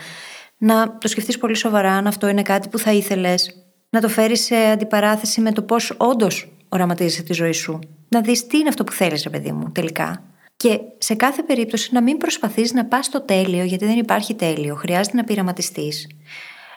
Να 0.64 0.98
το 0.98 1.08
σκεφτείς 1.08 1.38
πολύ 1.38 1.54
σοβαρά 1.54 1.92
αν 1.92 2.06
αυτό 2.06 2.28
είναι 2.28 2.42
κάτι 2.42 2.68
που 2.68 2.78
θα 2.78 2.92
ήθελες. 2.92 3.64
Να 3.90 4.00
το 4.00 4.08
φέρεις 4.08 4.44
σε 4.44 4.56
αντιπαράθεση 4.56 5.40
με 5.40 5.52
το 5.52 5.62
πώς 5.62 5.94
όντως 5.96 6.52
οραματίζεσαι 6.68 7.22
τη 7.22 7.32
ζωή 7.32 7.52
σου. 7.52 7.78
Να 8.08 8.20
δεις 8.20 8.46
τι 8.46 8.58
είναι 8.58 8.68
αυτό 8.68 8.84
που 8.84 8.92
θέλεις, 8.92 9.22
ρε 9.22 9.30
παιδί 9.30 9.52
μου, 9.52 9.72
τελικά. 9.72 10.22
Και 10.56 10.80
σε 10.98 11.14
κάθε 11.14 11.42
περίπτωση 11.42 11.94
να 11.94 12.02
μην 12.02 12.18
προσπαθείς 12.18 12.72
να 12.72 12.84
πας 12.84 13.06
στο 13.06 13.20
τέλειο, 13.20 13.64
γιατί 13.64 13.86
δεν 13.86 13.98
υπάρχει 13.98 14.34
τέλειο. 14.34 14.74
Χρειάζεται 14.74 15.16
να 15.16 15.24
πειραματιστείς, 15.24 16.06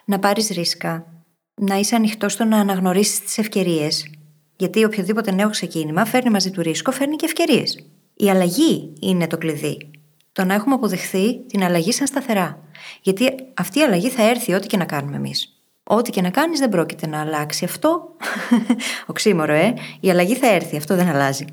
να 0.05 0.19
πάρεις 0.19 0.49
ρίσκα, 0.49 1.05
να 1.53 1.75
είσαι 1.75 1.95
ανοιχτός 1.95 2.33
στο 2.33 2.43
να 2.43 2.57
αναγνωρίσεις 2.57 3.23
τις 3.23 3.37
ευκαιρίες. 3.37 4.09
Γιατί 4.55 4.83
οποιοδήποτε 4.83 5.31
νέο 5.31 5.49
ξεκίνημα 5.49 6.05
φέρνει 6.05 6.29
μαζί 6.29 6.51
του 6.51 6.61
ρίσκο, 6.61 6.91
φέρνει 6.91 7.15
και 7.15 7.25
ευκαιρίες. 7.25 7.85
Η 8.15 8.29
αλλαγή 8.29 8.93
είναι 8.99 9.27
το 9.27 9.37
κλειδί. 9.37 9.91
Το 10.37 10.45
να 10.45 10.53
έχουμε 10.53 10.75
αποδεχθεί 10.75 11.39
την 11.39 11.63
αλλαγή 11.63 11.91
σαν 11.91 12.07
σταθερά. 12.07 12.59
Γιατί 13.01 13.35
αυτή 13.53 13.79
η 13.79 13.81
αλλαγή 13.81 14.09
θα 14.09 14.29
έρθει 14.29 14.53
ό,τι 14.53 14.67
και 14.67 14.77
να 14.77 14.85
κάνουμε 14.85 15.15
εμείς. 15.15 15.61
Ό,τι 15.83 16.11
και 16.11 16.21
να 16.21 16.29
κάνεις 16.29 16.59
δεν 16.59 16.69
πρόκειται 16.69 17.07
να 17.07 17.21
αλλάξει. 17.21 17.65
Αυτό. 17.65 18.15
Οξύμορο, 19.11 19.53
ε. 19.53 19.73
Η 19.99 20.09
αλλαγή 20.09 20.35
θα 20.35 20.47
έρθει. 20.47 20.77
Αυτό 20.77 20.95
δεν 20.95 21.07
αλλάζει. 21.07 21.45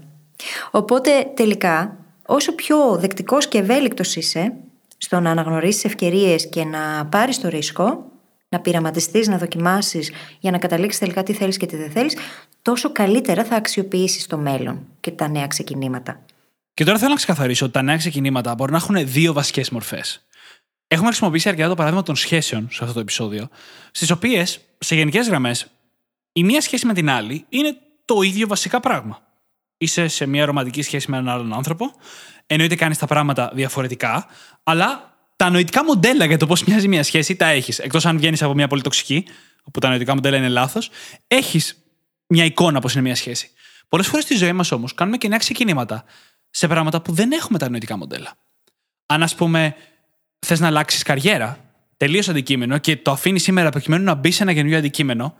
Οπότε 0.70 1.10
τελικά 1.34 1.96
όσο 2.26 2.54
πιο 2.54 2.96
δεκτικός 2.96 3.48
και 3.48 3.58
ευέλικτος 3.58 4.16
είσαι 4.16 4.52
στο 4.96 5.20
να 5.20 5.30
αναγνωρίσεις 5.30 5.84
ευκαιρίες 5.84 6.48
και 6.48 6.64
να 6.64 7.06
πάρεις 7.06 7.40
το 7.40 7.48
ρίσκο, 7.48 8.04
να 8.48 8.60
πειραματιστείς, 8.60 9.28
να 9.28 9.38
δοκιμάσεις 9.38 10.12
για 10.40 10.50
να 10.50 10.58
καταλήξεις 10.58 11.00
τελικά 11.00 11.22
τι 11.22 11.32
θέλεις 11.32 11.56
και 11.56 11.66
τι 11.66 11.76
δεν 11.76 11.90
θέλεις, 11.90 12.16
τόσο 12.62 12.92
καλύτερα 12.92 13.44
θα 13.44 13.56
αξιοποιήσεις 13.56 14.26
το 14.26 14.38
μέλλον 14.38 14.86
και 15.00 15.10
τα 15.10 15.28
νέα 15.28 15.46
ξεκινήματα. 15.46 16.20
Και 16.74 16.84
τώρα 16.84 16.98
θέλω 16.98 17.10
να 17.10 17.16
ξεκαθαρίσω 17.16 17.64
ότι 17.64 17.74
τα 17.74 17.82
νέα 17.82 17.96
ξεκινήματα 17.96 18.54
μπορεί 18.54 18.70
να 18.70 18.76
έχουν 18.76 19.08
δύο 19.08 19.32
βασικές 19.32 19.70
μορφές. 19.70 20.26
Έχουμε 20.88 21.08
χρησιμοποιήσει 21.08 21.48
αρκετά 21.48 21.68
το 21.68 21.74
παράδειγμα 21.74 22.02
των 22.02 22.16
σχέσεων 22.16 22.68
σε 22.70 22.78
αυτό 22.80 22.94
το 22.94 23.00
επεισόδιο, 23.00 23.48
στις 23.90 24.10
οποίες, 24.10 24.60
σε 24.78 24.94
γενικές 24.94 25.28
γραμμές, 25.28 25.66
η 26.32 26.44
μία 26.44 26.60
σχέση 26.60 26.86
με 26.86 26.94
την 26.94 27.10
άλλη 27.10 27.44
είναι 27.48 27.76
το 28.04 28.22
ίδιο 28.22 28.46
βασικά 28.46 28.80
πράγμα 28.80 29.22
είσαι 29.76 30.08
σε 30.08 30.26
μια 30.26 30.44
ρομαντική 30.44 30.82
σχέση 30.82 31.10
με 31.10 31.16
έναν 31.16 31.34
άλλον 31.34 31.52
άνθρωπο. 31.52 31.92
Εννοείται 32.46 32.74
κάνεις 32.74 32.98
τα 32.98 33.06
πράγματα 33.06 33.50
διαφορετικά, 33.54 34.26
αλλά 34.62 35.16
τα 35.36 35.50
νοητικά 35.50 35.84
μοντέλα 35.84 36.24
για 36.24 36.36
το 36.36 36.46
πώς 36.46 36.64
μοιάζει 36.64 36.88
μια 36.88 37.02
σχέση 37.02 37.36
τα 37.36 37.46
έχεις. 37.46 37.78
Εκτός 37.78 38.06
αν 38.06 38.16
βγαίνεις 38.16 38.42
από 38.42 38.54
μια 38.54 38.68
πολύ 38.68 38.82
τοξική, 38.82 39.24
όπου 39.62 39.80
τα 39.80 39.88
νοητικά 39.88 40.14
μοντέλα 40.14 40.36
είναι 40.36 40.48
λάθος, 40.48 40.90
έχεις 41.26 41.84
μια 42.26 42.44
εικόνα 42.44 42.80
πώς 42.80 42.92
είναι 42.92 43.02
μια 43.02 43.14
σχέση. 43.14 43.50
Πολλές 43.88 44.06
φορές 44.06 44.24
στη 44.24 44.34
ζωή 44.34 44.52
μας 44.52 44.72
όμως 44.72 44.94
κάνουμε 44.94 45.16
και 45.16 45.28
νέα 45.28 45.38
ξεκινήματα 45.38 46.04
σε 46.56 46.68
πράγματα 46.68 47.00
που 47.00 47.12
δεν 47.12 47.32
έχουμε 47.32 47.58
τα 47.58 47.68
νοητικά 47.68 47.96
μοντέλα. 47.96 48.32
Αν, 49.06 49.22
ας 49.22 49.34
πούμε, 49.34 49.74
θες 50.46 50.60
να 50.60 50.66
αλλάξεις 50.66 51.02
καριέρα, 51.02 51.58
τελείως 51.96 52.28
αντικείμενο 52.28 52.78
και 52.78 52.96
το 52.96 53.10
αφήνεις 53.10 53.42
σήμερα 53.42 53.70
προκειμένου 53.70 54.04
να 54.04 54.14
μπει 54.14 54.30
σε 54.30 54.42
ένα 54.42 54.52
καινούριο 54.52 54.78
αντικείμενο, 54.78 55.36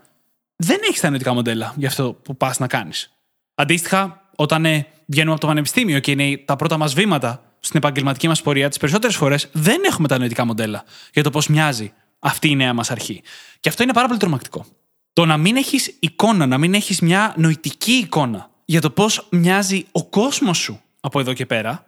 δεν 0.55 0.79
έχεις 0.83 0.99
τα 0.99 1.09
νοητικά 1.09 1.33
μοντέλα 1.33 1.73
για 1.77 1.87
αυτό 1.87 2.13
που 2.13 2.37
πας 2.37 2.59
να 2.59 2.67
κάνεις. 2.67 3.11
Αντίστοιχα, 3.55 4.29
όταν 4.35 4.65
ε, 4.65 4.87
βγαίνουμε 5.05 5.31
από 5.31 5.41
το 5.41 5.47
πανεπιστήμιο 5.47 5.99
και 5.99 6.11
είναι 6.11 6.37
τα 6.37 6.55
πρώτα 6.55 6.77
μας 6.77 6.93
βήματα 6.93 7.43
στην 7.59 7.77
επαγγελματική 7.77 8.27
μας 8.27 8.41
πορεία, 8.41 8.69
τις 8.69 8.77
περισσότερες 8.77 9.15
φορές 9.15 9.49
δεν 9.51 9.81
έχουμε 9.85 10.07
τα 10.07 10.17
νοητικά 10.17 10.45
μοντέλα 10.45 10.83
για 11.13 11.23
το 11.23 11.29
πώς 11.29 11.47
μοιάζει 11.47 11.93
αυτή 12.19 12.49
η 12.49 12.55
νέα 12.55 12.73
μας 12.73 12.91
αρχή. 12.91 13.21
Και 13.59 13.69
αυτό 13.69 13.83
είναι 13.83 13.93
πάρα 13.93 14.07
πολύ 14.07 14.19
τρομακτικό. 14.19 14.65
Το 15.13 15.25
να 15.25 15.37
μην 15.37 15.55
έχεις 15.55 15.97
εικόνα, 15.99 16.45
να 16.45 16.57
μην 16.57 16.73
έχεις 16.73 17.01
μια 17.01 17.33
νοητική 17.37 17.91
εικόνα 17.91 18.49
για 18.65 18.81
το 18.81 18.89
πώς 18.89 19.27
μοιάζει 19.31 19.85
ο 19.91 20.05
κόσμος 20.05 20.57
σου 20.57 20.79
από 21.05 21.19
εδώ 21.19 21.33
και 21.33 21.45
πέρα, 21.45 21.85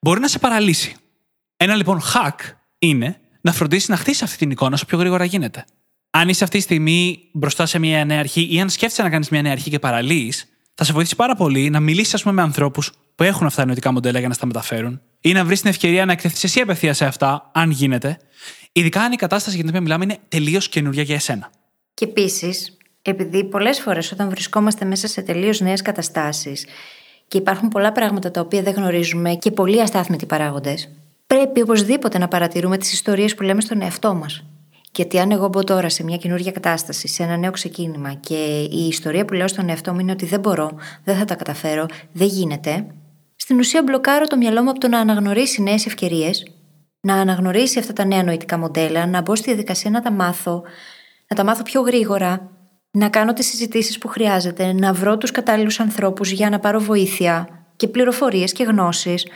μπορεί 0.00 0.20
να 0.20 0.28
σε 0.28 0.38
παραλύσει. 0.38 0.96
Ένα 1.56 1.74
λοιπόν 1.74 2.00
hack 2.00 2.52
είναι 2.78 3.20
να 3.40 3.52
φροντίσεις 3.52 3.88
να 3.88 3.96
χτίσεις 3.96 4.22
αυτή 4.22 4.36
την 4.36 4.50
εικόνα 4.50 4.74
όσο 4.74 4.84
πιο 4.86 4.98
γρήγορα 4.98 5.24
γίνεται. 5.24 5.64
Αν 6.10 6.28
είσαι 6.28 6.44
αυτή 6.44 6.56
τη 6.56 6.62
στιγμή 6.62 7.28
μπροστά 7.32 7.66
σε 7.66 7.78
μια 7.78 8.04
νέα 8.04 8.18
αρχή 8.18 8.48
ή 8.50 8.60
αν 8.60 8.70
σκέφτεσαι 8.70 9.02
να 9.02 9.10
κάνεις 9.10 9.28
μια 9.28 9.42
νέα 9.42 9.52
αρχή 9.52 9.70
και 9.70 9.78
παραλύεις, 9.78 10.48
θα 10.74 10.84
σε 10.84 10.92
βοηθήσει 10.92 11.16
πάρα 11.16 11.34
πολύ 11.34 11.70
να 11.70 11.80
μιλήσεις, 11.80 12.22
με 12.22 12.42
ανθρώπους 12.42 12.92
που 13.14 13.22
έχουν 13.22 13.46
αυτά 13.46 13.60
τα 13.60 13.66
νοητικά 13.66 13.92
μοντέλα 13.92 14.18
για 14.18 14.28
να 14.28 14.34
στα 14.34 14.46
μεταφέρουν 14.46 15.00
ή 15.20 15.32
να 15.32 15.44
βρεις 15.44 15.60
την 15.60 15.70
ευκαιρία 15.70 16.04
να 16.04 16.12
εκτεθείς 16.12 16.44
εσύ 16.44 16.60
απευθείας 16.60 16.96
σε 16.96 17.04
αυτά, 17.04 17.50
αν 17.54 17.70
γίνεται, 17.70 18.18
ειδικά 18.72 19.00
αν 19.00 19.12
η 19.12 19.16
κατάσταση 19.16 19.54
για 19.54 19.64
την 19.64 19.68
οποία 19.68 19.80
μιλάμε 19.82 20.04
είναι 20.04 20.18
τελείως 20.28 20.68
καινούργια 20.68 21.02
για 21.02 21.14
εσένα. 21.14 21.50
Και 21.94 22.04
επίσης, 22.04 22.76
επειδή 23.02 23.44
πολλές 23.44 23.80
φορές 23.80 24.12
όταν 24.12 24.30
βρισκόμαστε 24.30 24.84
μέσα 24.84 25.08
σε 25.08 25.22
τελείως 25.22 25.60
νέες 25.60 25.82
καταστάσεις 25.82 26.66
και 27.28 27.38
υπάρχουν 27.38 27.68
πολλά 27.68 27.92
πράγματα 27.92 28.30
τα 28.30 28.40
οποία 28.40 28.62
δεν 28.62 28.74
γνωρίζουμε 28.74 29.34
και 29.34 29.50
πολλοί 29.50 29.80
αστάθμητοι 29.80 30.26
παράγοντες, 30.26 30.88
πρέπει 31.26 31.62
οπωσδήποτε 31.62 32.18
να 32.18 32.28
παρατηρούμε 32.28 32.78
τις 32.78 32.92
ιστορίες 32.92 33.34
που 33.34 33.42
λέμε 33.42 33.60
στον 33.60 33.82
εαυτό 33.82 34.14
μας. 34.14 34.44
Γιατί 34.92 35.18
αν 35.18 35.30
εγώ 35.30 35.48
μπω 35.48 35.64
τώρα 35.64 35.88
σε 35.88 36.04
μια 36.04 36.16
καινούργια 36.16 36.52
κατάσταση, 36.52 37.08
σε 37.08 37.22
ένα 37.22 37.36
νέο 37.36 37.50
ξεκίνημα 37.50 38.14
και 38.14 38.68
η 38.70 38.86
ιστορία 38.88 39.24
που 39.24 39.34
λέω 39.34 39.48
στον 39.48 39.68
εαυτό 39.68 39.92
μου 39.92 40.00
είναι 40.00 40.12
ότι 40.12 40.26
δεν 40.26 40.40
μπορώ, 40.40 40.70
δεν 41.04 41.16
θα 41.16 41.24
τα 41.24 41.34
καταφέρω, 41.34 41.86
δεν 42.12 42.26
γίνεται, 42.26 42.86
στην 43.36 43.58
ουσία 43.58 43.82
μπλοκάρω 43.82 44.26
το 44.26 44.36
μυαλό 44.36 44.62
μου 44.62 44.70
από 44.70 44.80
το 44.80 44.88
να 44.88 44.98
αναγνωρίσει 44.98 45.62
νέες 45.62 45.86
ευκαιρίες, 45.86 46.46
να 47.00 47.14
αναγνωρίσει 47.14 47.78
αυτά 47.78 47.92
τα 47.92 48.04
νέα 48.04 48.22
νοητικά 48.22 48.58
μοντέλα, 48.58 49.06
να 49.06 49.20
μπω 49.20 49.36
στη 49.36 49.46
διαδικασία 49.46 49.90
να 49.90 50.02
τα 50.02 50.10
μάθω, 50.10 50.62
να 51.28 51.36
τα 51.36 51.44
μάθω 51.44 51.62
πιο 51.62 51.80
γρήγορα, 51.80 52.50
να 52.90 53.08
κάνω 53.08 53.32
τις 53.32 53.46
συζητήσεις 53.46 53.98
που 53.98 54.08
χρειάζεται, 54.08 54.72
να 54.72 54.92
βρω 54.92 55.18
τους 55.18 55.30
κατάλληλους 55.30 55.80
ανθρώπους 55.80 56.30
για 56.30 56.50
να 56.50 56.58
πάρω 56.58 56.80
βοήθεια 56.80 57.48
και 57.76 57.88
πληροφορίες 57.88 58.52
και 58.52 58.64
γνώσεις. 58.64 59.26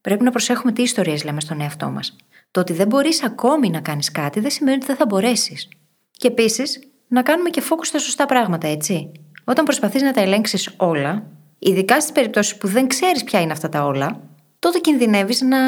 Πρέπει 0.00 0.24
να 0.24 0.30
προσέχουμε 0.30 0.72
τι 0.72 0.82
ιστορίες 0.82 1.24
λέμε 1.24 1.40
στον 1.40 1.60
εαυτό 1.60 1.90
μας. 1.90 2.16
Το 2.50 2.60
ότι 2.60 2.72
δεν 2.72 2.86
μπορείς 2.86 3.22
ακόμη 3.22 3.70
να 3.70 3.80
κάνεις 3.80 4.10
κάτι 4.10 4.40
δεν 4.40 4.50
σημαίνει 4.50 4.76
ότι 4.76 4.86
δεν 4.86 4.96
θα 4.96 5.06
μπορέσεις. 5.06 5.68
Και 6.10 6.28
επίσης, 6.28 6.78
να 7.08 7.22
κάνουμε 7.22 7.50
και 7.50 7.60
φόκου 7.60 7.84
στα 7.84 7.98
σωστά 7.98 8.26
πράγματα, 8.26 8.68
έτσι. 8.68 9.12
Όταν 9.44 9.64
προσπαθείς 9.64 10.02
να 10.02 10.12
τα 10.12 10.20
ελέγξεις 10.20 10.74
όλα, 10.76 11.22
ειδικά 11.58 12.00
στις 12.00 12.12
περιπτώσεις 12.12 12.56
που 12.56 12.68
δεν 12.68 12.86
ξέρεις 12.86 13.24
ποια 13.24 13.40
είναι 13.40 13.52
αυτά 13.52 13.68
τα 13.68 13.84
όλα, 13.84 14.20
τότε 14.58 14.78
κινδυνεύεις 14.78 15.40
να 15.40 15.58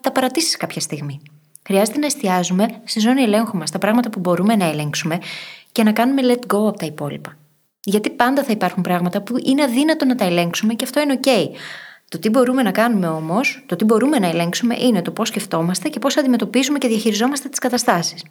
τα 0.00 0.12
παρατήσεις 0.12 0.56
κάποια 0.56 0.80
στιγμή. 0.80 1.20
Χρειάζεται 1.66 1.98
να 1.98 2.06
εστιάζουμε 2.06 2.66
στη 2.84 3.00
ζώνη 3.00 3.22
ελέγχου 3.22 3.56
μας, 3.56 3.70
τα 3.70 3.78
πράγματα 3.78 4.10
που 4.10 4.20
μπορούμε 4.20 4.56
να 4.56 4.64
ελέγξουμε 4.64 5.18
και 5.72 5.82
να 5.82 5.92
κάνουμε 5.92 6.22
let 6.24 6.54
go 6.54 6.68
από 6.68 6.78
τα 6.78 6.86
υπόλοιπα. 6.86 7.36
Γιατί 7.84 8.10
πάντα 8.10 8.42
θα 8.42 8.52
υπάρχουν 8.52 8.82
πράγματα 8.82 9.22
που 9.22 9.36
είναι 9.44 9.62
αδύνατο 9.62 10.04
να 10.04 10.14
τα 10.14 10.24
ελέγξουμε 10.24 10.74
και 10.74 10.84
αυτό 10.84 11.00
είναι 11.00 11.20
OK. 11.22 11.28
Το 12.08 12.18
τι 12.18 12.28
μπορούμε 12.28 12.62
να 12.62 12.70
κάνουμε 12.70 13.08
όμως, 13.08 13.64
το 13.66 13.76
τι 13.76 13.84
μπορούμε 13.84 14.18
να 14.18 14.28
ελέγξουμε 14.28 14.76
είναι 14.78 15.02
το 15.02 15.10
πώς 15.10 15.28
σκεφτόμαστε 15.28 15.88
και 15.88 15.98
πώς 15.98 16.16
αντιμετωπίζουμε 16.16 16.78
και 16.78 16.88
διαχειριζόμαστε 16.88 17.48
τις 17.48 17.58
καταστάσεις. 17.58 18.24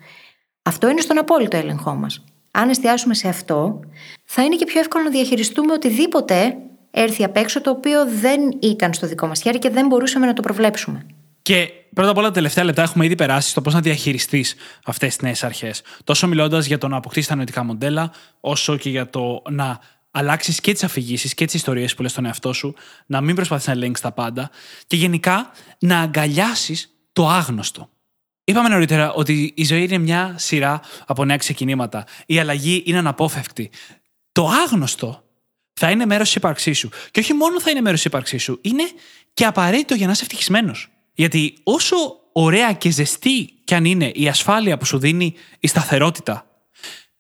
Αυτό 0.63 0.89
είναι 0.89 1.01
στον 1.01 1.17
απόλυτο 1.17 1.57
έλεγχό 1.57 1.93
μας. 1.93 2.23
Αν 2.51 2.69
εστιάσουμε 2.69 3.13
σε 3.13 3.27
αυτό, 3.27 3.79
θα 4.23 4.43
είναι 4.43 4.55
και 4.55 4.65
πιο 4.65 4.79
εύκολο 4.79 5.03
να 5.03 5.09
διαχειριστούμε 5.09 5.73
οτιδήποτε 5.73 6.57
έρθει 6.91 7.23
απ' 7.23 7.37
έξω 7.37 7.61
το 7.61 7.69
οποίο 7.69 8.05
δεν 8.05 8.41
ήταν 8.59 8.93
στο 8.93 9.07
δικό 9.07 9.27
μας 9.27 9.41
χέρι 9.41 9.59
και 9.59 9.69
δεν 9.69 9.87
μπορούσαμε 9.87 10.25
να 10.25 10.33
το 10.33 10.41
προβλέψουμε. 10.41 11.05
Και 11.41 11.71
πρώτα 11.93 12.09
απ' 12.09 12.17
όλα 12.17 12.27
τα 12.27 12.33
τελευταία 12.33 12.63
λεπτά 12.63 12.81
έχουμε 12.81 13.05
ήδη 13.05 13.15
περάσει 13.15 13.49
στο 13.49 13.61
πώς 13.61 13.73
να 13.73 13.81
διαχειριστείς 13.81 14.55
αυτές 14.85 15.15
τις 15.15 15.23
νέες 15.23 15.43
αρχές. 15.43 15.81
Τόσο 16.03 16.27
μιλώντας 16.27 16.65
για 16.65 16.77
το 16.77 16.87
να 16.87 16.97
αποκτήσεις 16.97 17.29
τα 17.29 17.35
νοητικά 17.35 17.63
μοντέλα, 17.63 18.11
όσο 18.39 18.77
και 18.77 18.89
για 18.89 19.09
το 19.09 19.41
να 19.49 19.79
αλλάξεις 20.11 20.61
και 20.61 20.73
τις 20.73 20.83
αφηγήσεις 20.83 21.33
και 21.33 21.45
τις 21.45 21.53
ιστορίες 21.53 21.95
που 21.95 22.01
λες 22.01 22.11
στον 22.11 22.25
εαυτό 22.25 22.53
σου, 22.53 22.75
να 23.05 23.21
μην 23.21 23.35
προσπαθείς 23.35 23.67
να 23.67 23.73
ελέγξεις 23.73 24.05
τα 24.05 24.11
πάντα 24.11 24.49
και 24.87 24.95
γενικά 24.95 25.51
να 25.79 25.99
αγκαλιάσεις 25.99 26.95
το 27.13 27.27
άγνωστο. 27.27 27.89
Είπαμε 28.43 28.69
νωρίτερα 28.69 29.11
ότι 29.11 29.53
η 29.55 29.63
ζωή 29.63 29.83
είναι 29.83 29.97
μια 29.97 30.35
σειρά 30.37 30.81
από 31.05 31.25
νέα 31.25 31.37
ξεκινήματα. 31.37 32.05
Η 32.25 32.39
αλλαγή 32.39 32.83
είναι 32.85 32.97
αναπόφευκτη. 32.97 33.69
Το 34.31 34.47
άγνωστο 34.47 35.23
θα 35.73 35.89
είναι 35.89 36.05
μέρος 36.05 36.27
της 36.27 36.35
ύπαρξής 36.35 36.77
σου. 36.77 36.89
Και 37.11 37.19
όχι 37.19 37.33
μόνο 37.33 37.61
θα 37.61 37.69
είναι 37.69 37.81
μέρος 37.81 37.97
της 37.97 38.05
ύπαρξής 38.05 38.43
σου, 38.43 38.59
είναι 38.61 38.83
και 39.33 39.45
απαραίτητο 39.45 39.93
για 39.95 40.05
να 40.05 40.11
είσαι 40.11 40.21
ευτυχισμένος. 40.21 40.89
Γιατί 41.13 41.57
όσο 41.63 41.95
ωραία 42.31 42.73
και 42.73 42.89
ζεστή 42.89 43.53
κι 43.63 43.73
αν 43.73 43.85
είναι 43.85 44.11
η 44.13 44.27
ασφάλεια 44.27 44.77
που 44.77 44.85
σου 44.85 44.99
δίνει 44.99 45.33
η 45.59 45.67
σταθερότητα, 45.67 46.45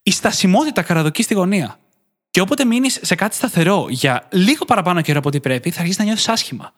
η 0.03 0.11
στασιμότητα 0.11 0.81
καραδοκεί 0.81 1.23
στη 1.23 1.33
γωνία. 1.33 1.79
Και 2.31 2.41
όποτε 2.41 2.65
μείνεις 2.65 2.99
σε 3.01 3.15
κάτι 3.15 3.35
σταθερό 3.35 3.85
για 3.89 4.27
λίγο 4.31 4.65
παραπάνω 4.65 5.01
καιρό 5.01 5.19
από 5.19 5.27
ό,τι 5.27 5.39
πρέπει, 5.39 5.69
θα 5.69 5.79
αρχίσεις 5.79 5.99
να 5.99 6.05
νιώθεις 6.05 6.27
άσχημα. 6.27 6.73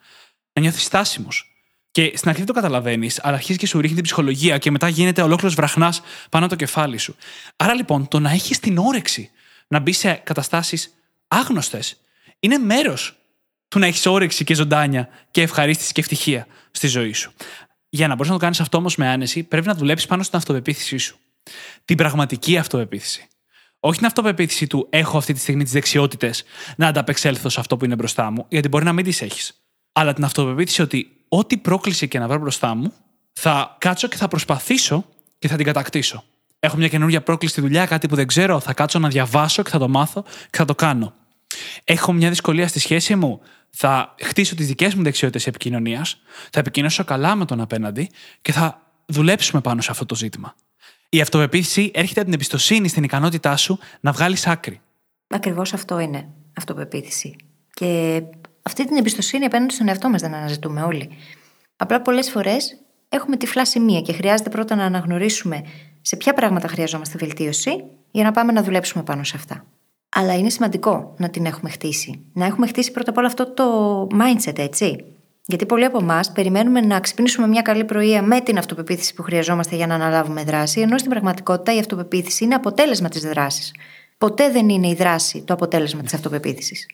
Να 0.52 0.62
νιώθεις 0.62 0.82
στάσιμος. 0.82 1.48
Και 1.90 2.12
στην 2.14 2.28
αρχή 2.28 2.38
δεν 2.38 2.46
το 2.46 2.60
καταλαβαίνεις, 2.60 3.20
αλλά 3.22 3.36
αρχίζει 3.36 3.58
και 3.58 3.66
σου 3.66 3.80
ρίχνει 3.80 3.94
την 3.94 4.04
ψυχολογία 4.04 4.58
και 4.58 4.70
μετά 4.70 4.88
γίνεται 4.88 5.22
ολόκληρος 5.22 5.54
βραχνάς 5.54 6.00
πάνω 6.30 6.46
το 6.46 6.54
κεφάλι 6.54 6.98
σου. 6.98 7.16
Άρα 7.56 7.74
λοιπόν, 7.74 8.08
το 8.08 8.20
να 8.20 8.30
έχεις 8.30 8.58
την 8.58 8.78
όρεξη 8.78 9.30
να 9.68 9.78
μπεις 9.78 9.98
σε 9.98 10.12
καταστάσεις 10.12 10.94
άγνωστες 11.28 11.96
είναι 12.38 12.58
μέρος 12.58 13.16
του 13.68 13.78
να 13.78 13.86
έχεις 13.86 14.06
όρεξη 14.06 14.44
και 14.44 14.54
ζωντάνια 14.54 15.08
και 15.30 15.42
ευχαρίστηση 15.42 15.92
και 15.92 16.00
ευτυχία 16.00 16.46
στη 16.74 16.86
ζωή 16.86 17.12
σου. 17.12 17.32
Για 17.88 18.08
να 18.08 18.14
μπορείς 18.14 18.28
να 18.30 18.36
το 18.36 18.42
κάνεις 18.42 18.60
αυτό 18.60 18.78
όμως 18.78 18.96
με 18.96 19.08
άνεση, 19.08 19.42
πρέπει 19.42 19.66
να 19.66 19.74
δουλέψεις 19.74 20.08
πάνω 20.08 20.22
στην 20.22 20.38
αυτοπεποίθησή 20.38 20.96
σου. 20.96 21.18
Την 21.84 21.96
πραγματική 21.96 22.56
αυτοπεποίθηση. 22.56 23.28
Όχι 23.80 23.96
την 23.96 24.06
αυτοπεποίθηση 24.06 24.66
του 24.66 24.86
έχω 24.90 25.18
αυτή 25.18 25.32
τη 25.32 25.40
στιγμή 25.40 25.62
τις 25.62 25.72
δεξιότητες 25.72 26.44
να 26.76 26.86
ανταπεξέλθω 26.86 27.48
σε 27.48 27.60
αυτό 27.60 27.76
που 27.76 27.84
είναι 27.84 27.94
μπροστά 27.94 28.30
μου, 28.30 28.46
γιατί 28.48 28.68
μπορεί 28.68 28.84
να 28.84 28.92
μην 28.92 29.04
τις 29.04 29.22
έχεις. 29.22 29.64
Αλλά 29.92 30.12
την 30.12 30.24
αυτοπεποίθηση 30.24 30.82
ότι 30.82 31.24
ό,τι 31.28 31.56
πρόκληση 31.56 32.08
και 32.08 32.18
να 32.18 32.28
βρω 32.28 32.38
μπροστά 32.38 32.74
μου, 32.74 32.92
θα 33.32 33.76
κάτσω 33.78 34.08
και 34.08 34.16
θα 34.16 34.28
προσπαθήσω 34.28 35.04
και 35.38 35.48
θα 35.48 35.56
την 35.56 35.64
κατακτήσω. 35.64 36.24
Έχω 36.58 36.76
μια 36.76 36.88
καινούργια 36.88 37.22
πρόκληση 37.22 37.52
στη 37.52 37.62
δουλειά, 37.62 37.86
κάτι 37.86 38.08
που 38.08 38.14
δεν 38.14 38.26
ξέρω, 38.26 38.60
θα 38.60 38.72
κάτσω 38.72 38.98
να 38.98 39.08
διαβάσω 39.08 39.62
και 39.62 39.70
θα 39.70 39.78
το 39.78 39.88
μάθω 39.88 40.22
και 40.22 40.56
θα 40.56 40.64
το 40.64 40.74
κάνω. 40.74 41.14
Έχω 41.84 42.12
μια 42.12 42.28
δυσκολία 42.28 42.68
στη 42.68 42.78
σχέση 42.78 43.14
μου, 43.14 43.40
θα 43.76 44.14
χτίσω 44.22 44.54
τις 44.54 44.66
δικές 44.66 44.94
μου 44.94 45.02
δεξιότητες 45.02 45.46
επικοινωνίας, 45.46 46.20
θα 46.50 46.60
επικοινωνήσω 46.60 47.04
καλά 47.04 47.34
με 47.34 47.44
τον 47.44 47.60
απέναντι 47.60 48.10
και 48.42 48.52
θα 48.52 48.82
δουλέψουμε 49.06 49.60
πάνω 49.60 49.80
σε 49.80 49.90
αυτό 49.90 50.06
το 50.06 50.14
ζήτημα. 50.14 50.54
Η 51.08 51.20
αυτοπεποίθηση 51.20 51.90
έρχεται 51.94 52.20
από 52.20 52.24
την 52.24 52.34
εμπιστοσύνη 52.34 52.88
στην 52.88 53.02
ικανότητά 53.02 53.56
σου 53.56 53.78
να 54.00 54.12
βγάλεις 54.12 54.46
άκρη. 54.46 54.80
Ακριβώς 55.26 55.72
αυτό 55.72 55.98
είναι 55.98 56.28
αυτοπεποίθηση. 56.56 57.36
Και 57.74 58.22
αυτή 58.62 58.86
την 58.86 58.96
εμπιστοσύνη 58.96 59.44
απέναντι 59.44 59.74
στον 59.74 59.88
εαυτό 59.88 60.08
μας 60.08 60.20
δεν 60.20 60.34
αναζητούμε 60.34 60.82
όλοι. 60.82 61.08
Απλά 61.76 62.02
πολλές 62.02 62.30
φορές 62.30 62.80
έχουμε 63.08 63.36
τυφλά 63.36 63.66
σημεία 63.66 64.00
και 64.00 64.12
χρειάζεται 64.12 64.50
πρώτα 64.50 64.74
να 64.74 64.84
αναγνωρίσουμε 64.84 65.64
σε 66.00 66.16
ποια 66.16 66.34
πράγματα 66.34 66.68
χρειαζόμαστε 66.68 67.18
βελτίωση 67.18 67.84
για 68.10 68.24
να 68.24 68.30
πάμε 68.30 68.52
να 68.52 68.62
δουλέψουμε 68.62 69.04
πάνω 69.04 69.24
σε 69.24 69.36
αυτά. 69.36 69.64
Αλλά 70.16 70.34
είναι 70.34 70.50
σημαντικό 70.50 71.14
να 71.18 71.30
την 71.30 71.46
έχουμε 71.46 71.70
χτίσει. 71.70 72.24
Να 72.32 72.44
έχουμε 72.44 72.66
χτίσει 72.66 72.90
πρώτα 72.90 73.10
απ' 73.10 73.16
όλα 73.16 73.26
αυτό 73.26 73.52
το 73.52 74.06
mindset, 74.12 74.58
έτσι. 74.58 75.04
Γιατί 75.46 75.66
πολλοί 75.66 75.84
από 75.84 75.98
εμάς 75.98 76.32
περιμένουμε 76.32 76.80
να 76.80 77.00
ξυπνήσουμε 77.00 77.46
μια 77.46 77.62
καλή 77.62 77.84
πρωία 77.84 78.22
με 78.22 78.40
την 78.40 78.58
αυτοπεποίθηση 78.58 79.14
που 79.14 79.22
χρειαζόμαστε 79.22 79.76
για 79.76 79.86
να 79.86 79.94
αναλάβουμε 79.94 80.44
δράση, 80.44 80.80
ενώ 80.80 80.98
στην 80.98 81.10
πραγματικότητα 81.10 81.74
η 81.74 81.78
αυτοπεποίθηση 81.78 82.44
είναι 82.44 82.54
αποτέλεσμα 82.54 83.08
της 83.08 83.22
δράσης. 83.22 83.74
Ποτέ 84.18 84.50
δεν 84.50 84.68
είναι 84.68 84.88
η 84.88 84.94
δράση 84.94 85.42
το 85.42 85.54
αποτέλεσμα 85.54 86.02
της 86.02 86.14
αυτοπεποίθησης. 86.14 86.86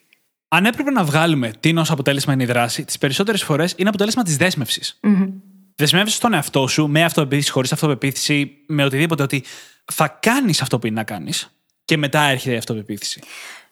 Αν 0.48 0.66
έπρεπε 0.66 0.90
να 0.90 1.04
βγάλουμε 1.04 1.52
τι 1.60 1.76
ως 1.76 1.90
αποτέλεσμα 1.90 2.32
είναι 2.32 2.42
η 2.42 2.46
δράση, 2.46 2.84
τις 2.84 2.98
περισσότερες 2.98 3.42
φορές 3.42 3.74
είναι 3.76 3.88
αποτέλεσμα 3.88 4.22
της 4.22 4.36
δέσμευσης. 4.36 5.00
Mm-hmm. 5.02 5.32
Δεσμεύεσαι 5.76 6.16
στον 6.16 6.34
εαυτό 6.34 6.66
σου 6.66 6.86
με 6.88 7.04
αυτοπεποίθηση, 7.04 7.50
χωρίς 7.50 7.72
αυτοπεποίθηση, 7.72 8.50
με 8.66 8.84
οτιδήποτε, 8.84 9.22
ότι 9.22 9.44
θα 9.92 10.18
κάνεις 10.20 10.62
αυτό 10.62 10.78
που 10.78 10.86
είναι 10.86 10.96
να 10.96 11.04
κάνεις 11.04 11.59
και 11.90 11.96
μετά 11.96 12.20
έρχεται 12.20 12.54
η 12.54 12.58
αυτοπεποίθηση. 12.58 13.20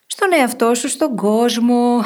Στον 0.07 0.33
εαυτό 0.33 0.75
σου, 0.75 0.89
στον 0.89 1.15
κόσμο. 1.15 2.03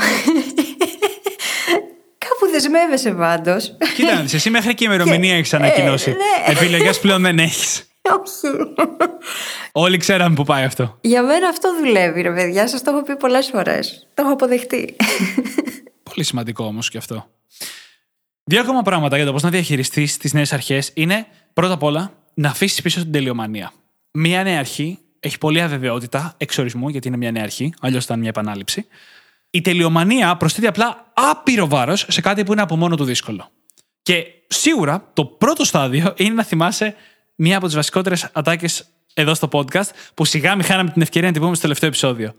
Κάπου 2.17 2.51
δεσμεύεσαι 2.51 3.11
πάντως. 3.11 3.77
Κοίτα, 3.95 4.25
εσύ 4.33 4.49
μέχρι 4.49 4.73
και 4.73 4.85
ημερομηνία 4.85 5.35
έχεις 5.35 5.53
ανακοινώσει. 5.53 6.09
Ε, 6.09 6.13
ναι. 6.13 6.53
Επιλογές 6.57 6.99
πλέον 6.99 7.21
δεν 7.21 7.39
έχεις. 7.39 7.83
Όχι. 8.01 8.55
Όλοι 9.71 9.97
ξέραμε 9.97 10.35
που 10.35 10.43
πάει 10.43 10.63
αυτό. 10.63 10.97
Για 11.01 11.23
μένα 11.23 11.47
αυτό 11.47 11.75
δουλεύει, 11.77 12.21
ρε 12.21 12.33
παιδιά. 12.33 12.67
Σας 12.67 12.81
το 12.81 12.91
έχω 12.91 13.03
πει 13.03 13.15
πολλές 13.15 13.47
φορές. 13.47 14.07
Το 14.13 14.23
έχω 14.23 14.31
αποδεχτεί. 14.31 14.95
Πολύ 16.03 16.23
σημαντικό 16.23 16.65
όμως 16.65 16.89
και 16.89 16.97
αυτό. 16.97 17.29
Δύο 18.43 18.61
ακόμα 18.61 18.81
πράγματα 18.81 19.15
για 19.15 19.25
το 19.25 19.31
πώς 19.31 19.43
να 19.43 19.49
διαχειριστείς 19.49 20.17
τις 20.17 20.33
νέες 20.33 20.53
αρχές 20.53 20.91
είναι 20.93 21.25
πρώτα 21.53 21.73
απ' 21.73 21.83
όλα 21.83 22.13
να 22.33 22.49
αφήσεις 22.49 22.81
πίσω 22.81 23.01
την 23.01 23.11
τελειομανία. 23.11 23.71
Μία 24.11 24.43
νέα 24.43 24.59
αρχή 24.59 24.97
έχει 25.23 25.37
πολλή 25.37 25.61
αβεβαιότητα 25.61 26.33
εξορισμού, 26.37 26.89
γιατί 26.89 27.07
είναι 27.07 27.17
μια 27.17 27.31
νέα 27.31 27.43
αρχή, 27.43 27.73
αλλιώς 27.79 28.03
ήταν 28.03 28.19
μια 28.19 28.29
επανάληψη. 28.29 28.87
Η 29.49 29.61
τελειομανία 29.61 30.37
προσθέτει 30.37 30.67
απλά 30.67 31.11
άπειρο 31.13 31.67
βάρος 31.67 32.05
σε 32.09 32.21
κάτι 32.21 32.43
που 32.43 32.51
είναι 32.51 32.61
από 32.61 32.75
μόνο 32.75 32.95
του 32.95 33.03
δύσκολο. 33.03 33.49
Και 34.01 34.25
σίγουρα 34.47 35.09
το 35.13 35.25
πρώτο 35.25 35.65
στάδιο 35.65 36.13
είναι 36.17 36.33
να 36.33 36.43
θυμάσαι 36.43 36.95
μία 37.35 37.57
από 37.57 37.65
τις 37.65 37.75
βασικότερες 37.75 38.29
ατάκες 38.31 38.85
εδώ 39.13 39.33
στο 39.33 39.47
podcast, 39.51 39.89
που 40.13 40.25
σιγά 40.25 40.55
μην 40.55 40.65
χάναμε 40.65 40.89
την 40.89 41.01
ευκαιρία 41.01 41.27
να 41.27 41.33
την 41.33 41.41
πούμε 41.41 41.53
στο 41.53 41.61
τελευταίο 41.61 41.89
επεισόδιο. 41.89 42.33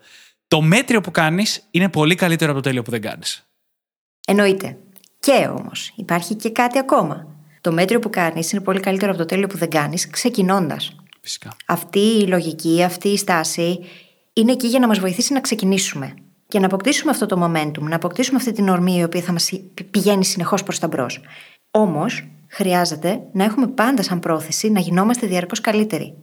Το 0.48 0.60
μέτριο 0.60 1.00
που 1.00 1.10
κάνεις 1.10 1.68
είναι 1.70 1.88
πολύ 1.88 2.14
καλύτερο 2.14 2.50
από 2.50 2.60
το 2.60 2.68
τέλειο 2.68 2.82
που 2.82 2.90
δεν 2.90 3.00
κάνεις. 3.00 3.46
Εννοείται. 4.26 4.76
Και 5.18 5.48
όμως 5.58 5.92
υπάρχει 5.96 6.34
και 6.34 6.50
κάτι 6.50 6.78
ακόμα. 6.78 7.26
Το 7.60 7.72
μέτριο 7.72 7.98
που 7.98 8.10
κάνεις 8.10 8.52
είναι 8.52 8.62
πολύ 8.62 8.80
καλύτερο 8.80 9.10
από 9.10 9.20
το 9.20 9.26
τέλειο 9.26 9.46
που 9.46 9.56
δεν 9.56 9.70
κάνεις, 9.70 10.10
ξεκινώντας. 10.10 10.96
Φυσικά. 11.24 11.56
Αυτή 11.66 11.98
η 11.98 12.26
λογική, 12.26 12.82
αυτή 12.82 13.08
η 13.08 13.16
στάση 13.16 13.78
είναι 14.32 14.52
εκεί 14.52 14.66
για 14.66 14.78
να 14.78 14.86
μας 14.86 14.98
βοηθήσει 14.98 15.32
να 15.32 15.40
ξεκινήσουμε 15.40 16.14
και 16.48 16.58
να 16.58 16.66
αποκτήσουμε 16.66 17.10
αυτό 17.10 17.26
το 17.26 17.44
momentum, 17.44 17.80
να 17.80 17.96
αποκτήσουμε 17.96 18.36
αυτή 18.36 18.52
την 18.52 18.68
ορμή 18.68 18.96
η 18.98 19.02
οποία 19.02 19.20
θα 19.20 19.32
μας 19.32 19.50
πηγαίνει 19.90 20.24
συνεχώς 20.24 20.62
προς 20.62 20.78
τα 20.78 20.86
μπρος. 20.86 21.20
Όμως, 21.70 22.28
χρειάζεται 22.48 23.20
να 23.32 23.44
έχουμε 23.44 23.66
πάντα 23.66 24.02
σαν 24.02 24.20
πρόθεση 24.20 24.70
να 24.70 24.80
γινόμαστε 24.80 25.26
διαρκώς 25.26 25.60
καλύτεροι. 25.60 26.14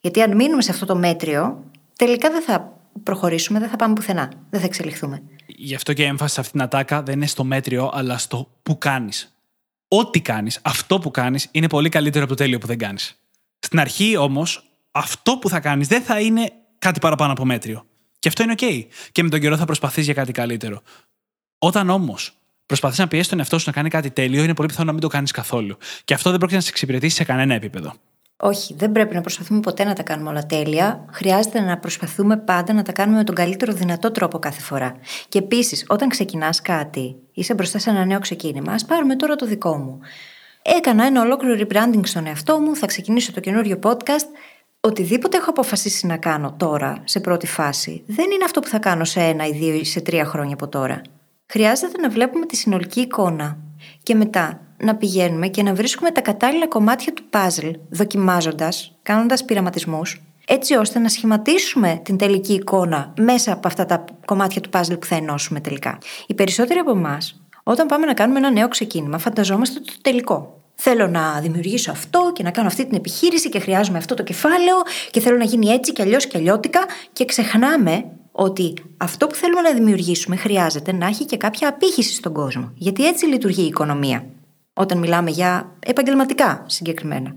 Γιατί 0.00 0.22
αν 0.22 0.36
μείνουμε 0.36 0.62
σε 0.62 0.70
αυτό 0.70 0.86
το 0.86 0.96
μέτριο, 0.96 1.64
τελικά 1.96 2.30
δεν 2.30 2.42
θα 2.42 2.78
προχωρήσουμε, 3.02 3.58
δεν 3.58 3.68
θα 3.68 3.76
πάμε 3.76 3.94
πουθενά. 3.94 4.32
Δεν 4.50 4.60
θα 4.60 4.66
εξελιχθούμε. 4.66 5.22
Γι' 5.46 5.74
αυτό 5.74 5.92
και 5.92 6.02
η 6.02 6.06
έμφαση 6.06 6.34
σε 6.34 6.40
αυτήν 6.40 6.58
την 6.58 6.66
ατάκα 6.66 7.02
δεν 7.02 7.14
είναι 7.14 7.26
στο 7.26 7.44
μέτριο, 7.44 7.90
αλλά 7.92 8.18
στο 8.18 8.50
που 8.62 8.78
κάνεις. 8.78 9.34
Ό,τι 9.88 10.20
κάνεις, 10.20 10.58
αυτό 10.62 10.98
που 10.98 11.10
κάνεις, 11.10 11.48
είναι 11.50 11.66
πολύ 11.66 11.88
καλύτερο 11.88 12.24
από 12.24 12.32
το 12.32 12.42
τέλειο 12.42 12.58
που 12.58 12.66
δεν 12.66 12.78
κάνεις. 12.78 13.19
Στην 13.70 13.82
αρχή 13.82 14.16
όμως, 14.16 14.64
αυτό 14.90 15.38
που 15.38 15.48
θα 15.48 15.60
κάνεις 15.60 15.88
δεν 15.88 16.02
θα 16.02 16.20
είναι 16.20 16.52
κάτι 16.78 17.00
παραπάνω 17.00 17.32
από 17.32 17.44
μέτριο. 17.44 17.86
Και 18.18 18.28
αυτό 18.28 18.42
είναι 18.42 18.54
OK. 18.56 18.86
Και 19.12 19.22
με 19.22 19.28
τον 19.28 19.40
καιρό 19.40 19.56
θα 19.56 19.64
προσπαθείς 19.64 20.04
για 20.04 20.14
κάτι 20.14 20.32
καλύτερο. 20.32 20.82
Όταν 21.58 21.90
όμως 21.90 22.36
προσπαθείς 22.66 22.98
να 22.98 23.08
πιέσεις 23.08 23.28
τον 23.28 23.38
εαυτό 23.38 23.58
σου 23.58 23.64
να 23.66 23.72
κάνει 23.72 23.88
κάτι 23.88 24.10
τέλειο, 24.10 24.42
είναι 24.42 24.54
πολύ 24.54 24.68
πιθανό 24.68 24.86
να 24.86 24.92
μην 24.92 25.00
το 25.00 25.08
κάνεις 25.08 25.30
καθόλου. 25.30 25.76
Και 26.04 26.14
αυτό 26.14 26.30
δεν 26.30 26.38
πρόκειται 26.38 26.58
να 26.58 26.64
σε 26.64 26.70
εξυπηρετήσει 26.70 27.16
σε 27.16 27.24
κανένα 27.24 27.54
επίπεδο. 27.54 27.92
Όχι, 28.36 28.74
δεν 28.74 28.92
πρέπει 28.92 29.14
να 29.14 29.20
προσπαθούμε 29.20 29.60
ποτέ 29.60 29.84
να 29.84 29.92
τα 29.92 30.02
κάνουμε 30.02 30.28
όλα 30.28 30.46
τέλεια. 30.46 31.04
Χρειάζεται 31.12 31.60
να 31.60 31.78
προσπαθούμε 31.78 32.36
πάντα 32.36 32.72
να 32.72 32.82
τα 32.82 32.92
κάνουμε 32.92 33.18
με 33.18 33.24
τον 33.24 33.34
καλύτερο 33.34 33.72
δυνατό 33.72 34.10
τρόπο 34.10 34.38
κάθε 34.38 34.60
φορά. 34.60 34.96
Και 35.28 35.38
επίσης, 35.38 35.84
όταν 35.88 36.08
ξεκινάς 36.08 36.60
κάτι, 36.60 37.16
είσαι 37.32 37.54
μπροστά 37.54 37.78
σε 37.78 37.90
ένα 37.90 38.04
νέο 38.04 38.18
ξεκίνημα. 38.18 38.72
Α 38.72 38.84
πάρουμε 38.86 39.16
τώρα 39.16 39.36
το 39.36 39.46
δικό 39.46 39.76
μου. 39.76 40.00
Έκανα 40.62 41.06
ένα 41.06 41.22
ολόκληρο 41.22 41.66
rebranding 41.66 42.00
στον 42.02 42.26
εαυτό 42.26 42.58
μου, 42.58 42.76
θα 42.76 42.86
ξεκινήσω 42.86 43.32
το 43.32 43.40
καινούριο 43.40 43.78
podcast. 43.82 44.26
Οτιδήποτε 44.80 45.36
έχω 45.36 45.50
αποφασίσει 45.50 46.06
να 46.06 46.16
κάνω 46.16 46.54
τώρα, 46.56 47.02
σε 47.04 47.20
πρώτη 47.20 47.46
φάση, 47.46 48.02
δεν 48.06 48.30
είναι 48.30 48.44
αυτό 48.44 48.60
που 48.60 48.68
θα 48.68 48.78
κάνω 48.78 49.04
σε 49.04 49.20
ένα 49.20 49.46
ή 49.46 49.52
δύο 49.52 49.74
ή 49.74 49.84
σε 49.84 50.00
τρία 50.00 50.24
χρόνια 50.24 50.54
από 50.54 50.68
τώρα. 50.68 51.00
Χρειάζεται 51.46 52.00
να 52.00 52.08
βλέπουμε 52.08 52.46
τη 52.46 52.56
συνολική 52.56 53.00
εικόνα. 53.00 53.58
Και 54.02 54.14
μετά 54.14 54.60
να 54.76 54.96
πηγαίνουμε 54.96 55.48
και 55.48 55.62
να 55.62 55.74
βρίσκουμε 55.74 56.10
τα 56.10 56.20
κατάλληλα 56.20 56.68
κομμάτια 56.68 57.12
του 57.12 57.22
puzzle, 57.30 57.72
δοκιμάζοντας, 57.90 58.98
κάνοντας 59.02 59.44
πειραματισμούς, 59.44 60.22
έτσι 60.46 60.74
ώστε 60.74 60.98
να 60.98 61.08
σχηματίσουμε 61.08 62.00
την 62.04 62.16
τελική 62.16 62.52
εικόνα 62.52 63.12
μέσα 63.18 63.52
από 63.52 63.68
αυτά 63.68 63.86
τα 63.86 64.04
κομμάτια 64.24 64.60
του 64.60 64.70
puzzle 64.72 65.00
που 65.00 65.06
θα 65.06 65.16
ενώσουμε 65.16 65.60
τελικά. 65.60 65.98
Οι 66.26 66.34
περισσότεροι 66.34 66.78
από 66.78 66.90
εμάς, 66.90 67.39
όταν 67.62 67.86
πάμε 67.86 68.06
να 68.06 68.14
κάνουμε 68.14 68.38
ένα 68.38 68.50
νέο 68.50 68.68
ξεκίνημα, 68.68 69.18
φανταζόμαστε 69.18 69.80
το 69.80 69.92
τελικό. 70.00 70.54
Θέλω 70.74 71.06
να 71.06 71.40
δημιουργήσω 71.40 71.90
αυτό 71.90 72.30
και 72.34 72.42
να 72.42 72.50
κάνω 72.50 72.66
αυτή 72.66 72.86
την 72.86 72.96
επιχείρηση 72.96 73.48
και 73.48 73.58
χρειάζομαι 73.58 73.98
αυτό 73.98 74.14
το 74.14 74.22
κεφάλαιο 74.22 74.76
και 75.10 75.20
θέλω 75.20 75.36
να 75.36 75.44
γίνει 75.44 75.68
έτσι 75.68 75.92
και 75.92 76.02
αλλιώς 76.02 76.26
και 76.26 76.38
αλλιώτικα 76.38 76.80
και 77.12 77.24
ξεχνάμε 77.24 78.04
ότι 78.32 78.74
αυτό 78.96 79.26
που 79.26 79.34
θέλουμε 79.34 79.60
να 79.60 79.72
δημιουργήσουμε 79.72 80.36
χρειάζεται 80.36 80.92
να 80.92 81.06
έχει 81.06 81.24
και 81.24 81.36
κάποια 81.36 81.68
απήχηση 81.68 82.14
στον 82.14 82.32
κόσμο. 82.32 82.72
Γιατί 82.74 83.06
έτσι 83.06 83.26
λειτουργεί 83.26 83.62
η 83.62 83.66
οικονομία. 83.66 84.24
Όταν 84.72 84.98
μιλάμε 84.98 85.30
για 85.30 85.76
επαγγελματικά 85.86 86.64
συγκεκριμένα. 86.66 87.34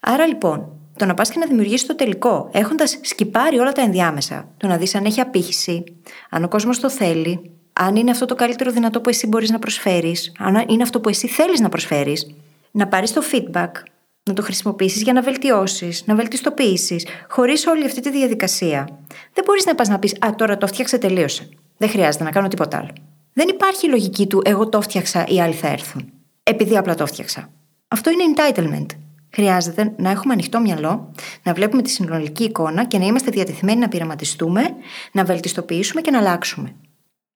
Άρα 0.00 0.26
λοιπόν, 0.26 0.68
το 0.96 1.04
να 1.04 1.14
πας 1.14 1.30
και 1.30 1.38
να 1.38 1.46
δημιουργήσεις 1.46 1.86
το 1.86 1.94
τελικό, 1.94 2.48
έχοντας 2.52 2.98
σκυπάρει 3.02 3.58
όλα 3.58 3.72
τα 3.72 3.82
ενδιάμεσα, 3.82 4.48
το 4.56 4.66
να 4.66 4.76
δεις 4.76 4.94
αν 4.94 5.04
έχει 5.04 5.20
απήχηση, 5.20 5.84
αν 6.30 6.44
ο 6.44 6.48
κόσμος 6.48 6.80
το 6.80 6.90
θέλει, 6.90 7.50
αν 7.72 7.96
είναι 7.96 8.10
αυτό 8.10 8.26
το 8.26 8.34
καλύτερο 8.34 8.70
δυνατό 8.70 9.00
που 9.00 9.08
εσύ 9.08 9.26
μπορείς 9.26 9.50
να 9.50 9.58
προσφέρεις, 9.58 10.32
αν 10.38 10.64
είναι 10.68 10.82
αυτό 10.82 11.00
που 11.00 11.08
εσύ 11.08 11.26
θέλεις 11.26 11.60
να 11.60 11.68
προσφέρεις, 11.68 12.34
να 12.70 12.88
πάρεις 12.88 13.12
το 13.12 13.22
feedback, 13.32 13.70
να 14.24 14.34
το 14.34 14.42
χρησιμοποιήσεις 14.42 15.02
για 15.02 15.12
να 15.12 15.22
βελτιώσεις, 15.22 16.06
να 16.06 16.14
βελτιστοποιήσεις, 16.14 17.06
χωρίς 17.28 17.66
όλη 17.66 17.84
αυτή 17.84 18.00
τη 18.00 18.10
διαδικασία. 18.10 18.88
Δεν 19.32 19.44
μπορείς 19.44 19.66
να 19.66 19.74
πας 19.74 19.88
να 19.88 19.98
πεις 19.98 20.14
Α, 20.26 20.34
τώρα 20.34 20.56
το 20.56 20.66
φτιάξε, 20.66 20.98
τελείωσε. 20.98 21.48
Δεν 21.76 21.88
χρειάζεται 21.88 22.24
να 22.24 22.30
κάνω 22.30 22.48
τίποτα 22.48 22.78
άλλο. 22.78 22.90
Δεν 23.32 23.48
υπάρχει 23.48 23.88
λογική 23.88 24.26
του 24.26 24.42
Εγώ 24.44 24.68
το 24.68 24.80
φτιάξα, 24.80 25.26
οι 25.28 25.40
άλλοι 25.40 25.54
θα 25.54 25.68
έρθουν. 25.68 26.12
Επειδή 26.42 26.76
απλά 26.76 26.94
το 26.94 27.06
φτιάξα. 27.06 27.50
Αυτό 27.88 28.10
είναι 28.10 28.22
entitlement. 28.34 28.86
Χρειάζεται 29.34 29.94
να 29.96 30.10
έχουμε 30.10 30.32
ανοιχτό 30.32 30.60
μυαλό, 30.60 31.12
να 31.42 31.52
βλέπουμε 31.52 31.82
τη 31.82 31.90
συνολική 31.90 32.44
εικόνα 32.44 32.84
και 32.84 32.98
να 32.98 33.04
είμαστε 33.04 33.30
διατεθειμένοι 33.30 33.78
να 33.78 33.88
πειραματιστούμε, 33.88 34.62
να 35.12 35.24
βελτιστοποιήσουμε 35.24 36.00
και 36.00 36.10
να 36.10 36.18
αλλάξουμε. 36.18 36.74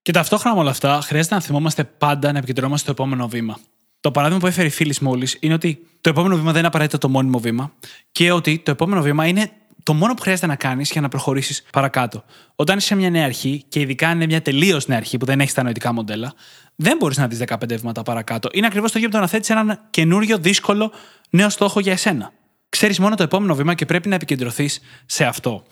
Και 0.06 0.12
ταυτόχρονα 0.12 0.54
με 0.54 0.60
όλα 0.60 0.70
αυτά, 0.70 1.00
χρειάζεται 1.02 1.34
να 1.34 1.40
θυμόμαστε 1.40 1.84
πάντα 1.84 2.32
να 2.32 2.38
επικεντρωνόμαστε 2.38 2.92
στο 2.92 3.02
επόμενο 3.02 3.28
βήμα. 3.28 3.58
Το 4.00 4.10
παράδειγμα 4.10 4.40
που 4.40 4.46
έφερε 4.46 4.66
η 4.66 4.70
φίλης 4.70 5.00
μόλις 5.00 5.36
είναι 5.40 5.54
ότι 5.54 5.86
το 6.00 6.10
επόμενο 6.10 6.36
βήμα 6.36 6.50
δεν 6.50 6.58
είναι 6.58 6.66
απαραίτητα 6.66 6.98
το 6.98 7.08
μόνιμο 7.08 7.38
βήμα 7.38 7.72
και 8.12 8.32
ότι 8.32 8.58
το 8.58 8.70
επόμενο 8.70 9.02
βήμα 9.02 9.26
είναι 9.26 9.50
το 9.82 9.94
μόνο 9.94 10.14
που 10.14 10.22
χρειάζεται 10.22 10.46
να 10.46 10.56
κάνεις 10.56 10.90
για 10.90 11.00
να 11.00 11.08
προχωρήσεις 11.08 11.62
παρακάτω. 11.72 12.24
Όταν 12.56 12.76
είσαι 12.76 12.86
σε 12.86 12.94
μια 12.94 13.10
νέα 13.10 13.24
αρχή, 13.24 13.64
και 13.68 13.80
ειδικά 13.80 14.10
είναι 14.10 14.26
μια 14.26 14.42
τελείως 14.42 14.86
νέα 14.86 14.98
αρχή 14.98 15.16
που 15.16 15.26
δεν 15.26 15.40
έχεις 15.40 15.54
τα 15.54 15.62
νοητικά 15.62 15.92
μοντέλα, 15.92 16.34
δεν 16.74 16.96
μπορείς 16.96 17.16
να 17.16 17.26
δεις 17.28 17.38
15 17.38 17.76
βήματα 17.76 18.02
παρακάτω. 18.02 18.48
Είναι 18.52 18.66
ακριβώς 18.66 18.92
το 18.92 18.98
ίδιο 18.98 19.10
με 19.10 19.16
το 19.16 19.20
να 19.20 19.28
θέτεις 19.28 19.50
έναν 19.50 19.80
καινούριο, 19.90 20.38
δύσκολο, 20.38 20.92
νέο 21.30 21.48
στόχο 21.48 21.80
για 21.80 21.92
εσένα. 21.92 22.32
Ξέρεις 22.68 22.98
μόνο 22.98 23.14
το 23.14 23.22
επόμενο 23.22 23.54
βήμα 23.54 23.74
και 23.74 23.84
πρέπει 23.84 24.08
να 24.08 24.14
επικεντρωθείς 24.14 24.80
σε 25.06 25.24
αυτό. 25.24 25.64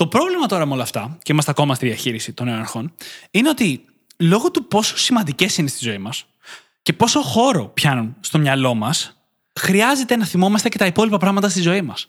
Το 0.00 0.06
πρόβλημα 0.06 0.46
τώρα 0.46 0.66
με 0.66 0.72
όλα 0.72 0.82
αυτά, 0.82 1.18
και 1.22 1.32
είμαστε 1.32 1.50
ακόμα 1.50 1.74
στη 1.74 1.86
διαχείριση 1.86 2.32
των 2.32 2.46
νέων 2.46 2.58
αρχών, 2.58 2.94
είναι 3.30 3.48
ότι 3.48 3.84
λόγω 4.16 4.50
του 4.50 4.66
πόσο 4.66 4.98
σημαντικές 4.98 5.56
είναι 5.56 5.68
στη 5.68 5.84
ζωή 5.84 5.98
μας, 5.98 6.26
και 6.82 6.92
πόσο 6.92 7.20
χώρο 7.20 7.64
πιάνουν 7.64 8.16
στο 8.20 8.38
μυαλό 8.38 8.74
μας, 8.74 9.22
χρειάζεται 9.54 10.16
να 10.16 10.24
θυμόμαστε 10.24 10.68
και 10.68 10.78
τα 10.78 10.86
υπόλοιπα 10.86 11.18
πράγματα 11.18 11.48
στη 11.48 11.60
ζωή 11.60 11.82
μας. 11.82 12.08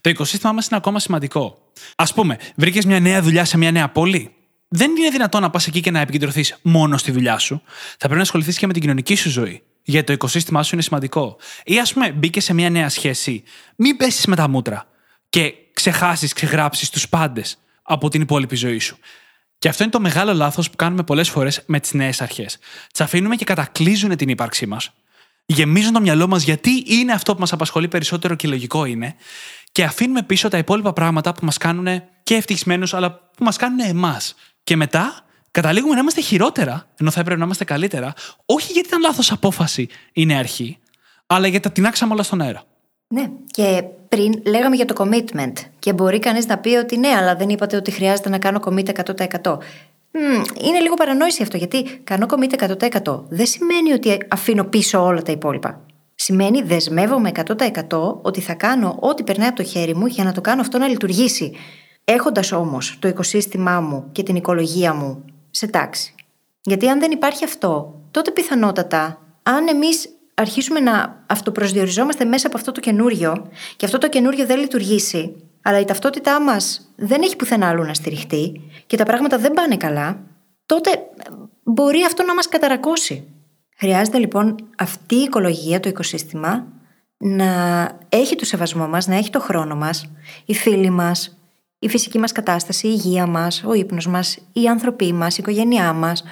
Το 0.00 0.10
οικοσύστημά 0.10 0.52
μας 0.52 0.66
είναι 0.66 0.76
ακόμα 0.76 0.98
σημαντικό. 0.98 1.58
Α 1.96 2.04
πούμε, 2.04 2.38
βρήκες 2.56 2.84
μια 2.84 3.00
νέα 3.00 3.22
δουλειά 3.22 3.44
σε 3.44 3.58
μια 3.58 3.70
νέα 3.70 3.88
πόλη; 3.88 4.34
Δεν 4.68 4.96
είναι 4.96 5.10
δυνατόν 5.10 5.42
να 5.42 5.50
πας 5.50 5.66
εκεί 5.66 5.80
και 5.80 5.90
να 5.90 6.00
επικεντρωθείς 6.00 6.56
μόνο 6.62 6.96
στη 6.96 7.10
δουλειά 7.10 7.38
σου. 7.38 7.62
Θα 7.90 7.96
πρέπει 7.98 8.14
να 8.14 8.22
ασχοληθείς 8.22 8.58
και 8.58 8.66
με 8.66 8.72
την 8.72 8.82
κοινωνική 8.82 9.14
σου 9.14 9.30
ζωή. 9.30 9.62
Γιατί 9.82 10.06
το 10.06 10.12
οικοσύστημά 10.12 10.62
σου 10.62 10.74
είναι 10.74 10.82
σημαντικό. 10.82 11.36
Ή 11.64 11.78
ας 11.78 11.92
πούμε, 11.92 12.12
μπήκες 12.12 12.44
σε 12.44 12.54
μια 12.54 12.70
νέα 12.70 12.88
σχέση. 12.88 13.42
Μην 13.76 13.96
πέσεις 13.96 14.26
με 14.26 14.36
τα 14.36 14.48
μούτρα 14.48 14.86
και 15.28 15.54
ξεχάσεις, 15.76 16.32
ξεγράψεις 16.32 16.90
τους 16.90 17.08
πάντες 17.08 17.58
από 17.82 18.08
την 18.08 18.20
υπόλοιπη 18.20 18.56
ζωή 18.56 18.78
σου. 18.78 18.98
Και 19.58 19.68
αυτό 19.68 19.82
είναι 19.82 19.92
το 19.92 20.00
μεγάλο 20.00 20.34
λάθος 20.34 20.70
που 20.70 20.76
κάνουμε 20.76 21.02
πολλές 21.02 21.28
φορές 21.28 21.62
με 21.66 21.80
τις 21.80 21.92
νέες 21.92 22.20
αρχές. 22.20 22.58
Τις 22.92 23.00
αφήνουμε 23.00 23.36
και 23.36 23.44
κατακλείζουν 23.44 24.16
την 24.16 24.28
ύπαρξή 24.28 24.66
μας, 24.66 24.92
γεμίζουν 25.46 25.92
το 25.92 26.00
μυαλό 26.00 26.26
μας 26.26 26.42
γιατί 26.42 26.84
είναι 26.86 27.12
αυτό 27.12 27.34
που 27.34 27.40
μας 27.40 27.52
απασχολεί 27.52 27.88
περισσότερο 27.88 28.34
και 28.34 28.48
λογικό 28.48 28.84
είναι, 28.84 29.14
και 29.72 29.84
αφήνουμε 29.84 30.22
πίσω 30.22 30.48
τα 30.48 30.58
υπόλοιπα 30.58 30.92
πράγματα 30.92 31.32
που 31.32 31.44
μας 31.44 31.56
κάνουν 31.58 32.02
και 32.22 32.34
ευτυχισμένους, 32.34 32.94
αλλά 32.94 33.12
που 33.36 33.44
μας 33.44 33.56
κάνουν 33.56 33.80
εμάς. 33.80 34.34
Και 34.64 34.76
μετά 34.76 35.24
καταλήγουμε 35.50 35.94
να 35.94 36.00
είμαστε 36.00 36.20
χειρότερα, 36.20 36.86
ενώ 36.96 37.10
θα 37.10 37.20
έπρεπε 37.20 37.38
να 37.38 37.44
είμαστε 37.44 37.64
καλύτερα, 37.64 38.12
όχι 38.46 38.72
γιατί 38.72 38.88
ήταν 38.88 39.00
λάθος 39.00 39.32
απόφαση 39.32 39.88
η 40.12 40.26
νέα 40.26 40.38
αρχή, 40.38 40.78
αλλά 41.26 41.46
γιατί 41.46 41.68
τα 41.68 41.72
τεινάξαμε 41.72 42.12
όλα 42.12 42.22
στον 42.22 42.40
αέρα. 42.40 42.64
Ναι, 43.08 43.30
και 43.46 43.84
πριν 44.08 44.42
λέγαμε 44.46 44.76
για 44.76 44.84
το 44.84 44.94
commitment. 44.98 45.52
Και 45.78 45.92
μπορεί 45.92 46.18
κανείς 46.18 46.46
να 46.46 46.58
πει 46.58 46.76
ότι 46.76 46.98
ναι, 46.98 47.08
αλλά 47.08 47.36
δεν 47.36 47.48
είπατε 47.48 47.76
ότι 47.76 47.90
χρειάζεται 47.90 48.28
να 48.28 48.38
κάνω 48.38 48.60
commit 48.64 48.86
100%. 49.42 49.58
είναι 50.62 50.80
λίγο 50.80 50.94
παρανόηση 50.94 51.42
αυτό, 51.42 51.56
γιατί 51.56 52.00
κάνω 52.04 52.26
commit 52.30 52.76
100% 53.02 53.24
δεν 53.28 53.46
σημαίνει 53.46 53.92
ότι 53.92 54.18
αφήνω 54.28 54.64
πίσω 54.64 55.04
όλα 55.04 55.22
τα 55.22 55.32
υπόλοιπα. 55.32 55.80
Σημαίνει 56.14 56.62
δεσμεύομαι 56.62 57.30
100% 57.88 58.22
ότι 58.22 58.40
θα 58.40 58.54
κάνω 58.54 58.96
ό,τι 59.00 59.22
περνάει 59.22 59.48
από 59.48 59.56
το 59.56 59.62
χέρι 59.62 59.94
μου 59.94 60.06
για 60.06 60.24
να 60.24 60.32
το 60.32 60.40
κάνω 60.40 60.60
αυτό 60.60 60.78
να 60.78 60.88
λειτουργήσει. 60.88 61.52
Έχοντας 62.04 62.52
όμως 62.52 62.96
το 62.98 63.08
οικοσύστημά 63.08 63.80
μου 63.80 64.08
και 64.12 64.22
την 64.22 64.36
οικολογία 64.36 64.94
μου 64.94 65.24
σε 65.50 65.66
τάξη. 65.66 66.14
Γιατί 66.62 66.88
αν 66.88 66.98
δεν 66.98 67.10
υπάρχει 67.10 67.44
αυτό, 67.44 68.00
τότε 68.10 68.30
πιθανότατα, 68.30 69.20
αν 69.42 69.68
εμείς 69.68 70.08
αρχίσουμε 70.38 70.80
να 70.80 71.24
αυτοπροσδιοριζόμαστε 71.26 72.24
μέσα 72.24 72.46
από 72.46 72.56
αυτό 72.56 72.72
το 72.72 72.80
καινούριο 72.80 73.50
και 73.76 73.84
αυτό 73.84 73.98
το 73.98 74.08
καινούριο 74.08 74.46
δεν 74.46 74.58
λειτουργήσει, 74.58 75.34
αλλά 75.62 75.80
η 75.80 75.84
ταυτότητά 75.84 76.40
μας 76.40 76.92
δεν 76.96 77.22
έχει 77.22 77.36
πουθενά 77.36 77.68
άλλου 77.68 77.84
να 77.84 77.94
στηριχτεί 77.94 78.60
και 78.86 78.96
τα 78.96 79.04
πράγματα 79.04 79.38
δεν 79.38 79.52
πάνε 79.52 79.76
καλά, 79.76 80.18
τότε 80.66 80.90
μπορεί 81.62 82.02
αυτό 82.02 82.22
να 82.22 82.34
μας 82.34 82.48
καταρακώσει. 82.48 83.24
Χρειάζεται 83.76 84.18
λοιπόν 84.18 84.56
αυτή 84.78 85.14
η 85.14 85.22
οικολογία, 85.22 85.80
το 85.80 85.88
οικοσύστημα, 85.88 86.66
να 87.16 87.46
έχει 88.08 88.36
το 88.36 88.44
σεβασμό 88.44 88.88
μας, 88.88 89.06
να 89.06 89.16
έχει 89.16 89.30
το 89.30 89.40
χρόνο 89.40 89.74
μας, 89.74 90.10
οι 90.44 90.54
φίλοι 90.54 90.90
μας, 90.90 91.38
η 91.78 91.88
φυσική 91.88 92.18
μας 92.18 92.32
κατάσταση, 92.32 92.86
η 92.86 92.90
υγεία 92.94 93.26
μας, 93.26 93.64
ο 93.66 93.74
ύπνος 93.74 94.06
μας, 94.06 94.38
οι 94.52 94.66
άνθρωποι 94.66 95.12
μας, 95.12 95.36
η 95.36 95.40
οικογένειά 95.40 95.92
μας. 95.92 96.24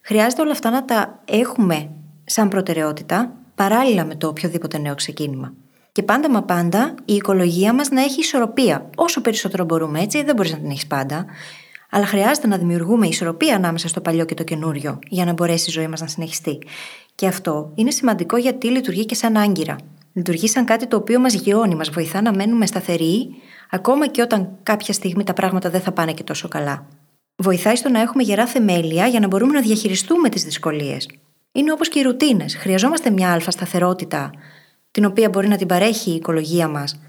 Χρειάζεται 0.00 0.42
όλα 0.42 0.52
αυτά 0.52 0.70
να 0.70 0.84
τα 0.84 1.22
έχουμε 1.24 1.90
σαν 2.24 2.48
προτεραιότητα 2.48 3.32
παράλληλα 3.56 4.04
με 4.04 4.14
το 4.14 4.28
οποιοδήποτε 4.28 4.78
νέο 4.78 4.94
ξεκίνημα. 4.94 5.52
Και 5.92 6.02
πάντα 6.02 6.30
μα 6.30 6.42
πάντα 6.42 6.94
η 7.04 7.14
οικολογία 7.14 7.74
μας 7.74 7.90
να 7.90 8.02
έχει 8.02 8.20
ισορροπία. 8.20 8.90
Όσο 8.96 9.20
περισσότερο 9.20 9.64
μπορούμε 9.64 10.00
έτσι, 10.00 10.22
δεν 10.22 10.34
μπορείς 10.34 10.52
να 10.52 10.58
την 10.58 10.70
έχεις 10.70 10.86
πάντα. 10.86 11.26
Αλλά 11.90 12.06
χρειάζεται 12.06 12.46
να 12.46 12.58
δημιουργούμε 12.58 13.06
ισορροπία 13.06 13.56
ανάμεσα 13.56 13.88
στο 13.88 14.00
παλιό 14.00 14.24
και 14.24 14.34
το 14.34 14.42
καινούριο 14.42 14.98
για 15.08 15.24
να 15.24 15.32
μπορέσει 15.32 15.68
η 15.70 15.72
ζωή 15.72 15.88
μας 15.88 16.00
να 16.00 16.06
συνεχιστεί. 16.06 16.58
Και 17.14 17.26
αυτό 17.26 17.72
είναι 17.74 17.90
σημαντικό 17.90 18.36
γιατί 18.36 18.66
λειτουργεί 18.66 19.06
και 19.06 19.14
σαν 19.14 19.36
άγκυρα. 19.36 19.76
Λειτουργεί 20.12 20.48
σαν 20.48 20.64
κάτι 20.64 20.86
το 20.86 20.96
οποίο 20.96 21.20
μας 21.20 21.34
γιώνει, 21.34 21.74
μας 21.74 21.90
βοηθά 21.90 22.22
να 22.22 22.34
μένουμε 22.34 22.66
σταθεροί, 22.66 23.28
ακόμα 23.70 24.06
και 24.06 24.22
όταν 24.22 24.48
κάποια 24.62 24.94
στιγμή 24.94 25.24
τα 25.24 25.32
πράγματα 25.32 25.70
δεν 25.70 25.80
θα 25.80 25.92
πάνε 25.92 26.12
και 26.12 26.22
τόσο 26.22 26.48
καλά. 26.48 26.86
Βοηθάει 27.36 27.76
στο 27.76 27.88
να 27.88 28.00
έχουμε 28.00 28.22
γερά 28.22 28.46
θεμέλια 28.46 29.06
για 29.06 29.20
να 29.20 29.26
μπορούμε 29.26 29.52
να 29.52 29.60
διαχειριστούμε 29.60 30.28
τις 30.28 30.44
δυσκολίες. 30.44 31.08
Είναι 31.56 31.72
όπως 31.72 31.88
και 31.88 31.98
οι 31.98 32.02
ρουτίνες. 32.02 32.56
Χρειαζόμαστε 32.56 33.10
μια 33.10 33.32
αλφα 33.32 33.50
σταθερότητα, 33.50 34.30
την 34.90 35.04
οποία 35.04 35.28
μπορεί 35.28 35.48
να 35.48 35.56
την 35.56 35.66
παρέχει 35.66 36.10
η 36.10 36.14
οικολογία 36.14 36.68
μας, 36.68 37.00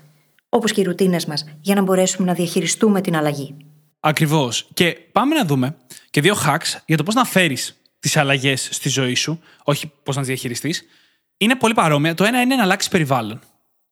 όπως 0.50 0.72
και 0.72 0.82
οι 0.82 0.84
ρουτίνες 0.84 1.26
μας, 1.26 1.46
για 1.62 1.76
να 1.76 1.82
μπορέσουμε 1.82 2.28
να 2.28 2.34
διαχειριστούμε 2.34 3.02
την 3.02 3.16
αλλαγή. 3.16 3.56
Ακριβώς. 4.00 4.68
Και 4.74 4.98
πάμε 5.12 5.36
να 5.36 5.46
δούμε 5.46 5.76
και 6.10 6.22
δύο 6.22 6.36
hacks 6.46 6.80
για 6.86 6.98
το 6.98 7.04
πώς 7.04 7.16
να 7.16 7.24
φέρεις 7.26 7.82
τις 8.00 8.18
αλλαγές 8.18 8.70
στη 8.72 8.90
ζωή 8.90 9.16
σου, 9.16 9.40
όχι 9.64 9.92
πώς 10.04 10.16
να 10.16 10.22
τις 10.22 10.30
διαχειριστείς. 10.30 10.84
Είναι 11.38 11.56
πολύ 11.56 11.74
παρόμοια. 11.74 12.14
Το 12.14 12.24
ένα 12.24 12.42
είναι 12.42 12.56
να 12.56 12.64
αλλάξεις 12.64 12.92
περιβάλλον. 12.92 13.40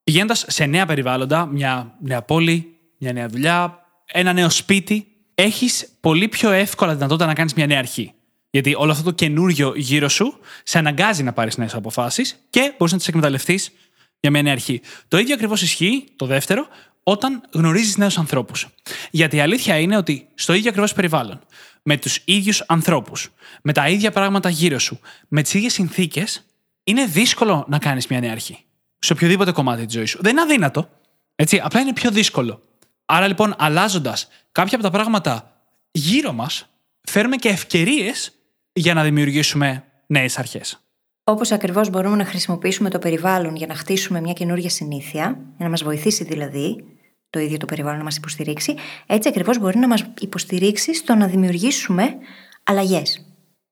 Πηγαίνοντας 0.03 0.45
σε 0.47 0.65
νέα 0.65 0.85
περιβάλλοντα, 0.85 1.45
μια 1.45 1.95
νέα 1.99 2.21
πόλη, 2.21 2.77
μια 2.97 3.13
νέα 3.13 3.27
δουλειά, 3.27 3.85
ένα 4.05 4.33
νέο 4.33 4.49
σπίτι, 4.49 5.07
έχεις 5.35 5.97
πολύ 5.99 6.27
πιο 6.27 6.51
εύκολα 6.51 6.93
δυνατότητα 6.93 7.25
να 7.25 7.33
κάνεις 7.33 7.53
μια 7.53 7.65
νέα 7.65 7.79
αρχή. 7.79 8.14
Γιατί 8.55 8.75
όλο 8.77 8.91
αυτό 8.91 9.03
το 9.03 9.11
καινούριο 9.11 9.73
γύρω 9.75 10.09
σου 10.09 10.39
σε 10.63 10.77
αναγκάζει 10.77 11.23
να 11.23 11.33
πάρεις 11.33 11.57
νέες 11.57 11.73
αποφάσεις 11.73 12.35
και 12.49 12.73
μπορείς 12.77 12.93
να 12.93 12.97
τις 12.97 13.07
εκμεταλλευτείς 13.07 13.71
για 14.19 14.31
μια 14.31 14.41
νέα 14.41 14.51
αρχή. 14.51 14.81
Το 15.07 15.17
ίδιο 15.17 15.33
ακριβώς 15.33 15.61
ισχύει, 15.61 16.05
το 16.15 16.25
δεύτερο, 16.25 16.67
όταν 17.03 17.43
γνωρίζεις 17.51 17.97
νέους 17.97 18.17
ανθρώπους. 18.17 18.67
Γιατί 19.11 19.35
η 19.35 19.39
αλήθεια 19.39 19.79
είναι 19.79 19.97
ότι 19.97 20.27
στο 20.35 20.53
ίδιο 20.53 20.69
ακριβώς 20.69 20.93
περιβάλλον, 20.93 21.39
με 21.83 21.97
τους 21.97 22.21
ίδιους 22.25 22.63
ανθρώπους, 22.67 23.29
με 23.61 23.73
τα 23.73 23.89
ίδια 23.89 24.11
πράγματα 24.11 24.49
γύρω 24.49 24.79
σου, 24.79 24.99
με 25.27 25.41
τις 25.41 25.53
ίδιες 25.53 25.73
συνθήκες, 25.73 26.45
είναι 26.83 27.05
δύσκολο 27.05 27.65
να 27.67 27.79
κάνεις 27.79 28.07
μια 28.07 28.19
νέα 28.19 28.31
αρχή. 28.31 28.57
Σε 28.99 29.13
οποιοδήποτε 29.13 29.51
κομμάτι 29.51 29.85
της 29.85 29.93
ζωής 29.93 30.09
σου. 30.09 30.19
Δεν 30.21 30.31
είναι 30.31 30.41
αδύνατο. 30.41 30.89
Έτσι, 31.35 31.61
απλά 31.63 31.79
είναι 31.79 31.93
πιο 31.93 32.11
δύσκολο. 32.11 32.61
Άρα 33.05 33.27
λοιπόν, 33.27 33.55
αλλάζοντας 33.57 34.27
κάποια 34.51 34.77
από 34.77 34.83
τα 34.83 34.91
πράγματα 34.91 35.59
γύρω 35.91 36.33
μας, 36.33 36.67
φέρουμε 37.01 37.35
και 37.35 37.49
ευκαιρίες 37.49 38.29
για 38.75 38.93
να 38.93 39.03
δημιουργήσουμε 39.03 39.83
νέες 40.07 40.37
αρχές. 40.37 40.79
Όπως 41.23 41.51
ακριβώς 41.51 41.89
μπορούμε 41.89 42.15
να 42.15 42.25
χρησιμοποιήσουμε 42.25 42.89
το 42.89 42.99
περιβάλλον 42.99 43.55
για 43.55 43.67
να 43.67 43.75
χτίσουμε 43.75 44.21
μια 44.21 44.33
καινούργια 44.33 44.69
συνήθεια, 44.69 45.21
για 45.57 45.65
να 45.65 45.69
μας 45.69 45.83
βοηθήσει 45.83 46.23
δηλαδή 46.23 46.83
το 47.29 47.39
ίδιο 47.39 47.57
το 47.57 47.65
περιβάλλον 47.65 47.97
να 47.97 48.03
μας 48.03 48.17
υποστηρίξει, 48.17 48.75
έτσι 49.05 49.29
ακριβώς 49.29 49.59
μπορεί 49.59 49.77
να 49.77 49.87
μας 49.87 50.05
υποστηρίξει 50.19 50.95
στο 50.95 51.15
να 51.15 51.27
δημιουργήσουμε 51.27 52.15
αλλαγές 52.63 53.25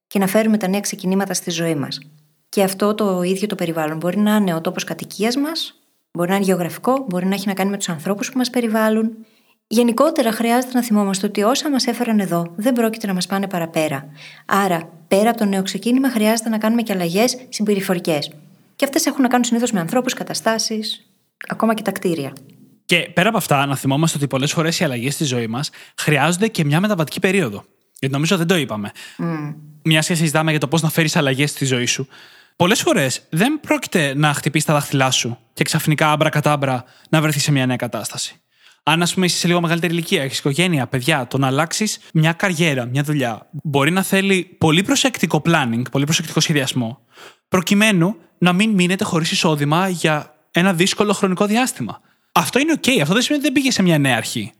και 0.06 0.18
να 0.18 0.26
φέρουμε 0.26 0.56
τα 0.56 0.68
νέα 0.68 0.80
ξεκινήματα 0.80 1.34
στη 1.34 1.50
ζωή 1.50 1.74
μας. 1.74 1.98
Και 2.48 2.62
αυτό 2.62 2.94
το 2.94 3.22
ίδιο 3.22 3.46
το 3.46 3.54
περιβάλλον 3.54 3.96
μπορεί 3.96 4.18
να 4.18 4.36
είναι 4.36 4.54
ο 4.54 4.60
τόπος 4.60 4.84
κατοικίας 4.84 5.36
μας, 5.36 5.74
μπορεί 6.12 6.28
να 6.28 6.36
είναι 6.36 6.44
γεωγραφικό, 6.44 7.04
μπορεί 7.08 7.26
να 7.26 7.34
έχει 7.34 7.46
να 7.46 7.54
κάνει 7.54 7.70
με 7.70 7.76
τους 7.76 7.88
ανθρώπους 7.88 8.30
που 8.30 8.38
μας 8.38 8.50
περιβάλλουν. 8.50 9.10
Γενικότερα, 9.74 10.32
χρειάζεται 10.32 10.72
να 10.74 10.82
θυμόμαστε 10.82 11.26
ότι 11.26 11.42
όσα 11.42 11.70
μας 11.70 11.86
έφεραν 11.86 12.20
εδώ 12.20 12.52
δεν 12.56 12.72
πρόκειται 12.72 13.06
να 13.06 13.14
μας 13.14 13.26
πάνε 13.26 13.46
παραπέρα. 13.48 14.06
Άρα, 14.46 14.88
πέρα 15.08 15.30
από 15.30 15.38
το 15.38 15.44
νέο 15.44 15.62
ξεκίνημα, 15.62 16.10
χρειάζεται 16.10 16.48
να 16.48 16.58
κάνουμε 16.58 16.82
και 16.82 16.92
αλλαγές 16.92 17.36
συμπεριφορικές. 17.48 18.30
Και 18.76 18.84
αυτές 18.84 19.06
έχουν 19.06 19.22
να 19.22 19.28
κάνουν 19.28 19.44
συνήθως 19.44 19.72
με 19.72 19.80
ανθρώπους, 19.80 20.14
καταστάσεις, 20.14 21.06
ακόμα 21.48 21.74
και 21.74 21.82
τα 21.82 21.90
κτίρια. 21.90 22.32
Και 22.84 23.10
πέρα 23.14 23.28
από 23.28 23.36
αυτά, 23.36 23.66
να 23.66 23.76
θυμόμαστε 23.76 24.16
ότι 24.16 24.26
πολλές 24.26 24.52
φορές 24.52 24.80
οι 24.80 24.84
αλλαγές 24.84 25.14
στη 25.14 25.24
ζωή 25.24 25.46
μας 25.46 25.70
χρειάζονται 25.96 26.48
και 26.48 26.64
μια 26.64 26.80
μεταβατική 26.80 27.20
περίοδο. 27.20 27.64
Γιατί 27.98 28.14
νομίζω 28.14 28.36
δεν 28.36 28.46
το 28.46 28.56
είπαμε. 28.56 28.90
Mm. 29.18 29.54
Μια 29.82 30.00
και 30.00 30.14
συζητάμε 30.14 30.50
για 30.50 30.60
το 30.60 30.68
πώς 30.68 30.82
να 30.82 30.90
φέρεις 30.90 31.16
αλλαγές 31.16 31.50
στη 31.50 31.64
ζωή 31.64 31.86
σου. 31.86 32.08
Πολλές 32.56 32.80
φορές 32.80 33.22
δεν 33.30 33.60
πρόκειται 33.60 34.14
να 34.16 34.34
χτυπήσει 34.34 34.66
τα 34.66 34.72
δάχτυλά 34.72 35.10
σου 35.10 35.38
και 35.52 35.64
ξαφνικά 35.64 36.10
άμπρα 36.10 36.28
κατάμπρα 36.28 36.84
να 37.08 37.20
βρεθεί 37.20 37.38
σε 37.38 37.52
μια 37.52 37.66
νέα 37.66 37.76
κατάσταση. 37.76 38.38
Αν, 38.86 39.02
ας 39.02 39.14
πούμε, 39.14 39.26
είσαι 39.26 39.36
σε 39.36 39.46
λίγο 39.46 39.60
μεγαλύτερη 39.60 39.92
ηλικία, 39.92 40.22
έχεις 40.22 40.38
οικογένεια, 40.38 40.86
παιδιά, 40.86 41.26
το 41.26 41.38
να 41.38 41.46
αλλάξεις 41.46 41.98
μια 42.12 42.32
καριέρα, 42.32 42.84
μια 42.84 43.02
δουλειά, 43.02 43.48
μπορεί 43.52 43.90
να 43.90 44.02
θέλει 44.02 44.56
πολύ 44.58 44.82
προσεκτικό 44.82 45.42
planning, 45.44 45.82
πολύ 45.90 46.04
προσεκτικό 46.04 46.40
σχεδιασμό, 46.40 46.98
προκειμένου 47.48 48.16
να 48.38 48.52
μην 48.52 48.70
μείνετε 48.70 49.04
χωρίς 49.04 49.30
εισόδημα 49.30 49.88
για 49.88 50.34
ένα 50.50 50.72
δύσκολο 50.72 51.12
χρονικό 51.12 51.46
διάστημα. 51.46 52.00
Αυτό 52.32 52.58
είναι 52.58 52.72
OK. 52.76 52.88
Αυτό 53.00 53.12
δεν 53.12 53.22
σημαίνει 53.22 53.42
ότι 53.42 53.52
δεν 53.52 53.52
πήγε 53.52 53.70
σε 53.70 53.82
μια 53.82 53.98
νέα 53.98 54.16
αρχή. 54.16 54.52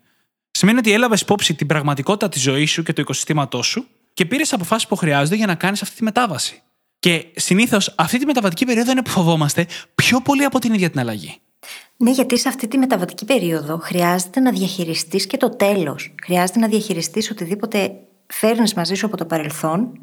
Σημαίνει 0.51 0.79
ότι 0.79 0.93
έλαβες 0.93 1.21
υπόψη 1.21 1.55
την 1.55 1.67
πραγματικότητα 1.67 2.29
της 2.29 2.43
ζωής 2.43 2.71
σου 2.71 2.83
και 2.83 2.93
του 2.93 3.01
οικοσυστήματός 3.01 3.67
σου 3.67 3.87
και 4.15 4.25
πήρες 4.25 4.53
αποφάσεις 4.53 4.89
που 4.89 4.97
χρειάζονται 4.97 5.37
για 5.37 5.47
να 5.47 5.55
κάνεις 5.55 5.83
αυτή 5.83 5.97
τη 5.97 6.03
μετάβαση. 6.03 6.63
Και 6.99 7.27
συνήθως 7.35 7.95
αυτή 7.97 8.19
τη 8.19 8.27
μεταβατική 8.27 8.65
περίοδο 8.65 8.91
είναι 8.91 9.03
που 9.03 9.11
φοβόμαστε 9.11 9.67
πιο 9.95 10.21
πολύ 10.21 10.45
από 10.45 10.59
την 10.59 10.75
ίδια 10.75 10.91
την 10.91 11.01
αλλαγή. 11.01 11.39
Ναι, 11.97 12.11
γιατί 12.11 12.39
σε 12.39 12.49
αυτή 12.49 12.69
τη 12.69 12.79
μεταβατική 12.79 13.25
περίοδο 13.25 13.79
χρειάζεται 13.79 14.41
να 14.41 14.51
διαχειριστείς 14.51 15.27
και 15.27 15.37
το 15.37 15.51
τέλος. 15.57 16.15
Χρειάζεται 16.25 16.59
να 16.59 16.69
διαχειριστείς 16.69 17.31
οτιδήποτε 17.31 17.93
φέρνεις 18.27 18.75
μαζί 18.75 18.95
σου 18.95 19.07
από 19.07 19.17
το 19.17 19.25
παρελθόν 19.25 19.99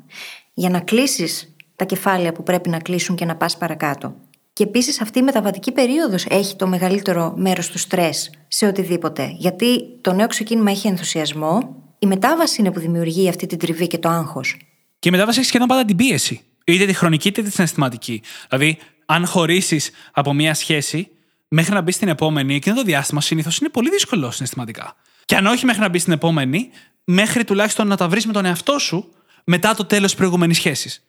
για 0.54 0.70
να 0.70 0.80
κλείσεις 0.80 1.56
τα 1.76 1.86
κεφάλαια 1.86 2.32
που 2.32 2.44
πρέπει 2.44 2.70
να 2.70 2.80
κλείσουν 2.80 3.16
και 3.16 3.26
να 3.26 3.36
πας 3.36 3.58
παρακάτω. 3.58 4.16
Και 4.54 4.64
επίσης 4.64 5.02
αυτή 5.02 5.20
η 5.20 5.22
μεταβατική 5.22 5.72
περίοδος 5.72 6.26
έχει 6.26 6.56
το 6.56 6.68
μεγαλύτερο 6.68 7.34
μέρος 7.38 7.70
του 7.70 7.78
στρες 7.78 8.30
σε 8.48 8.66
οτιδήποτε. 8.66 9.36
Γιατί 9.38 9.84
το 10.02 10.14
νέο 10.14 10.28
ξεκίνημα 10.28 10.72
έχει 10.72 10.88
ενθουσιασμό, 10.88 11.76
η 12.00 12.06
μετάβαση 12.06 12.62
είναι 12.62 12.72
που 12.72 12.80
δημιουργεί 12.80 13.30
αυτή 13.30 13.46
την 13.46 13.58
τριβή 13.58 13.88
και 13.88 13.98
το 13.98 14.10
άγχος. 14.10 14.58
Και 15.00 15.08
η 15.08 15.12
μετάβαση 15.12 15.40
έχει 15.40 15.48
σχεδόν 15.48 15.68
πάντα 15.68 15.86
την 15.86 15.96
πίεση. 15.96 16.42
Είτε 16.64 16.86
τη 16.86 16.94
χρονική 16.94 17.28
είτε 17.28 17.42
τη 17.42 17.52
συναισθηματική. 17.52 18.22
Δηλαδή, 18.50 18.78
αν 19.06 19.26
χωρίσεις 19.26 19.92
από 20.12 20.34
μία 20.34 20.54
σχέση, 20.54 21.08
μέχρι 21.54 21.74
να 21.74 21.82
μπει 21.82 21.92
στην 21.92 22.08
επόμενη, 22.08 22.56
εκείνο 22.56 22.76
το 22.76 22.84
διάστημα 22.84 23.22
συνήθως 23.22 23.58
είναι 23.58 23.70
πολύ 23.70 23.90
δύσκολο 23.90 24.32
συναισθηματικά. 24.32 24.96
Και 25.26 25.36
αν 25.36 25.46
όχι 25.46 25.66
μέχρι 25.66 25.82
να 25.82 25.90
μπει 25.90 26.00
στην 26.00 26.14
επόμενη, 26.14 26.70
μέχρι 27.04 27.44
τουλάχιστον 27.44 27.88
να 27.88 27.98
τα 27.98 28.08
βρεις 28.08 28.26
με 28.26 28.34
τον 28.34 28.46
εαυτό 28.46 28.80
σου 28.80 29.14
μετά 29.44 29.76
το 29.76 29.86
τέλος 29.86 30.10
της 30.10 30.16
προηγούμενης 30.16 30.58
σχέσης. 30.58 31.04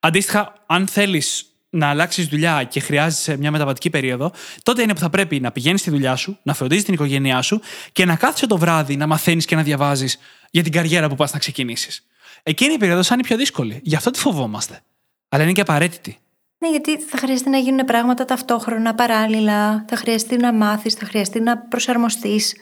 Αντίστοιχα, 0.00 0.52
αν 0.66 0.86
θέλεις 0.86 1.46
να 1.70 1.88
αλλάξεις 1.88 2.26
δουλειά 2.26 2.62
και 2.62 2.80
χρειάζεσαι 2.80 3.36
μια 3.36 3.50
μεταβατική 3.50 3.90
περίοδο, 3.90 4.32
τότε 4.62 4.82
είναι 4.82 4.94
που 4.94 5.00
θα 5.00 5.10
πρέπει 5.10 5.40
να 5.40 5.52
πηγαίνεις 5.52 5.80
στη 5.80 5.90
δουλειά 5.90 6.16
σου, 6.16 6.38
να 6.42 6.54
φροντίζεις 6.54 6.84
την 6.84 6.94
οικογένειά 6.94 7.42
σου 7.42 7.60
και 7.92 8.04
να 8.04 8.16
κάθεσαι 8.16 8.46
το 8.46 8.58
βράδυ 8.58 8.96
να 8.96 9.06
μαθαίνεις 9.06 9.44
και 9.44 9.56
να 9.56 9.62
διαβάζεις 9.62 10.18
για 10.50 10.62
την 10.62 10.72
καριέρα 10.72 11.08
που 11.08 11.14
πας 11.14 11.32
να 11.32 11.38
ξεκινήσεις. 11.38 12.06
Εκείνη 12.42 12.72
η 12.72 12.78
περίοδος 12.78 13.08
είναι 13.08 13.22
πιο 13.22 13.36
δύσκολη. 13.36 13.80
Γι' 13.82 13.96
αυτό 13.96 14.10
τη 14.10 14.18
φοβόμαστε. 14.18 14.80
Αλλά 15.28 15.42
είναι 15.42 15.52
και 15.52 15.60
απαραίτητη. 15.60 16.18
Ναι, 16.58 16.70
γιατί 16.70 16.98
θα 16.98 17.16
χρειαστεί 17.18 17.50
να 17.50 17.58
γίνουν 17.58 17.84
πράγματα 17.84 18.24
ταυτόχρονα, 18.24 18.94
παράλληλα. 18.94 19.84
Θα 19.88 19.96
χρειαστεί 19.96 20.36
να 20.36 20.52
μάθεις, 20.52 20.94
θα 20.94 21.06
χρειαστεί 21.06 21.40
να 21.40 21.58
προσαρμοστείς. 21.58 22.54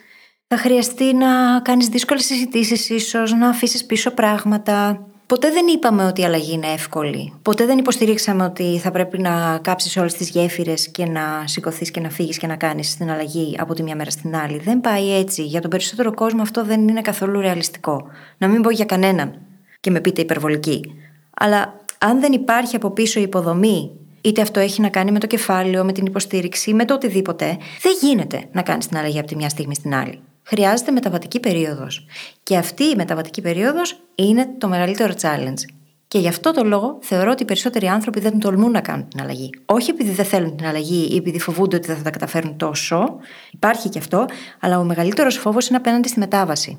Θα 0.46 0.56
χρειαστεί 0.56 1.14
να 1.14 1.60
κάνεις 1.60 1.88
δύσκολες 1.88 2.24
συζητήσεις, 2.24 2.90
ίσως, 2.90 3.32
να 3.32 3.48
αφήσεις 3.48 3.86
πίσω 3.86 4.10
πράγματα. 4.10 5.06
Ποτέ 5.26 5.50
δεν 5.50 5.66
είπαμε 5.66 6.04
ότι 6.04 6.20
η 6.20 6.24
αλλαγή 6.24 6.52
είναι 6.52 6.66
εύκολη. 6.66 7.32
Ποτέ 7.42 7.66
δεν 7.66 7.78
υποστηρίξαμε 7.78 8.44
ότι 8.44 8.78
θα 8.82 8.90
πρέπει 8.90 9.18
να 9.18 9.58
κάψεις 9.62 9.96
όλες 9.96 10.14
τις 10.14 10.28
γέφυρες 10.28 10.88
και 10.88 11.06
να 11.06 11.42
σηκωθείς 11.44 11.90
και 11.90 12.00
να 12.00 12.10
φύγεις 12.10 12.38
και 12.38 12.46
να 12.46 12.56
κάνεις 12.56 12.96
την 12.96 13.10
αλλαγή 13.10 13.56
από 13.58 13.74
τη 13.74 13.82
μια 13.82 13.96
μέρα 13.96 14.10
στην 14.10 14.36
άλλη. 14.36 14.58
Δεν 14.58 14.80
πάει 14.80 15.14
έτσι. 15.18 15.42
Για 15.42 15.60
τον 15.60 15.70
περισσότερο 15.70 16.14
κόσμο 16.14 16.42
αυτό 16.42 16.64
δεν 16.64 16.88
είναι 16.88 17.00
καθόλου 17.00 17.40
ρεαλιστικό. 17.40 18.06
Να 18.38 18.48
μην 18.48 18.62
πω 18.62 18.70
για 18.70 18.84
κανέναν 18.84 19.40
και 19.80 19.90
με 19.90 20.00
πείτε 20.00 20.20
υπερβολική. 20.20 20.92
Αλλά 21.36 21.83
αν 22.04 22.20
δεν 22.20 22.32
υπάρχει 22.32 22.76
από 22.76 22.90
πίσω 22.90 23.20
υποδομή, 23.20 23.90
είτε 24.20 24.40
αυτό 24.40 24.60
έχει 24.60 24.80
να 24.80 24.88
κάνει 24.88 25.10
με 25.10 25.18
το 25.18 25.26
κεφάλαιο, 25.26 25.84
με 25.84 25.92
την 25.92 26.06
υποστήριξη, 26.06 26.74
με 26.74 26.84
το 26.84 26.94
οτιδήποτε, 26.94 27.46
δεν 27.82 27.92
γίνεται 28.00 28.48
να 28.52 28.62
κάνεις 28.62 28.86
την 28.86 28.96
αλλαγή 28.96 29.18
από 29.18 29.26
τη 29.26 29.36
μια 29.36 29.48
στιγμή 29.48 29.74
στην 29.74 29.94
άλλη. 29.94 30.20
Χρειάζεται 30.42 30.90
μεταβατική 30.90 31.40
περίοδος. 31.40 32.06
Και 32.42 32.56
αυτή 32.56 32.84
η 32.84 32.94
μεταβατική 32.96 33.40
περίοδος 33.40 33.96
είναι 34.14 34.48
το 34.58 34.68
μεγαλύτερο 34.68 35.12
challenge. 35.20 35.62
Και 36.08 36.18
γι' 36.18 36.28
αυτό 36.28 36.52
το 36.52 36.64
λόγο 36.64 36.98
θεωρώ 37.02 37.30
ότι 37.30 37.42
οι 37.42 37.46
περισσότεροι 37.46 37.86
άνθρωποι 37.86 38.20
δεν 38.20 38.38
τολμούν 38.38 38.70
να 38.70 38.80
κάνουν 38.80 39.08
την 39.08 39.20
αλλαγή. 39.20 39.50
Όχι 39.66 39.90
επειδή 39.90 40.10
δεν 40.10 40.24
θέλουν 40.24 40.56
την 40.56 40.66
αλλαγή 40.66 41.08
ή 41.12 41.16
επειδή 41.16 41.40
φοβούνται 41.40 41.76
ότι 41.76 41.86
δεν 41.86 41.96
θα 41.96 42.02
τα 42.02 42.10
καταφέρουν 42.10 42.56
τόσο. 42.56 43.16
Υπάρχει 43.50 43.88
και 43.88 43.98
αυτό, 43.98 44.26
αλλά 44.60 44.78
ο 44.78 44.84
μεγαλύτερος 44.84 45.36
φόβος 45.36 45.68
είναι 45.68 45.76
απέναντι 45.76 46.08
στη 46.08 46.18
μετάβαση. 46.18 46.78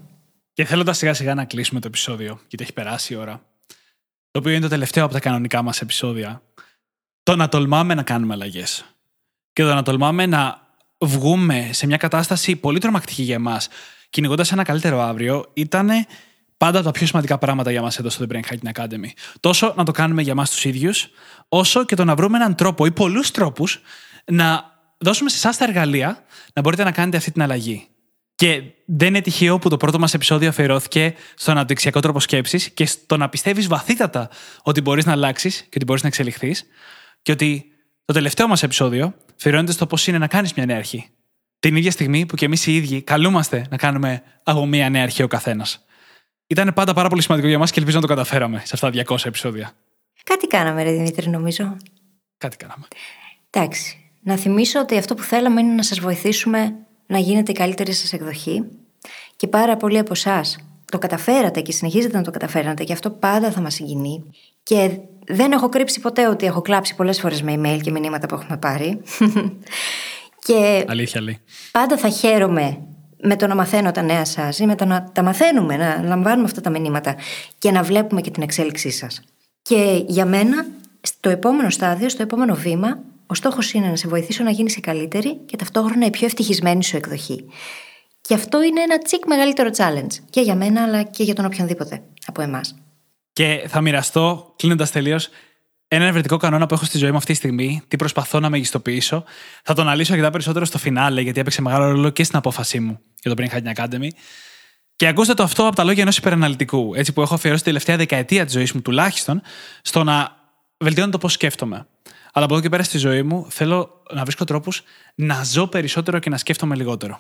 Και 0.54 0.66
θέλοντας 0.66 0.98
σιγά 0.98 1.14
σιγά 1.14 1.34
να 1.34 1.46
κλείσουμε 1.46 1.80
το 1.80 1.88
επεισόδιο, 1.88 2.40
γιατί 2.48 2.64
έχει 2.64 2.74
περάσει 2.74 3.14
η 3.14 3.16
ώρα, 3.16 3.42
το 4.36 4.42
οποίο 4.42 4.54
είναι 4.54 4.62
το 4.62 4.68
τελευταίο 4.68 5.04
από 5.04 5.14
τα 5.14 5.20
κανονικά 5.20 5.62
μας 5.62 5.82
επεισόδια, 5.82 6.42
το 7.24 7.36
να 7.36 7.50
τολμάμε 7.50 7.94
να 7.94 8.04
κάνουμε 8.04 8.34
αλλαγές. 8.34 8.86
Και 9.54 9.64
το 9.64 9.74
να 9.74 9.84
τολμάμε 9.84 10.26
να 10.26 10.62
βγούμε 11.00 11.70
σε 11.72 11.86
μια 11.86 11.98
κατάσταση 11.98 12.56
πολύ 12.56 12.80
τρομακτική 12.80 13.22
για 13.22 13.36
εμάς, 13.36 13.68
κυνηγώντας 14.10 14.52
ένα 14.52 14.64
καλύτερο 14.64 15.02
αύριο, 15.02 15.46
ήταν 15.54 15.90
πάντα 16.58 16.82
τα 16.82 16.92
πιο 16.92 17.08
σημαντικά 17.08 17.38
πράγματα 17.38 17.72
για 17.72 17.82
μας 17.82 18.00
εδώ 18.00 18.10
στο 18.10 18.26
The 18.26 18.34
Brain 18.34 18.40
Hacking 18.40 18.72
Academy. 18.74 19.10
Τόσο 19.40 19.74
να 19.78 19.84
το 19.84 19.92
κάνουμε 19.92 20.22
για 20.22 20.32
εμάς 20.32 20.50
τους 20.50 20.66
ίδιους, 20.66 21.08
όσο 21.50 21.86
και 21.86 21.96
το 21.96 22.04
να 22.04 22.16
βρούμε 22.16 22.38
έναν 22.38 22.56
τρόπο 22.56 22.86
ή 22.86 22.92
πολλούς 22.92 23.32
τρόπους 23.32 23.82
να 24.26 24.72
δώσουμε 24.98 25.30
σε 25.30 25.36
εσάς 25.36 25.58
τα 25.58 25.64
εργαλεία 25.64 26.24
να 26.54 26.62
μπορείτε 26.62 26.84
να 26.84 26.92
κάνετε 26.92 27.18
αυτή 27.18 27.32
την 27.32 27.42
αλλαγή. 27.42 27.88
Και 28.36 28.64
δεν 28.86 29.08
είναι 29.08 29.22
τυχαίο 29.22 29.60
που 29.60 29.70
το 29.70 29.78
πρώτο 29.78 30.00
μας 30.00 30.14
επεισόδιο 30.14 30.50
αφιερώθηκε 30.50 31.14
στο 31.36 31.52
αναπτυξιακό 31.52 32.00
τρόπο 32.00 32.20
σκέψης 32.20 32.70
και 32.70 32.86
στο 32.86 33.18
να 33.18 33.30
πιστεύεις 33.30 33.68
βαθύτατα 33.68 34.30
ότι 34.62 34.82
μπορείς 34.82 35.06
να 35.06 35.12
αλλάξεις 35.12 35.62
και 35.62 35.74
ότι 35.76 35.86
μπορείς 35.86 36.02
να 36.02 36.08
εξελιχθείς. 36.08 36.66
Και 37.22 37.32
ότι 37.32 37.66
το 38.06 38.14
τελευταίο 38.14 38.48
μας 38.48 38.64
επεισόδιο 38.64 39.16
αφιερώνεται 39.36 39.72
στο 39.72 39.88
πώς 39.88 40.08
είναι 40.08 40.18
να 40.18 40.28
κάνεις 40.28 40.54
μια 40.54 40.66
νέα 40.66 40.78
αρχή. 40.78 41.10
Την 41.60 41.76
ίδια 41.76 41.92
στιγμή 41.92 42.26
που 42.26 42.36
και 42.36 42.46
εμείς 42.46 42.68
οι 42.68 42.76
ίδιοι 42.76 43.02
καλούμαστε 43.02 43.66
να 43.70 43.78
κάνουμε 43.78 44.24
από 44.44 44.66
μια 44.66 44.90
νέα 44.90 45.04
αρχή 45.04 45.24
ο 45.24 45.28
καθένας. 45.28 45.86
Ήταν 46.48 46.74
πάντα 46.74 46.94
πάρα 46.94 47.10
πολύ 47.10 47.22
σημαντικό 47.22 47.48
για 47.48 47.60
μας 47.60 47.72
και 47.72 47.80
ελπίζω 47.80 47.98
να 47.98 48.02
το 48.02 48.08
καταφέραμε 48.08 48.58
σε 48.66 48.72
αυτά 48.74 48.90
τα 48.90 49.04
200 49.08 49.26
επεισόδια. 49.26 49.72
Κάτι 50.24 50.48
κάναμε, 50.48 50.84
ρε 50.84 50.92
Δημήτρη, 50.92 51.30
νομίζω. 51.30 51.78
Κάτι 52.38 52.58
κάναμε. 52.58 52.88
Εντάξει. 53.50 54.00
Να 54.22 54.38
θυμίσω 54.38 54.80
ότι 54.80 54.98
αυτό 54.98 55.16
που 55.16 55.24
θέλαμε 55.24 55.62
είναι 55.62 55.74
να 55.74 55.84
σας 55.84 56.00
βοηθήσουμε 56.00 56.85
να 57.06 57.18
γίνετε 57.18 57.52
η 57.52 57.56
καλύτερη 57.56 57.94
σας 57.94 58.14
εκδοχή 58.14 58.64
και 59.36 59.48
πάρα 59.48 59.78
πολλοί 59.78 59.98
από 59.98 60.12
εσάς 60.14 60.58
το 60.92 60.98
καταφέρατε 60.98 61.62
και 61.62 61.72
συνεχίζετε 61.72 62.18
να 62.18 62.24
το 62.24 62.32
καταφέρατε 62.32 62.84
και 62.84 62.94
αυτό 62.94 63.10
πάντα 63.10 63.52
θα 63.52 63.62
μας 63.62 63.74
συγκινεί 63.74 64.24
και 64.64 64.98
δεν 65.28 65.52
έχω 65.52 65.70
κρύψει 65.70 66.00
ποτέ 66.00 66.28
ότι 66.28 66.46
έχω 66.46 66.62
κλάψει 66.62 66.96
πολλές 66.96 67.20
φορές 67.20 67.42
με 67.42 67.54
email 67.58 67.80
και 67.82 67.92
μηνύματα 67.92 68.28
που 68.28 68.36
έχουμε 68.36 68.58
πάρει 68.58 69.02
και 70.46 70.86
Αλήθεια, 70.88 71.22
λέει. 71.22 71.38
πάντα 71.72 71.98
θα 71.98 72.10
χαίρομαι 72.10 72.78
με 73.22 73.36
το 73.36 73.48
να 73.48 73.56
μαθαίνω 73.56 73.92
τα 73.92 74.02
νέα 74.02 74.26
σας 74.26 74.60
ή 74.60 74.66
με 74.66 74.76
το 74.76 74.86
να 74.86 75.12
τα 75.12 75.24
μαθαίνουμε, 75.24 75.78
να 75.78 76.02
λαμβάνουμε 76.04 76.44
αυτά 76.44 76.62
τα 76.62 76.70
μηνύματα 76.70 77.16
και 77.58 77.72
να 77.72 77.84
βλέπουμε 77.84 78.22
και 78.22 78.32
την 78.32 78.44
εξέλιξή 78.44 78.90
σας. 78.90 79.22
Και 79.62 80.04
για 80.08 80.26
μένα, 80.26 80.66
στο 81.02 81.30
επόμενο 81.30 81.70
στάδιο, 81.70 82.10
στο 82.10 82.22
επόμενο 82.22 82.56
βήμα, 82.56 83.00
ο 83.28 83.34
στόχος 83.34 83.74
είναι 83.74 83.88
να 83.88 83.96
σε 83.96 84.08
βοηθήσω 84.08 84.44
να 84.44 84.50
γίνεις 84.50 84.76
η 84.76 84.80
καλύτερη 84.80 85.36
και 85.46 85.56
ταυτόχρονα 85.56 86.06
η 86.06 86.10
πιο 86.10 86.26
ευτυχισμένη 86.26 86.84
σου 86.84 86.98
εκδοχή. 86.98 87.46
Και 88.22 88.34
αυτό 88.34 88.64
είναι 88.64 88.82
ένα 88.82 88.98
τσικ 88.98 89.26
μεγαλύτερο 89.28 89.70
challenge 89.78 90.14
και 90.30 90.42
για 90.42 90.56
μένα, 90.56 90.84
αλλά 90.84 91.04
και 91.04 91.24
για 91.24 91.36
τον 91.36 91.46
οποιονδήποτε 91.46 92.04
από 92.26 92.42
εμάς. 92.42 92.76
Και 93.34 93.66
θα 93.68 93.82
μοιραστώ, 93.82 94.54
κλείνοντας 94.56 94.92
τελείως, 94.92 95.30
ένα 95.88 96.06
ευρετικό 96.06 96.38
κανόνα 96.38 96.66
που 96.66 96.74
έχω 96.74 96.86
στη 96.86 96.98
ζωή 96.98 97.12
μου 97.12 97.18
αυτή 97.18 97.32
τη 97.32 97.38
στιγμή, 97.38 97.82
τι 97.88 97.96
προσπαθώ 97.96 98.40
να 98.40 98.50
μεγιστοποιήσω. 98.50 99.24
Θα 99.64 99.74
το 99.74 99.82
αναλύσω 99.82 100.12
αρκετά 100.12 100.32
περισσότερο 100.32 100.66
στο 100.66 100.78
φινάλε, 100.78 101.22
γιατί 101.22 101.40
έπαιξε 101.40 101.62
μεγάλο 101.62 101.86
ρόλο 101.86 102.10
και 102.10 102.24
στην 102.24 102.38
απόφασή 102.38 102.80
μου 102.80 103.00
για 103.22 103.36
το 103.36 103.44
Brain 103.44 103.56
Hacking 103.56 103.74
Academy. 103.76 104.08
Και 104.96 105.08
ακούστε 105.08 105.34
το 105.34 105.44
αυτό 105.44 105.68
από 105.68 105.76
τα 105.76 105.84
λόγια 105.84 106.02
ενός 106.02 106.18
υπεραναλυτικού, 106.18 106.94
έτσι 106.96 107.14
που 107.14 107.22
έχω 107.22 107.34
αφιερώσει 107.34 107.64
τη 107.64 107.70
τελευταία 107.70 107.98
δεκαετία 107.98 108.46
της 108.46 108.54
ζωής 108.54 108.72
μου 108.72 108.82
τουλάχιστον, 108.82 109.42
στο 109.82 110.04
να 110.04 110.36
βελτιώνω 110.78 111.12
το 111.12 111.18
πώς 111.18 111.34
σκέφτομαι. 111.34 111.88
Αλλά 112.38 112.46
από 112.46 112.54
εδώ 112.54 112.64
και 112.64 112.70
πέρα 112.70 112.84
στη 112.84 112.98
ζωή 112.98 113.24
μου 113.24 113.48
θέλω 113.50 114.02
να 114.14 114.24
βρίσκω 114.24 114.44
τρόπους 114.44 114.84
να 115.16 115.44
ζω 115.44 115.68
περισσότερο 115.68 116.20
και 116.20 116.30
να 116.30 116.38
σκέφτομαι 116.38 116.76
λιγότερο. 116.76 117.20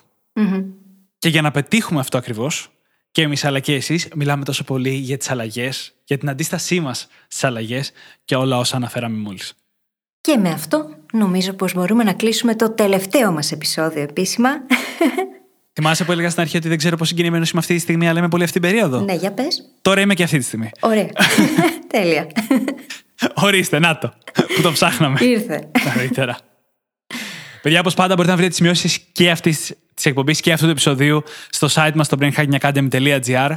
Και 1.17 1.29
για 1.29 1.41
να 1.41 1.51
πετύχουμε 1.51 1.99
αυτό 1.99 2.17
ακριβώς, 2.17 2.69
και 3.11 3.21
εμείς 3.21 3.45
αλλά 3.45 3.59
και 3.59 3.73
εσείς, 3.73 4.07
μιλάμε 4.15 4.43
τόσο 4.43 4.63
πολύ 4.63 4.89
για 4.89 5.17
τις 5.17 5.29
αλλαγές, 5.29 5.93
για 6.03 6.17
την 6.17 6.29
αντίστασή 6.29 6.79
μας 6.79 7.07
στις 7.27 7.43
αλλαγές 7.43 7.91
και 8.25 8.35
όλα 8.35 8.57
όσα 8.57 8.75
αναφέραμε 8.75 9.17
μόλις. 9.17 9.53
Και 10.21 10.37
με 10.37 10.49
αυτό 10.49 10.89
νομίζω 11.13 11.53
πως 11.53 11.73
μπορούμε 11.73 12.03
να 12.03 12.13
κλείσουμε 12.13 12.55
το 12.55 12.69
τελευταίο 12.69 13.31
μας 13.31 13.51
επεισόδιο 13.51 14.01
επίσημα. 14.01 14.49
Θυμάσαι 15.73 16.03
που 16.03 16.11
έλεγα 16.11 16.29
στην 16.29 16.41
αρχή 16.41 16.57
ότι 16.57 16.67
δεν 16.67 16.77
ξέρω 16.77 16.97
πώ 16.97 17.05
συγκινημένος 17.05 17.51
είμαι 17.51 17.59
αυτή 17.59 17.73
τη 17.73 17.79
στιγμή, 17.79 18.09
αλλά 18.09 18.19
είμαι 18.19 18.29
πολύ 18.29 18.43
αυτή 18.43 18.59
την 18.59 18.69
περίοδο. 18.69 18.99
ναι, 18.99 19.15
για 19.15 19.31
πες. 19.31 19.71
Τώρα 19.81 20.01
είμαι 20.01 20.13
και 20.13 20.23
αυτή 20.23 20.37
τη 20.37 20.43
στιγμή. 20.43 20.71
Ωραία. 20.79 21.09
Τέλεια. 21.93 22.27
Ορίστε, 23.33 23.79
να 23.79 23.97
το. 23.97 24.13
Που 24.55 24.61
το 24.61 24.71
ψάχναμε. 24.71 25.19
Ήρθε. 25.21 25.69
Νωρίτερα. 25.95 26.37
Παιδιά, 27.61 27.79
όπως 27.79 27.93
πάντα, 27.93 28.13
μπορείτε 28.13 28.31
να 28.31 28.37
βρείτε 28.37 28.49
τις 28.49 28.57
σημειώσεις 28.57 28.99
και 29.11 29.29
αυτής 29.31 29.73
της 29.93 30.05
εκπομπής 30.05 30.41
και 30.41 30.51
αυτού 30.51 30.65
του 30.65 30.71
επεισοδίου 30.71 31.23
στο 31.49 31.67
site 31.71 31.91
μας 31.95 32.05
στο 32.05 32.17
brainhackingacademy.gr, 32.19 33.49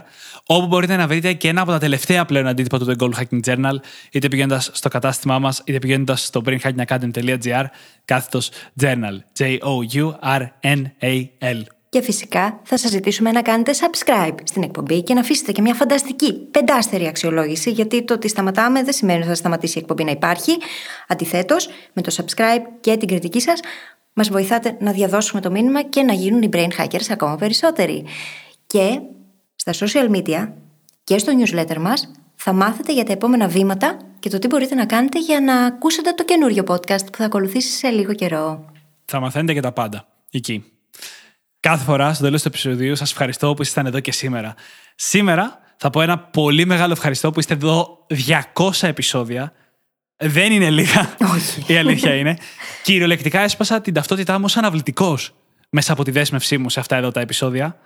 όπου 0.47 0.67
μπορείτε 0.67 0.97
να 0.97 1.07
βρείτε 1.07 1.33
και 1.33 1.49
ένα 1.49 1.61
από 1.61 1.71
τα 1.71 1.79
τελευταία 1.79 2.25
πλέον 2.25 2.47
αντίτυπα 2.47 2.79
του 2.79 2.87
The 2.87 2.95
Gold 3.03 3.13
Hacking 3.13 3.41
Journal, 3.47 3.75
είτε 4.11 4.29
πηγαίνοντας 4.29 4.71
στο 4.73 4.89
κατάστημά 4.89 5.39
μας, 5.39 5.63
είτε 5.65 5.79
πηγαίνοντας 5.79 6.25
στο 6.25 6.43
brainhackingacademy.gr, 6.47 7.65
κάθετος 8.05 8.51
journal. 8.81 9.19
J-O-U-R-N-A-L. 9.39 9.63
Και 11.89 12.03
φυσικά 12.03 12.61
θα 12.63 12.77
σας 12.77 12.91
ζητήσουμε 12.91 13.31
να 13.31 13.43
κάνετε 13.43 13.73
subscribe 13.75 14.35
στην 14.45 14.63
εκπομπή 14.63 15.03
και 15.03 15.15
να 15.15 15.21
αφήσετε 15.21 15.53
και 15.53 15.63
μια 15.63 15.75
φανταστική 15.75 16.33
πεντάστερη 16.33 17.07
αξιολόγηση, 17.07 17.71
γιατί 17.71 18.03
το 18.05 18.15
ότι 18.15 18.29
σταματάμε 18.29 18.83
δεν 18.83 18.93
σημαίνει 18.93 19.19
ότι 19.19 19.29
θα 19.29 19.35
σταματήσει 19.35 19.79
η 19.79 19.81
εκπομπή 19.81 20.05
να 20.05 20.11
υπάρχει. 20.11 20.57
Αντιθέτως, 21.09 21.69
με 21.93 22.03
το 22.03 22.15
subscribe 22.17 22.63
και 22.81 22.97
την 22.97 23.09
κριτική 23.09 23.41
σας, 23.41 23.61
μας 24.13 24.29
βοηθάτε 24.29 24.77
να 24.81 24.93
διαδώσουμε 24.93 25.41
το 25.41 25.51
μήνυμα 25.51 25.83
και 25.83 26.03
να 26.03 26.13
γίνουν 26.13 26.43
οι 26.43 26.49
brain 26.53 26.69
hackers 26.79 27.07
ακόμα 27.11 27.37
περισσότεροι. 27.37 28.05
Και 28.67 29.01
στα 29.55 29.73
social 29.73 30.11
media 30.11 30.53
και 31.05 31.19
στο 31.19 31.33
newsletter 31.39 31.77
μας 31.77 32.11
θα 32.35 32.53
μάθετε 32.53 32.93
για 32.93 33.05
τα 33.05 33.13
επόμενα 33.13 33.49
βήματα 33.49 33.97
και 34.19 34.29
το 34.29 34.39
τι 34.39 34.47
μπορείτε 34.47 34.75
να 34.75 34.87
κάνετε 34.87 35.19
για 35.19 35.41
να 35.41 35.65
ακούσετε 35.65 36.13
το 36.13 36.25
καινούριο 36.25 36.65
podcast 36.69 37.13
που 37.13 37.17
θα 37.17 37.25
ακολουθήσει 37.25 37.71
σε 37.71 37.89
λίγο 37.89 38.15
καιρό. 38.15 38.65
Θα 39.05 39.21
μαθαίνετε 39.21 39.53
και 39.53 39.61
τα 39.61 39.73
πάντα. 39.73 40.07
Εκεί. 40.31 40.65
Κάθε 41.61 41.85
φορά 41.85 42.15
στο 42.15 42.25
τέλος 42.25 42.43
του 42.43 42.49
επεισοδίου 42.49 42.97
σας 42.97 43.11
ευχαριστώ 43.11 43.55
που 43.55 43.63
ήσασταν 43.63 43.87
εδώ 43.87 44.01
και 44.01 44.13
σήμερα. 44.13 44.55
Σήμερα 44.95 45.59
θα 45.77 45.91
πω 45.91 46.01
ένα 46.01 46.19
πολύ 46.19 46.67
μεγάλο 46.67 46.93
ευχαριστώ 46.93 47.31
που 47.31 47.41
είστε 47.41 47.55
εδώ 47.55 48.07
200 48.53 48.71
επεισόδια. 48.81 49.53
Δεν 50.17 50.53
είναι 50.53 50.71
λίγα. 50.71 51.15
Όχι. 51.35 51.65
Η 51.67 51.77
αλήθεια 51.77 52.15
είναι. 52.15 52.37
Κυριολεκτικά 52.83 53.41
έσπασα 53.41 53.81
την 53.81 53.95
ταυτότητά 53.95 54.39
μου 54.39 54.45
ως 54.45 54.57
αναβλητικός 54.57 55.35
μέσα 55.71 55.93
από 55.93 56.05
τη 56.05 56.11
δέσμευσή 56.11 56.59
μου 56.59 56.71
σε 56.71 56.81
αυτά 56.81 56.97
εδώ 56.97 57.11
τα 57.11 57.21
επεισόδια. 57.21 57.79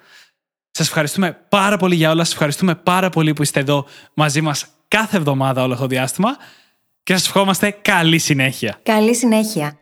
Σας 0.71 0.87
ευχαριστούμε 0.87 1.33
πάρα 1.49 1.77
πολύ 1.77 1.95
για 1.95 2.11
όλα. 2.11 2.25
Σας 2.25 2.33
ευχαριστούμε 2.33 2.75
πάρα 2.75 3.11
πολύ 3.11 3.33
που 3.33 3.43
είστε 3.43 3.61
εδώ 3.61 3.87
μαζί 4.15 4.41
μας 4.41 4.67
κάθε 4.89 5.17
εβδομάδα 5.17 5.63
όλο 5.63 5.73
αυτό 5.73 5.85
το 5.85 5.91
διάστημα. 5.91 6.37
Και 7.03 7.13
σας 7.13 7.27
ευχόμαστε 7.27 7.71
καλή 7.71 8.19
συνέχεια. 8.19 8.79
Καλή 8.83 9.15
συνέχεια. 9.15 9.77